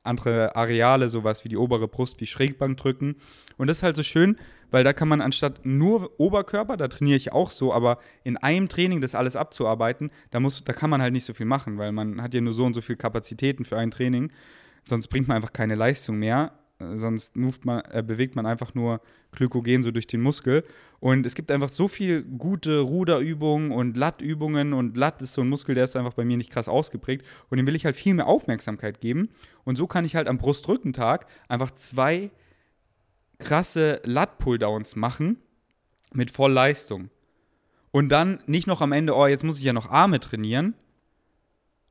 andere 0.03 0.57
Areale, 0.57 1.09
sowas 1.09 1.45
wie 1.45 1.49
die 1.49 1.57
obere 1.57 1.89
Brust, 1.89 2.21
wie 2.21 2.27
Schrägbank 2.27 2.77
drücken. 2.77 3.17
Und 3.59 3.67
das 3.67 3.79
ist 3.79 3.83
halt 3.83 3.97
so 3.97 4.03
schön, 4.03 4.37
weil 4.71 4.85
da 4.85 4.93
kann 4.93 5.09
man 5.09 5.21
anstatt 5.21 5.65
nur 5.65 6.19
Oberkörper, 6.19 6.77
da 6.77 6.89
trainiere 6.89 7.17
ich 7.17 7.33
auch 7.33 7.51
so, 7.51 7.73
aber 7.73 7.99
in 8.23 8.37
einem 8.37 8.69
Training 8.69 9.01
das 9.01 9.15
alles 9.15 9.37
abzuarbeiten, 9.37 10.11
da, 10.31 10.41
muss, 10.41 10.65
da 10.65 10.73
kann 10.73 10.91
man 10.91 11.03
halt 11.03 11.13
nicht 11.13 11.25
so 11.25 11.35
viel 11.35 11.47
machen, 11.47 11.79
weil 11.79 11.93
man 11.93 12.23
hat 12.23 12.35
ja 12.35 12.41
nur 12.41 12.53
so 12.53 12.65
und 12.65 12.75
so 12.75 12.81
viel 12.81 12.97
Kapazitäten 12.97 13.65
für 13.65 13.77
ein 13.77 13.91
Training. 13.91 14.33
Sonst 14.85 15.09
bringt 15.09 15.29
man 15.29 15.37
einfach 15.37 15.53
keine 15.53 15.75
Leistung 15.75 16.17
mehr. 16.17 16.53
Sonst 16.95 17.37
man, 17.37 17.83
äh, 17.91 18.03
bewegt 18.07 18.37
man 18.37 18.47
einfach 18.47 18.75
nur 18.75 19.01
Glykogen 19.33 19.83
so 19.83 19.91
durch 19.91 20.07
den 20.07 20.23
Muskel. 20.23 20.65
Und 20.99 21.27
es 21.27 21.35
gibt 21.35 21.51
einfach 21.51 21.69
so 21.69 21.89
viel 21.89 22.23
gute 22.23 22.81
Ruderübungen 22.81 23.71
und 23.71 23.97
Lattübungen. 23.97 24.73
Und 24.73 24.97
Latt 24.97 25.21
ist 25.21 25.35
so 25.35 25.43
ein 25.43 25.49
Muskel, 25.49 25.75
der 25.75 25.85
ist 25.85 25.97
einfach 25.97 26.15
bei 26.15 26.25
mir 26.25 26.39
nicht 26.39 26.51
krass 26.51 26.69
ausgeprägt. 26.69 27.25
Und 27.51 27.59
dem 27.59 27.67
will 27.67 27.77
ich 27.77 27.85
halt 27.85 27.97
viel 27.97 28.15
mehr 28.15 28.27
Aufmerksamkeit 28.27 29.01
geben. 29.01 29.29
Und 29.65 29.77
so 29.77 29.87
kann 29.87 30.05
ich 30.05 30.17
halt 30.17 30.27
am 30.27 30.39
Brustrückentag 30.39 31.27
einfach 31.49 31.71
zwei 31.73 32.31
krasse 33.39 34.01
Lat-Pulldowns 34.05 34.97
machen 34.97 35.39
mit 36.13 36.31
Vollleistung. 36.31 37.11
Und 37.91 38.09
dann 38.09 38.43
nicht 38.47 38.67
noch 38.67 38.81
am 38.81 38.93
Ende, 38.93 39.15
oh, 39.15 39.27
jetzt 39.27 39.45
muss 39.45 39.59
ich 39.59 39.65
ja 39.65 39.73
noch 39.73 39.91
Arme 39.91 40.21
trainieren. 40.21 40.75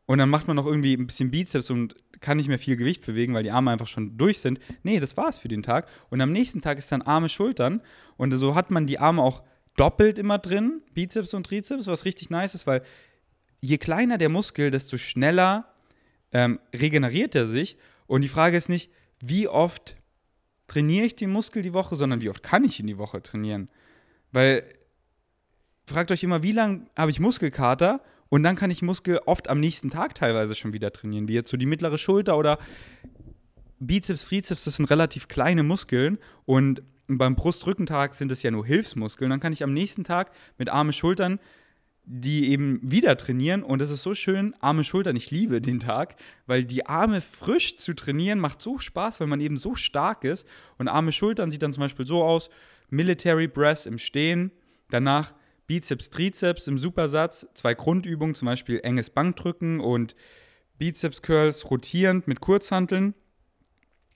Und 0.06 0.18
dann 0.18 0.30
macht 0.30 0.48
man 0.48 0.56
noch 0.56 0.66
irgendwie 0.66 0.96
ein 0.96 1.06
bisschen 1.06 1.30
Bizeps 1.30 1.70
und 1.70 1.96
kann 2.22 2.38
nicht 2.38 2.48
mehr 2.48 2.60
viel 2.60 2.76
Gewicht 2.76 3.06
bewegen, 3.06 3.34
weil 3.34 3.44
die 3.44 3.52
Arme 3.52 3.72
einfach 3.72 3.88
schon 3.88 4.18
durch 4.18 4.40
sind. 4.40 4.60
Nee, 4.84 5.00
das 5.00 5.18
war's 5.18 5.40
für 5.40 5.48
den 5.48 5.64
Tag. 5.64 5.88
Und 6.10 6.22
am 6.22 6.32
nächsten 6.32 6.62
Tag 6.62 6.78
ist 6.78 6.92
dann 6.92 7.02
Arme, 7.02 7.30
Schultern. 7.30 7.82
Und 8.18 8.32
so 8.34 8.56
hat 8.56 8.72
man 8.72 8.88
die 8.88 9.00
Arme 9.00 9.22
auch 9.22 9.44
doppelt 9.76 10.18
immer 10.18 10.40
drin, 10.40 10.82
Bizeps 10.94 11.34
und 11.34 11.46
Trizeps, 11.46 11.88
was 11.88 12.06
richtig 12.06 12.30
nice 12.30 12.54
ist, 12.54 12.68
weil 12.68 12.82
je 13.62 13.78
kleiner 13.78 14.18
der 14.18 14.30
Muskel, 14.30 14.72
desto 14.72 14.98
schneller 14.98 15.74
ähm, 16.32 16.60
regeneriert 16.76 17.36
er 17.36 17.48
sich. 17.48 17.78
Und 18.08 18.22
die 18.22 18.28
Frage 18.28 18.58
ist 18.58 18.70
nicht, 18.70 18.92
wie 19.22 19.48
oft 19.48 19.96
trainiere 20.68 21.06
ich 21.06 21.16
den 21.16 21.32
Muskel 21.32 21.62
die 21.62 21.74
Woche, 21.74 21.96
sondern 21.96 22.22
wie 22.22 22.30
oft 22.30 22.44
kann 22.44 22.64
ich 22.64 22.80
ihn 22.80 22.88
die 22.88 22.98
Woche 22.98 23.22
trainieren? 23.22 23.70
Weil 24.32 24.64
fragt 25.86 26.12
euch 26.12 26.24
immer, 26.24 26.44
wie 26.44 26.52
lange 26.52 26.86
habe 26.96 27.12
ich 27.12 27.20
Muskelkater 27.20 28.02
und 28.30 28.44
dann 28.44 28.56
kann 28.56 28.72
ich 28.72 28.82
Muskel 28.82 29.20
oft 29.26 29.50
am 29.50 29.60
nächsten 29.60 29.90
Tag 29.90 30.16
teilweise 30.16 30.56
schon 30.56 30.74
wieder 30.74 30.92
trainieren, 30.92 31.28
wie 31.28 31.34
jetzt 31.34 31.50
so 31.50 31.58
die 31.58 31.66
mittlere 31.66 31.98
Schulter 31.98 32.38
oder 32.38 32.60
Bizeps, 33.80 34.28
Trizeps, 34.28 34.66
das 34.66 34.76
sind 34.76 34.90
relativ 34.90 35.28
kleine 35.28 35.64
Muskeln. 35.64 36.18
Und 36.46 36.84
beim 37.08 37.36
Brustrückentag 37.36 38.14
sind 38.14 38.32
es 38.32 38.44
ja 38.44 38.52
nur 38.52 38.66
Hilfsmuskeln. 38.66 39.30
Dann 39.30 39.40
kann 39.40 39.54
ich 39.54 39.64
am 39.64 39.74
nächsten 39.74 40.04
Tag 40.04 40.32
mit 40.58 40.70
Arme, 40.70 40.94
Schultern 40.94 41.40
die 42.12 42.50
eben 42.50 42.80
wieder 42.82 43.16
trainieren. 43.18 43.62
Und 43.62 43.84
es 43.84 43.92
ist 43.92 44.02
so 44.02 44.16
schön, 44.16 44.56
Arme, 44.60 44.84
Schultern, 44.84 45.16
ich 45.16 45.30
liebe 45.30 45.62
den 45.62 45.80
Tag, 45.80 46.16
weil 46.48 46.64
die 46.64 46.88
Arme 46.88 47.22
frisch 47.22 47.78
zu 47.78 47.94
trainieren 47.94 48.40
macht 48.40 48.64
so 48.64 48.80
Spaß, 48.80 49.20
weil 49.20 49.28
man 49.28 49.42
eben 49.42 49.58
so 49.58 49.76
stark 49.76 50.24
ist. 50.24 50.48
Und 50.80 50.88
Arme, 50.88 51.12
Schultern 51.12 51.52
sieht 51.52 51.62
dann 51.62 51.72
zum 51.72 51.82
Beispiel 51.82 52.08
so 52.08 52.24
aus, 52.24 52.50
Military 52.90 53.48
Press 53.48 53.86
im 53.86 54.00
Stehen, 54.00 54.52
danach 54.90 55.36
Bizeps, 55.70 56.10
Trizeps 56.10 56.68
im 56.68 56.80
Supersatz, 56.80 57.46
zwei 57.54 57.76
Grundübungen, 57.76 58.34
zum 58.34 58.48
Beispiel 58.48 58.80
enges 58.84 59.12
Bankdrücken 59.12 59.80
und 59.80 60.16
Bizeps 60.80 61.22
Curls 61.22 61.70
rotierend 61.70 62.28
mit 62.28 62.42
Kurzhanteln. 62.42 63.14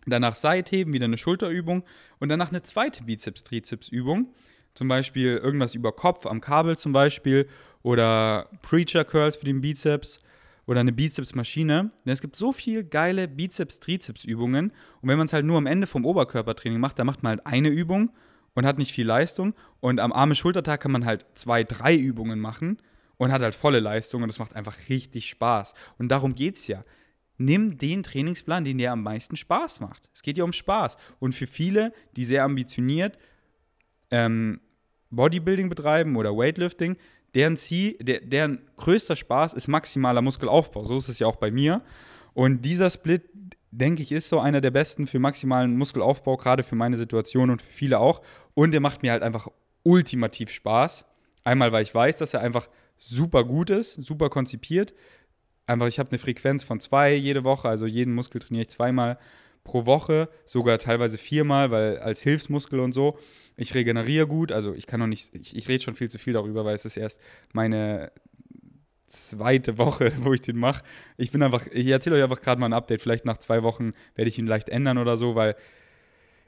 Danach 0.08 0.34
Seitheben, 0.34 0.94
wieder 0.94 1.06
eine 1.06 1.20
Schulterübung 1.20 1.84
und 2.20 2.30
danach 2.30 2.50
eine 2.50 2.64
zweite 2.64 3.04
Bizeps-Trizeps-Übung. 3.04 4.34
Zum 4.74 4.88
Beispiel 4.88 5.38
irgendwas 5.38 5.76
über 5.76 5.92
Kopf 5.92 6.26
am 6.26 6.42
Kabel 6.42 6.76
zum 6.76 6.92
Beispiel 6.92 7.48
oder 7.84 8.50
Preacher 8.64 9.06
Curls 9.06 9.36
für 9.36 9.46
den 9.46 9.62
Bizeps 9.62 10.20
oder 10.66 10.80
eine 10.80 10.92
Bizepsmaschine. 10.92 11.92
Denn 12.04 12.14
es 12.14 12.22
gibt 12.22 12.36
so 12.36 12.52
viele 12.52 12.84
geile 12.84 13.28
Bizeps-Trizeps-Übungen 13.28 14.72
und 15.02 15.08
wenn 15.08 15.20
man 15.20 15.28
es 15.28 15.34
halt 15.34 15.46
nur 15.46 15.60
am 15.60 15.68
Ende 15.68 15.86
vom 15.86 16.04
Oberkörpertraining 16.04 16.80
macht, 16.80 16.98
dann 16.98 17.06
macht 17.06 17.22
man 17.22 17.30
halt 17.30 17.46
eine 17.46 17.70
Übung 17.70 18.10
und 18.56 18.66
hat 18.66 18.78
nicht 18.78 18.92
viel 18.94 19.08
Leistung 19.08 19.54
und 19.80 20.00
am 20.00 20.12
Arme-Schultertag 20.12 20.82
kann 20.82 20.92
man 20.92 21.06
halt 21.06 21.26
zwei, 21.36 21.64
drei 21.64 21.96
Übungen 21.96 22.40
machen 22.40 22.78
und 23.18 23.32
hat 23.32 23.42
halt 23.42 23.56
volle 23.56 23.80
Leistung 23.80 24.22
und 24.22 24.28
das 24.28 24.40
macht 24.40 24.56
einfach 24.56 24.78
richtig 24.90 25.30
Spaß. 25.30 25.74
Und 25.98 26.10
darum 26.10 26.36
geht 26.36 26.58
es 26.58 26.68
ja. 26.68 26.84
Nimm 27.38 27.78
den 27.78 28.04
Trainingsplan, 28.04 28.64
den 28.64 28.78
dir 28.78 28.92
am 28.92 29.02
meisten 29.02 29.36
Spaß 29.36 29.80
macht. 29.80 30.10
Es 30.14 30.22
geht 30.22 30.38
ja 30.38 30.44
um 30.44 30.54
Spaß. 30.54 30.98
Und 31.20 31.34
für 31.34 31.48
viele, 31.48 31.92
die 32.16 32.26
sehr 32.26 32.44
ambitioniert 32.44 33.18
ähm, 34.12 34.62
Bodybuilding 35.10 35.70
betreiben 35.70 36.16
oder 36.16 36.36
Weightlifting, 36.36 36.98
deren 37.34 37.58
Ziel, 37.58 37.98
der, 38.00 38.22
deren 38.22 38.62
größter 38.78 39.16
Spaß 39.16 39.54
ist 39.54 39.68
maximaler 39.68 40.22
Muskelaufbau. 40.22 40.84
So 40.84 40.98
ist 40.98 41.10
es 41.10 41.20
ja 41.20 41.28
auch 41.28 41.38
bei 41.38 41.50
mir. 41.50 41.82
Und 42.34 42.64
dieser 42.64 42.90
Split, 42.90 43.24
denke 43.72 44.02
ich, 44.02 44.12
ist 44.12 44.30
so 44.30 44.40
einer 44.40 44.62
der 44.62 44.72
besten 44.72 45.08
für 45.08 45.20
maximalen 45.20 45.78
Muskelaufbau, 45.78 46.38
gerade 46.38 46.64
für 46.64 46.76
meine 46.76 46.98
Situation 46.98 47.50
und 47.50 47.62
für 47.62 47.72
viele 47.72 48.00
auch. 48.00 48.22
Und 48.54 48.72
der 48.72 48.82
macht 48.82 49.04
mir 49.04 49.12
halt 49.12 49.24
einfach 49.24 49.48
ultimativ 49.84 50.52
Spaß. 50.52 51.06
Einmal, 51.44 51.72
weil 51.72 51.84
ich 51.84 51.94
weiß, 51.94 52.18
dass 52.18 52.34
er 52.34 52.42
einfach 52.42 52.68
super 52.98 53.44
gut 53.44 53.70
ist, 53.70 53.94
super 53.94 54.30
konzipiert. 54.30 54.94
Einfach, 55.66 55.88
ich 55.88 56.00
habe 56.00 56.10
eine 56.10 56.20
Frequenz 56.20 56.64
von 56.64 56.80
zwei 56.80 57.14
jede 57.14 57.44
Woche, 57.44 57.68
also 57.68 57.86
jeden 57.86 58.14
Muskel 58.14 58.42
trainiere 58.42 58.64
ich 58.64 58.70
zweimal 58.70 59.18
pro 59.64 59.86
Woche, 59.86 60.30
sogar 60.46 60.78
teilweise 60.80 61.18
viermal, 61.18 61.72
weil 61.72 61.98
als 62.00 62.22
Hilfsmuskel 62.22 62.80
und 62.80 62.94
so. 62.94 63.18
Ich 63.56 63.74
regeneriere 63.76 64.28
gut, 64.28 64.52
also 64.52 64.74
ich 64.74 64.88
kann 64.88 65.00
noch 65.00 65.08
nicht, 65.08 65.34
ich, 65.36 65.56
ich 65.56 65.68
rede 65.70 65.84
schon 65.84 65.96
viel 65.96 66.10
zu 66.10 66.18
viel 66.18 66.34
darüber, 66.34 66.66
weil 66.66 66.76
es 66.76 66.86
ist 66.86 66.98
erst 66.98 67.20
meine 67.54 68.12
zweite 69.14 69.78
Woche, 69.78 70.12
wo 70.22 70.34
ich 70.34 70.42
den 70.42 70.58
mache. 70.58 70.84
Ich 71.18 71.32
bin 71.32 71.42
einfach, 71.42 71.68
ich 71.72 71.88
erzähle 71.88 72.18
euch 72.18 72.24
einfach 72.24 72.42
gerade 72.42 72.60
mal 72.60 72.68
ein 72.68 72.74
Update. 72.74 73.02
Vielleicht 73.02 73.26
nach 73.26 73.38
zwei 73.38 73.64
Wochen 73.64 73.94
werde 74.16 74.30
ich 74.30 74.38
ihn 74.38 74.48
leicht 74.48 74.70
ändern 74.70 74.98
oder 74.98 75.18
so, 75.18 75.36
weil 75.36 75.56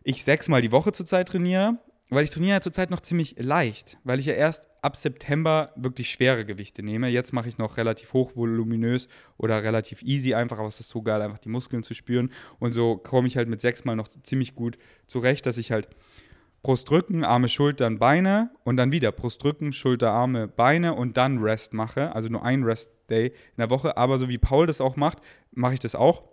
ich 0.04 0.24
sechsmal 0.24 0.62
die 0.62 0.72
Woche 0.72 0.92
zurzeit 0.92 1.30
trainiere. 1.30 1.78
Weil 2.10 2.24
ich 2.24 2.30
trainiere 2.30 2.58
ja 2.58 2.62
zurzeit 2.62 2.92
noch 2.92 3.02
ziemlich 3.02 3.36
leicht, 3.40 3.98
weil 4.04 4.20
ich 4.20 4.28
ja 4.28 4.34
erst 4.34 4.68
ab 4.84 4.96
September 4.96 5.74
wirklich 5.76 6.12
schwere 6.12 6.46
Gewichte 6.46 6.84
nehme. 6.84 7.08
Jetzt 7.08 7.34
mache 7.34 7.50
ich 7.50 7.58
noch 7.58 7.78
relativ 7.78 8.14
hochvoluminös 8.14 9.08
oder 9.38 9.64
relativ 9.64 10.04
easy 10.04 10.36
einfach, 10.36 10.60
aber 10.60 10.68
es 10.68 10.80
ist 10.80 10.90
so 10.90 11.02
geil, 11.02 11.20
einfach 11.24 11.40
die 11.40 11.50
Muskeln 11.50 11.82
zu 11.82 11.96
spüren. 11.96 12.32
Und 12.60 12.74
so 12.74 12.98
komme 12.98 13.28
ich 13.28 13.38
halt 13.38 13.50
mit 13.50 13.60
sechsmal 13.60 13.96
noch 13.96 14.08
ziemlich 14.08 14.54
gut 14.54 14.78
zurecht, 15.08 15.48
dass 15.48 15.58
ich 15.58 15.72
halt 15.72 15.88
Brustrücken, 16.66 17.24
Arme, 17.24 17.48
Schultern, 17.48 18.00
Beine 18.00 18.50
und 18.64 18.78
dann 18.78 18.92
wieder 18.92 19.12
Brustrücken, 19.12 19.72
Schulter, 19.72 20.10
Arme, 20.10 20.48
Beine 20.48 20.96
und 20.96 21.16
dann 21.16 21.38
Rest 21.38 21.76
mache. 21.76 22.16
Also 22.16 22.28
nur 22.28 22.44
ein 22.44 22.64
Rest-Day 22.64 23.28
in 23.28 23.34
der 23.60 23.70
Woche. 23.70 23.98
Aber 23.98 24.18
so 24.18 24.30
wie 24.30 24.40
Paul 24.40 24.66
das 24.66 24.82
auch 24.82 24.96
macht, 24.96 25.20
mache 25.52 25.76
ich 25.76 25.80
das 25.80 25.94
auch. 25.94 26.24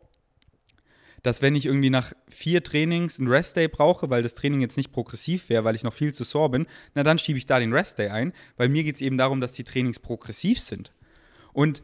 Dass 1.22 1.42
wenn 1.42 1.54
ich 1.54 1.66
irgendwie 1.66 1.90
nach 1.90 2.14
vier 2.30 2.62
Trainings 2.62 3.18
einen 3.18 3.28
Rest-Day 3.28 3.68
brauche, 3.68 4.08
weil 4.08 4.22
das 4.22 4.32
Training 4.32 4.62
jetzt 4.62 4.78
nicht 4.78 4.90
progressiv 4.90 5.50
wäre, 5.50 5.64
weil 5.64 5.74
ich 5.74 5.84
noch 5.84 5.92
viel 5.92 6.14
zu 6.14 6.24
sore 6.24 6.48
bin, 6.48 6.66
na 6.94 7.02
dann 7.02 7.18
schiebe 7.18 7.36
ich 7.36 7.44
da 7.44 7.58
den 7.58 7.74
Rest-Day 7.74 8.08
ein. 8.08 8.32
Weil 8.56 8.70
mir 8.70 8.84
geht 8.84 8.94
es 8.94 9.02
eben 9.02 9.18
darum, 9.18 9.42
dass 9.42 9.52
die 9.52 9.64
Trainings 9.64 9.98
progressiv 9.98 10.60
sind. 10.60 10.94
Und 11.52 11.82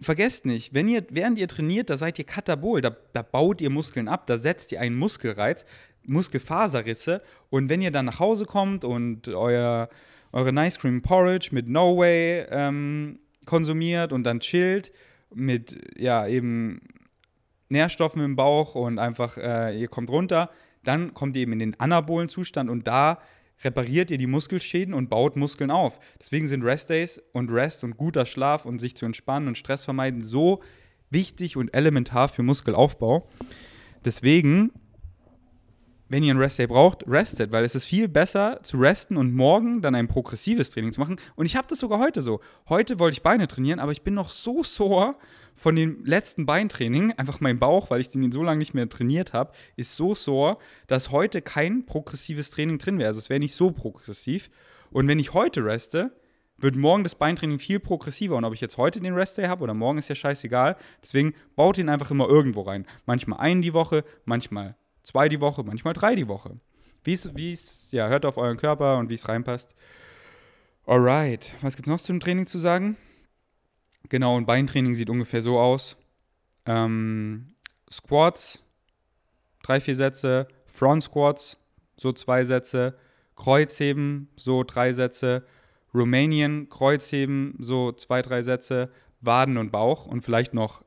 vergesst 0.00 0.44
nicht, 0.44 0.74
wenn 0.74 0.88
ihr, 0.88 1.06
während 1.10 1.38
ihr 1.38 1.46
trainiert, 1.46 1.88
da 1.88 1.98
seid 1.98 2.18
ihr 2.18 2.24
katabol, 2.24 2.80
da, 2.80 2.96
da 3.12 3.22
baut 3.22 3.60
ihr 3.60 3.70
Muskeln 3.70 4.08
ab, 4.08 4.26
da 4.26 4.38
setzt 4.38 4.72
ihr 4.72 4.80
einen 4.80 4.96
Muskelreiz, 4.96 5.64
Muskelfaserrisse. 6.06 7.22
Und 7.50 7.68
wenn 7.68 7.82
ihr 7.82 7.90
dann 7.90 8.06
nach 8.06 8.20
Hause 8.20 8.46
kommt 8.46 8.84
und 8.84 9.28
euer, 9.28 9.88
eure 10.32 10.52
Nice 10.52 10.78
Cream 10.78 11.02
Porridge 11.02 11.50
mit 11.52 11.68
No 11.68 11.96
Way 11.96 12.46
ähm, 12.50 13.18
konsumiert 13.46 14.12
und 14.12 14.24
dann 14.24 14.40
chillt 14.40 14.92
mit, 15.34 15.78
ja, 15.98 16.26
eben 16.26 16.80
Nährstoffen 17.68 18.22
im 18.22 18.36
Bauch 18.36 18.74
und 18.74 18.98
einfach, 18.98 19.36
äh, 19.36 19.78
ihr 19.78 19.88
kommt 19.88 20.10
runter, 20.10 20.50
dann 20.84 21.14
kommt 21.14 21.36
ihr 21.36 21.42
eben 21.42 21.52
in 21.52 21.58
den 21.58 21.80
anabolen 21.80 22.28
Zustand 22.28 22.70
und 22.70 22.86
da 22.86 23.18
repariert 23.62 24.10
ihr 24.10 24.18
die 24.18 24.26
Muskelschäden 24.26 24.94
und 24.94 25.08
baut 25.08 25.36
Muskeln 25.36 25.70
auf. 25.70 25.98
Deswegen 26.20 26.46
sind 26.46 26.62
Rest-Days 26.62 27.22
und 27.32 27.50
Rest 27.50 27.84
und 27.84 27.96
guter 27.96 28.26
Schlaf 28.26 28.64
und 28.64 28.78
sich 28.78 28.96
zu 28.96 29.06
entspannen 29.06 29.48
und 29.48 29.56
Stress 29.56 29.84
vermeiden 29.84 30.22
so 30.22 30.62
wichtig 31.10 31.56
und 31.56 31.72
elementar 31.72 32.28
für 32.28 32.42
Muskelaufbau. 32.42 33.28
Deswegen 34.04 34.72
wenn 36.08 36.22
ihr 36.22 36.30
einen 36.30 36.40
Rest-Day 36.40 36.66
braucht, 36.66 37.06
restet, 37.06 37.50
weil 37.50 37.64
es 37.64 37.74
ist 37.74 37.86
viel 37.86 38.08
besser 38.08 38.60
zu 38.62 38.76
resten 38.76 39.16
und 39.16 39.34
morgen 39.34 39.80
dann 39.80 39.94
ein 39.94 40.08
progressives 40.08 40.70
Training 40.70 40.92
zu 40.92 41.00
machen. 41.00 41.16
Und 41.34 41.46
ich 41.46 41.56
habe 41.56 41.66
das 41.68 41.78
sogar 41.78 41.98
heute 41.98 42.20
so. 42.20 42.40
Heute 42.68 42.98
wollte 42.98 43.14
ich 43.14 43.22
Beine 43.22 43.48
trainieren, 43.48 43.80
aber 43.80 43.92
ich 43.92 44.02
bin 44.02 44.14
noch 44.14 44.28
so 44.28 44.62
sore 44.62 45.16
von 45.56 45.76
dem 45.76 46.04
letzten 46.04 46.46
Beintraining. 46.46 47.12
Einfach 47.16 47.40
mein 47.40 47.58
Bauch, 47.58 47.90
weil 47.90 48.00
ich 48.00 48.10
den 48.10 48.32
so 48.32 48.42
lange 48.42 48.58
nicht 48.58 48.74
mehr 48.74 48.88
trainiert 48.88 49.32
habe, 49.32 49.52
ist 49.76 49.96
so 49.96 50.14
sore, 50.14 50.58
dass 50.86 51.10
heute 51.10 51.40
kein 51.40 51.86
progressives 51.86 52.50
Training 52.50 52.78
drin 52.78 52.98
wäre. 52.98 53.08
Also 53.08 53.20
es 53.20 53.30
wäre 53.30 53.40
nicht 53.40 53.54
so 53.54 53.70
progressiv. 53.70 54.50
Und 54.90 55.08
wenn 55.08 55.18
ich 55.18 55.32
heute 55.32 55.64
reste, 55.64 56.12
wird 56.58 56.76
morgen 56.76 57.02
das 57.02 57.14
Beintraining 57.14 57.58
viel 57.58 57.80
progressiver. 57.80 58.36
Und 58.36 58.44
ob 58.44 58.54
ich 58.54 58.60
jetzt 58.60 58.76
heute 58.76 59.00
den 59.00 59.14
Rest-Day 59.14 59.46
habe 59.46 59.64
oder 59.64 59.74
morgen, 59.74 59.98
ist 59.98 60.08
ja 60.08 60.14
scheißegal. 60.14 60.76
Deswegen 61.02 61.34
baut 61.56 61.78
ihn 61.78 61.88
einfach 61.88 62.10
immer 62.10 62.28
irgendwo 62.28 62.62
rein. 62.62 62.86
Manchmal 63.06 63.40
einen 63.40 63.62
die 63.62 63.74
Woche, 63.74 64.04
manchmal 64.24 64.76
zwei 65.04 65.28
die 65.28 65.40
Woche, 65.40 65.62
manchmal 65.62 65.94
drei 65.94 66.16
die 66.16 66.26
Woche. 66.26 66.58
Wie 67.04 67.12
es, 67.52 67.92
ja, 67.92 68.08
hört 68.08 68.24
auf 68.24 68.38
euren 68.38 68.56
Körper 68.56 68.98
und 68.98 69.10
wie 69.10 69.14
es 69.14 69.28
reinpasst. 69.28 69.74
Alright, 70.86 71.54
was 71.60 71.76
gibt 71.76 71.86
es 71.86 71.90
noch 71.90 72.00
zum 72.00 72.18
Training 72.18 72.46
zu 72.46 72.58
sagen? 72.58 72.96
Genau, 74.08 74.36
ein 74.36 74.46
Beintraining 74.46 74.94
sieht 74.94 75.10
ungefähr 75.10 75.42
so 75.42 75.58
aus. 75.58 75.96
ähm, 76.66 77.54
Squats, 77.90 78.62
drei, 79.62 79.80
vier 79.80 79.94
Sätze, 79.94 80.48
Front 80.66 81.04
Squats, 81.04 81.58
so 81.96 82.12
zwei 82.12 82.44
Sätze, 82.44 82.96
Kreuzheben, 83.36 84.28
so 84.36 84.62
drei 84.64 84.92
Sätze, 84.94 85.46
Romanian 85.94 86.68
Kreuzheben, 86.68 87.54
so 87.58 87.92
zwei, 87.92 88.22
drei 88.22 88.42
Sätze, 88.42 88.90
Waden 89.20 89.58
und 89.58 89.70
Bauch 89.70 90.06
und 90.06 90.22
vielleicht 90.22 90.54
noch 90.54 90.84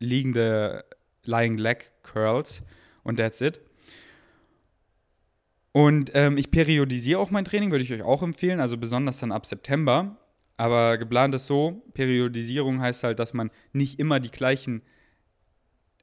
liegende 0.00 0.84
Lying 1.24 1.56
Leg 1.56 1.92
Curls 2.02 2.62
und 3.04 3.16
that's 3.16 3.40
it. 3.40 3.60
Und 5.72 6.12
ähm, 6.14 6.36
ich 6.36 6.50
periodisiere 6.50 7.18
auch 7.18 7.30
mein 7.30 7.44
Training, 7.44 7.70
würde 7.70 7.82
ich 7.82 7.92
euch 7.92 8.02
auch 8.02 8.22
empfehlen, 8.22 8.60
also 8.60 8.76
besonders 8.78 9.18
dann 9.18 9.32
ab 9.32 9.44
September. 9.46 10.16
Aber 10.56 10.98
geplant 10.98 11.34
ist 11.34 11.46
so, 11.46 11.82
Periodisierung 11.94 12.80
heißt 12.80 13.02
halt, 13.02 13.18
dass 13.18 13.34
man 13.34 13.50
nicht 13.72 13.98
immer 13.98 14.20
die 14.20 14.30
gleichen 14.30 14.82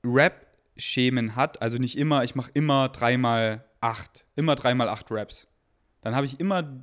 Rap-Schemen 0.03 1.37
hat. 1.37 1.61
Also 1.61 1.77
nicht 1.77 1.97
immer, 1.97 2.23
ich 2.23 2.35
mache 2.35 2.51
immer 2.53 2.89
dreimal 2.89 3.63
acht, 3.79 4.25
immer 4.35 4.55
dreimal 4.55 4.89
acht 4.89 5.09
Raps. 5.09 5.47
Dann 6.01 6.15
habe 6.15 6.25
ich 6.25 6.39
immer 6.39 6.81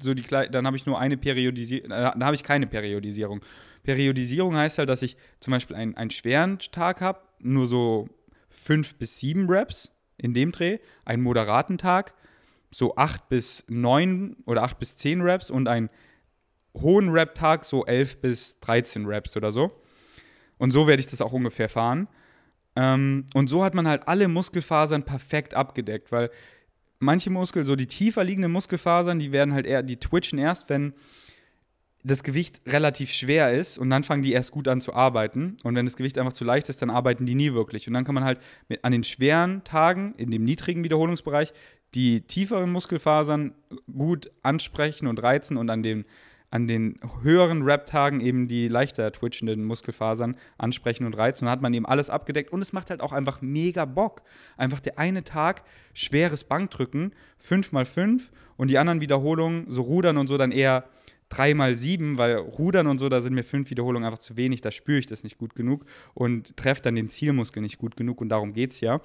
so 0.00 0.14
die 0.14 0.22
dann 0.22 0.66
habe 0.66 0.76
ich 0.76 0.86
nur 0.86 0.98
eine 0.98 1.16
Periodisierung, 1.16 1.90
äh, 1.90 2.10
dann 2.12 2.24
habe 2.24 2.34
ich 2.34 2.42
keine 2.42 2.66
Periodisierung. 2.66 3.40
Periodisierung 3.82 4.56
heißt 4.56 4.78
halt, 4.78 4.88
dass 4.88 5.02
ich 5.02 5.16
zum 5.40 5.52
Beispiel 5.52 5.76
einen, 5.76 5.96
einen 5.96 6.10
schweren 6.10 6.58
Tag 6.58 7.00
habe, 7.00 7.20
nur 7.38 7.66
so 7.66 8.08
fünf 8.54 8.96
bis 8.96 9.18
sieben 9.18 9.46
Raps 9.48 9.92
in 10.16 10.32
dem 10.32 10.52
Dreh, 10.52 10.78
einen 11.04 11.22
moderaten 11.22 11.78
Tag, 11.78 12.14
so 12.70 12.96
acht 12.96 13.28
bis 13.28 13.64
neun 13.68 14.36
oder 14.46 14.62
acht 14.62 14.78
bis 14.78 14.96
zehn 14.96 15.20
Raps 15.20 15.50
und 15.50 15.68
einen 15.68 15.90
hohen 16.76 17.10
Rap-Tag, 17.10 17.64
so 17.64 17.86
elf 17.86 18.20
bis 18.20 18.58
13 18.60 19.06
Raps 19.06 19.36
oder 19.36 19.52
so. 19.52 19.70
Und 20.58 20.72
so 20.72 20.86
werde 20.86 21.00
ich 21.00 21.06
das 21.06 21.20
auch 21.20 21.32
ungefähr 21.32 21.68
fahren. 21.68 22.08
Ähm, 22.76 23.26
und 23.34 23.48
so 23.48 23.64
hat 23.64 23.74
man 23.74 23.86
halt 23.86 24.08
alle 24.08 24.28
Muskelfasern 24.28 25.04
perfekt 25.04 25.54
abgedeckt, 25.54 26.10
weil 26.10 26.30
manche 26.98 27.30
Muskeln, 27.30 27.64
so 27.64 27.76
die 27.76 27.86
tiefer 27.86 28.24
liegenden 28.24 28.50
Muskelfasern, 28.50 29.18
die 29.18 29.30
werden 29.30 29.54
halt 29.54 29.66
eher, 29.66 29.82
die 29.82 29.98
twitchen 29.98 30.38
erst, 30.38 30.68
wenn 30.70 30.94
das 32.06 32.22
Gewicht 32.22 32.60
relativ 32.66 33.10
schwer 33.10 33.54
ist 33.54 33.78
und 33.78 33.88
dann 33.88 34.04
fangen 34.04 34.22
die 34.22 34.32
erst 34.32 34.52
gut 34.52 34.68
an 34.68 34.82
zu 34.82 34.92
arbeiten. 34.92 35.56
Und 35.62 35.74
wenn 35.74 35.86
das 35.86 35.96
Gewicht 35.96 36.18
einfach 36.18 36.34
zu 36.34 36.44
leicht 36.44 36.68
ist, 36.68 36.82
dann 36.82 36.90
arbeiten 36.90 37.24
die 37.24 37.34
nie 37.34 37.54
wirklich. 37.54 37.88
Und 37.88 37.94
dann 37.94 38.04
kann 38.04 38.14
man 38.14 38.24
halt 38.24 38.40
mit, 38.68 38.84
an 38.84 38.92
den 38.92 39.04
schweren 39.04 39.64
Tagen, 39.64 40.14
in 40.18 40.30
dem 40.30 40.44
niedrigen 40.44 40.84
Wiederholungsbereich, 40.84 41.54
die 41.94 42.20
tieferen 42.20 42.70
Muskelfasern 42.70 43.54
gut 43.90 44.30
ansprechen 44.42 45.06
und 45.06 45.22
reizen 45.22 45.56
und 45.56 45.70
an 45.70 45.82
den, 45.82 46.04
an 46.50 46.66
den 46.66 47.00
höheren 47.22 47.62
Rap-Tagen 47.62 48.20
eben 48.20 48.48
die 48.48 48.68
leichter 48.68 49.10
twitchenden 49.10 49.64
Muskelfasern 49.64 50.36
ansprechen 50.58 51.06
und 51.06 51.16
reizen. 51.16 51.44
Und 51.44 51.46
dann 51.46 51.52
hat 51.52 51.62
man 51.62 51.72
eben 51.72 51.86
alles 51.86 52.10
abgedeckt 52.10 52.52
und 52.52 52.60
es 52.60 52.74
macht 52.74 52.90
halt 52.90 53.00
auch 53.00 53.12
einfach 53.12 53.40
mega 53.40 53.86
Bock. 53.86 54.20
Einfach 54.58 54.80
der 54.80 54.98
eine 54.98 55.24
Tag 55.24 55.62
schweres 55.94 56.44
Bankdrücken, 56.44 57.14
5 57.38 57.72
mal 57.72 57.86
5 57.86 58.30
und 58.58 58.68
die 58.68 58.76
anderen 58.76 59.00
Wiederholungen, 59.00 59.70
so 59.70 59.80
Rudern 59.80 60.18
und 60.18 60.26
so, 60.26 60.36
dann 60.36 60.52
eher 60.52 60.84
3 61.34 61.54
mal 61.54 61.74
7, 61.74 62.18
weil 62.18 62.36
Rudern 62.36 62.86
und 62.86 62.98
so, 62.98 63.08
da 63.08 63.20
sind 63.20 63.34
mir 63.34 63.44
fünf 63.44 63.70
Wiederholungen 63.70 64.06
einfach 64.06 64.18
zu 64.18 64.36
wenig, 64.36 64.60
da 64.60 64.70
spüre 64.70 64.98
ich 64.98 65.06
das 65.06 65.24
nicht 65.24 65.38
gut 65.38 65.54
genug 65.54 65.84
und 66.14 66.56
treffe 66.56 66.82
dann 66.82 66.94
den 66.94 67.08
Zielmuskel 67.08 67.62
nicht 67.62 67.78
gut 67.78 67.96
genug 67.96 68.20
und 68.20 68.28
darum 68.28 68.52
geht 68.52 68.72
es 68.72 68.80
ja, 68.80 69.00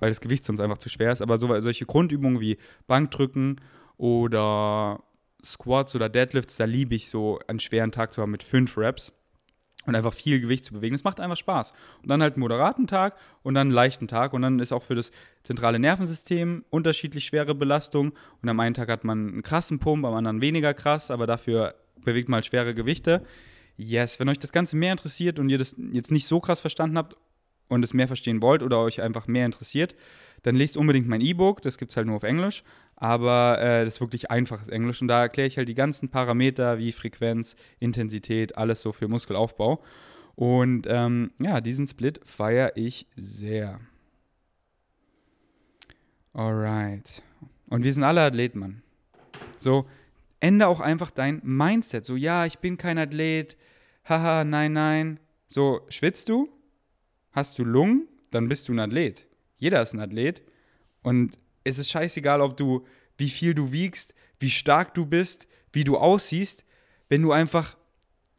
weil 0.00 0.10
das 0.10 0.20
Gewicht 0.20 0.44
sonst 0.44 0.60
einfach 0.60 0.78
zu 0.78 0.88
schwer 0.88 1.12
ist. 1.12 1.22
Aber 1.22 1.38
so, 1.38 1.58
solche 1.60 1.86
Grundübungen 1.86 2.40
wie 2.40 2.58
Bankdrücken 2.86 3.60
oder 3.96 5.02
Squats 5.44 5.94
oder 5.94 6.08
Deadlifts, 6.08 6.56
da 6.56 6.64
liebe 6.64 6.94
ich 6.94 7.08
so 7.08 7.38
einen 7.46 7.60
schweren 7.60 7.92
Tag 7.92 8.12
zu 8.12 8.22
haben 8.22 8.32
mit 8.32 8.42
fünf 8.42 8.76
Reps 8.76 9.12
und 9.88 9.96
einfach 9.96 10.12
viel 10.12 10.38
Gewicht 10.38 10.64
zu 10.64 10.74
bewegen. 10.74 10.94
Das 10.94 11.02
macht 11.02 11.18
einfach 11.18 11.36
Spaß. 11.38 11.72
Und 12.02 12.10
dann 12.10 12.20
halt 12.20 12.34
einen 12.34 12.40
moderaten 12.40 12.86
Tag 12.86 13.16
und 13.42 13.54
dann 13.54 13.68
einen 13.68 13.70
leichten 13.70 14.06
Tag. 14.06 14.34
Und 14.34 14.42
dann 14.42 14.58
ist 14.60 14.70
auch 14.70 14.82
für 14.82 14.94
das 14.94 15.10
zentrale 15.44 15.78
Nervensystem 15.78 16.62
unterschiedlich 16.68 17.24
schwere 17.24 17.54
Belastung. 17.54 18.12
Und 18.42 18.48
am 18.50 18.60
einen 18.60 18.74
Tag 18.74 18.90
hat 18.90 19.04
man 19.04 19.28
einen 19.28 19.42
krassen 19.42 19.78
Pump, 19.78 20.04
am 20.04 20.12
anderen 20.12 20.42
weniger 20.42 20.74
krass, 20.74 21.10
aber 21.10 21.26
dafür 21.26 21.74
bewegt 22.04 22.28
man 22.28 22.36
halt 22.36 22.44
schwere 22.44 22.74
Gewichte. 22.74 23.22
Yes, 23.78 24.20
wenn 24.20 24.28
euch 24.28 24.38
das 24.38 24.52
Ganze 24.52 24.76
mehr 24.76 24.92
interessiert 24.92 25.38
und 25.38 25.48
ihr 25.48 25.56
das 25.56 25.74
jetzt 25.92 26.10
nicht 26.10 26.26
so 26.26 26.38
krass 26.38 26.60
verstanden 26.60 26.98
habt 26.98 27.16
und 27.68 27.84
es 27.84 27.94
mehr 27.94 28.06
verstehen 28.08 28.42
wollt 28.42 28.62
oder 28.62 28.80
euch 28.80 29.00
einfach 29.02 29.26
mehr 29.26 29.46
interessiert, 29.46 29.94
dann 30.42 30.54
lest 30.54 30.76
unbedingt 30.76 31.08
mein 31.08 31.20
E-Book. 31.20 31.62
Das 31.62 31.78
gibt 31.78 31.90
es 31.90 31.96
halt 31.96 32.06
nur 32.06 32.16
auf 32.16 32.22
Englisch. 32.22 32.62
Aber 32.96 33.60
äh, 33.60 33.84
das 33.84 33.94
ist 33.94 34.00
wirklich 34.00 34.30
einfaches 34.30 34.68
Englisch. 34.68 35.00
Und 35.00 35.08
da 35.08 35.22
erkläre 35.22 35.46
ich 35.46 35.56
halt 35.56 35.68
die 35.68 35.74
ganzen 35.74 36.08
Parameter 36.08 36.78
wie 36.78 36.92
Frequenz, 36.92 37.54
Intensität, 37.78 38.56
alles 38.56 38.82
so 38.82 38.92
für 38.92 39.08
Muskelaufbau. 39.08 39.82
Und 40.34 40.86
ähm, 40.88 41.32
ja, 41.38 41.60
diesen 41.60 41.86
Split 41.86 42.20
feiere 42.24 42.72
ich 42.76 43.06
sehr. 43.16 43.80
Alright. 46.32 47.22
Und 47.68 47.84
wir 47.84 47.92
sind 47.92 48.04
alle 48.04 48.22
Athleten, 48.22 48.60
Mann. 48.60 48.82
So, 49.58 49.86
ändere 50.40 50.68
auch 50.68 50.80
einfach 50.80 51.10
dein 51.10 51.40
Mindset. 51.44 52.04
So, 52.04 52.16
ja, 52.16 52.46
ich 52.46 52.58
bin 52.58 52.76
kein 52.76 52.98
Athlet. 52.98 53.56
Haha, 54.08 54.44
nein, 54.44 54.72
nein. 54.72 55.20
So, 55.46 55.80
schwitzt 55.88 56.28
du? 56.28 56.48
Hast 57.38 57.56
du 57.56 57.62
Lungen? 57.62 58.08
Dann 58.32 58.48
bist 58.48 58.68
du 58.68 58.72
ein 58.72 58.80
Athlet. 58.80 59.24
Jeder 59.58 59.80
ist 59.80 59.92
ein 59.92 60.00
Athlet. 60.00 60.42
Und 61.02 61.38
es 61.62 61.78
ist 61.78 61.88
scheißegal, 61.88 62.40
ob 62.40 62.56
du, 62.56 62.84
wie 63.16 63.28
viel 63.28 63.54
du 63.54 63.70
wiegst, 63.70 64.12
wie 64.40 64.50
stark 64.50 64.92
du 64.94 65.06
bist, 65.06 65.46
wie 65.72 65.84
du 65.84 65.96
aussiehst, 65.96 66.64
wenn 67.08 67.22
du 67.22 67.30
einfach 67.30 67.76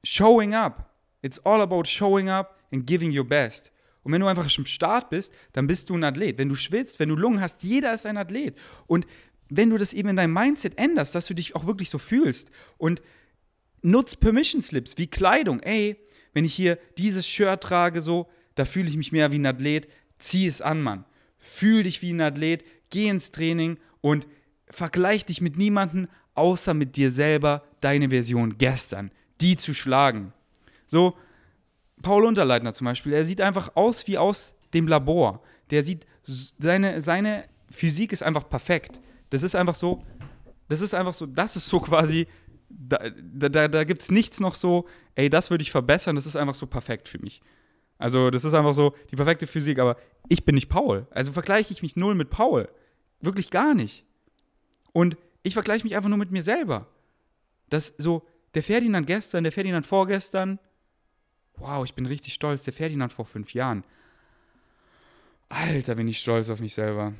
showing 0.04 0.54
up. 0.54 0.94
It's 1.22 1.40
all 1.46 1.62
about 1.62 1.86
showing 1.86 2.28
up 2.28 2.60
and 2.74 2.86
giving 2.86 3.18
your 3.18 3.24
best. 3.24 3.72
Und 4.04 4.12
wenn 4.12 4.20
du 4.20 4.28
einfach 4.28 4.54
im 4.58 4.66
Start 4.66 5.10
bist, 5.10 5.34
dann 5.54 5.66
bist 5.66 5.90
du 5.90 5.96
ein 5.96 6.04
Athlet. 6.04 6.38
Wenn 6.38 6.50
du 6.50 6.56
schwitzt, 6.56 7.00
wenn 7.00 7.08
du 7.08 7.16
Lungen 7.16 7.40
hast, 7.40 7.64
jeder 7.64 7.94
ist 7.94 8.06
ein 8.06 8.18
Athlet. 8.18 8.58
Und 8.86 9.08
wenn 9.48 9.70
du 9.70 9.78
das 9.78 9.94
eben 9.94 10.10
in 10.10 10.18
deinem 10.18 10.34
Mindset 10.34 10.78
änderst, 10.78 11.16
dass 11.16 11.26
du 11.26 11.34
dich 11.34 11.56
auch 11.56 11.66
wirklich 11.66 11.90
so 11.90 12.00
fühlst 12.00 12.52
und 12.78 13.02
nutzt 13.82 14.20
Permission 14.20 14.62
Slips 14.62 14.98
wie 14.98 15.08
Kleidung. 15.08 15.62
Ey, 15.62 15.96
wenn 16.34 16.44
ich 16.44 16.54
hier 16.54 16.78
dieses 16.98 17.26
Shirt 17.26 17.64
trage, 17.64 18.02
so, 18.02 18.28
da 18.60 18.66
fühle 18.66 18.90
ich 18.90 18.98
mich 18.98 19.14
mehr 19.14 19.32
wie 19.32 19.40
ein 19.40 19.46
Athlet. 19.46 19.88
Zieh 20.20 20.46
es 20.46 20.62
an, 20.62 20.82
Mann. 20.82 21.06
Fühl 21.38 21.84
dich 21.84 22.02
wie 22.02 22.12
ein 22.12 22.20
Athlet, 22.20 22.66
geh 22.90 23.08
ins 23.08 23.32
Training 23.32 23.78
und 24.02 24.28
vergleich 24.70 25.26
dich 25.26 25.40
mit 25.40 25.58
niemandem 25.58 26.10
außer 26.36 26.74
mit 26.74 26.98
dir 26.98 27.12
selber, 27.12 27.64
deine 27.80 28.10
Version 28.10 28.58
gestern, 28.58 29.12
die 29.40 29.56
zu 29.56 29.74
schlagen. 29.74 30.34
So, 30.88 31.16
Paul 32.02 32.26
Unterleitner 32.26 32.74
zum 32.74 32.86
Beispiel, 32.86 33.14
er 33.14 33.24
sieht 33.24 33.40
einfach 33.40 33.76
aus 33.76 34.08
wie 34.08 34.18
aus 34.18 34.54
dem 34.74 34.88
Labor. 34.88 35.42
Der 35.70 35.84
sieht, 35.84 36.06
seine, 36.24 37.00
seine 37.00 37.46
Physik 37.70 38.12
ist 38.12 38.24
einfach 38.24 38.50
perfekt. 38.50 39.00
Das 39.30 39.44
ist 39.44 39.56
einfach 39.56 39.76
so, 39.76 40.04
das 40.68 40.82
ist 40.82 40.94
einfach 40.94 41.14
so, 41.14 41.26
das 41.26 41.56
ist 41.56 41.68
so 41.68 41.80
quasi, 41.80 42.28
da, 42.70 43.10
da, 43.10 43.68
da 43.70 43.84
gibt 43.86 44.02
es 44.02 44.12
nichts 44.12 44.42
noch 44.42 44.54
so, 44.54 44.86
ey, 45.16 45.30
das 45.30 45.50
würde 45.50 45.62
ich 45.62 45.72
verbessern, 45.72 46.16
das 46.16 46.26
ist 46.26 46.36
einfach 46.36 46.56
so 46.56 46.68
perfekt 46.68 47.08
für 47.08 47.20
mich. 47.20 47.42
Also, 48.00 48.32
das 48.32 48.46
ist 48.46 48.54
einfach 48.54 48.74
so 48.74 48.96
die 49.12 49.18
perfekte 49.18 49.46
Physik, 49.46 49.78
aber 49.78 49.98
ich 50.30 50.46
bin 50.46 50.56
nicht 50.56 50.70
Paul. 50.70 51.06
Also 51.12 51.34
vergleiche 51.34 51.74
ich 51.74 51.82
mich 51.82 51.98
null 51.98 52.16
mit 52.16 52.30
Paul. 52.30 52.70
Wirklich 53.20 53.52
gar 53.52 53.74
nicht. 53.74 54.06
Und 54.94 55.18
ich 55.44 55.54
vergleiche 55.54 55.84
mich 55.84 55.96
einfach 55.96 56.10
nur 56.10 56.18
mit 56.18 56.32
mir 56.32 56.42
selber. 56.42 56.88
Das 57.70 57.94
so, 57.98 58.26
der 58.56 58.64
Ferdinand 58.64 59.06
gestern, 59.06 59.44
der 59.44 59.52
Ferdinand 59.52 59.86
vorgestern, 59.86 60.60
wow, 61.58 61.84
ich 61.84 61.94
bin 61.94 62.06
richtig 62.06 62.34
stolz, 62.34 62.64
der 62.64 62.74
Ferdinand 62.74 63.12
vor 63.12 63.26
fünf 63.26 63.54
Jahren. 63.54 63.84
Alter, 65.50 65.96
bin 65.96 66.08
ich 66.08 66.20
stolz 66.20 66.50
auf 66.50 66.62
mich 66.62 66.74
selber. 66.74 67.14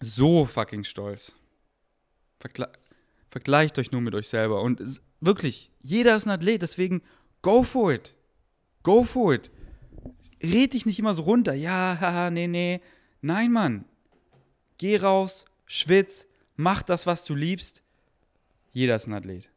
So 0.00 0.46
fucking 0.46 0.82
stolz. 0.82 1.34
Vergle 2.40 2.68
vergleicht 3.30 3.78
euch 3.78 3.92
nur 3.92 4.00
mit 4.00 4.16
euch 4.16 4.28
selber. 4.28 4.62
Und 4.62 4.82
wirklich, 5.20 5.70
jeder 5.80 6.16
ist 6.16 6.26
ein 6.26 6.30
Athlet, 6.30 6.62
deswegen 6.62 7.02
go 7.42 7.62
for 7.62 7.92
it. 7.92 8.16
Go 8.82 9.04
for 9.04 9.32
it 9.34 9.52
red 10.42 10.74
dich 10.74 10.86
nicht 10.86 10.98
immer 10.98 11.14
so 11.14 11.22
runter. 11.22 11.54
Ja, 11.54 11.98
haha, 12.00 12.30
nee, 12.30 12.46
nee. 12.46 12.80
Nein, 13.20 13.52
Mann. 13.52 13.84
Geh 14.78 14.96
raus, 14.96 15.44
schwitz, 15.66 16.26
mach 16.56 16.82
das, 16.82 17.06
was 17.06 17.24
du 17.24 17.34
liebst. 17.34 17.82
Jeder 18.72 18.96
ist 18.96 19.06
ein 19.06 19.14
Athlet. 19.14 19.50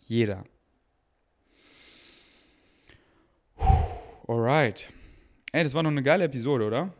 Jeder. 0.00 0.44
Alright. 4.28 4.88
Ey, 5.52 5.64
das 5.64 5.74
war 5.74 5.82
noch 5.82 5.90
eine 5.90 6.02
geile 6.02 6.24
Episode, 6.24 6.66
oder? 6.66 6.94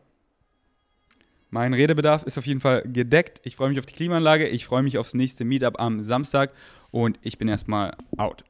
Mein 1.50 1.74
Redebedarf 1.74 2.24
ist 2.24 2.38
auf 2.38 2.46
jeden 2.46 2.60
Fall 2.60 2.82
gedeckt. 2.82 3.40
Ich 3.44 3.56
freue 3.56 3.68
mich 3.68 3.78
auf 3.78 3.86
die 3.86 3.94
Klimaanlage. 3.94 4.48
Ich 4.48 4.66
freue 4.66 4.82
mich 4.82 4.98
aufs 4.98 5.14
nächste 5.14 5.44
Meetup 5.44 5.78
am 5.78 6.02
Samstag. 6.02 6.52
Und 6.90 7.18
ich 7.22 7.38
bin 7.38 7.48
erstmal 7.48 7.96
out. 8.16 8.44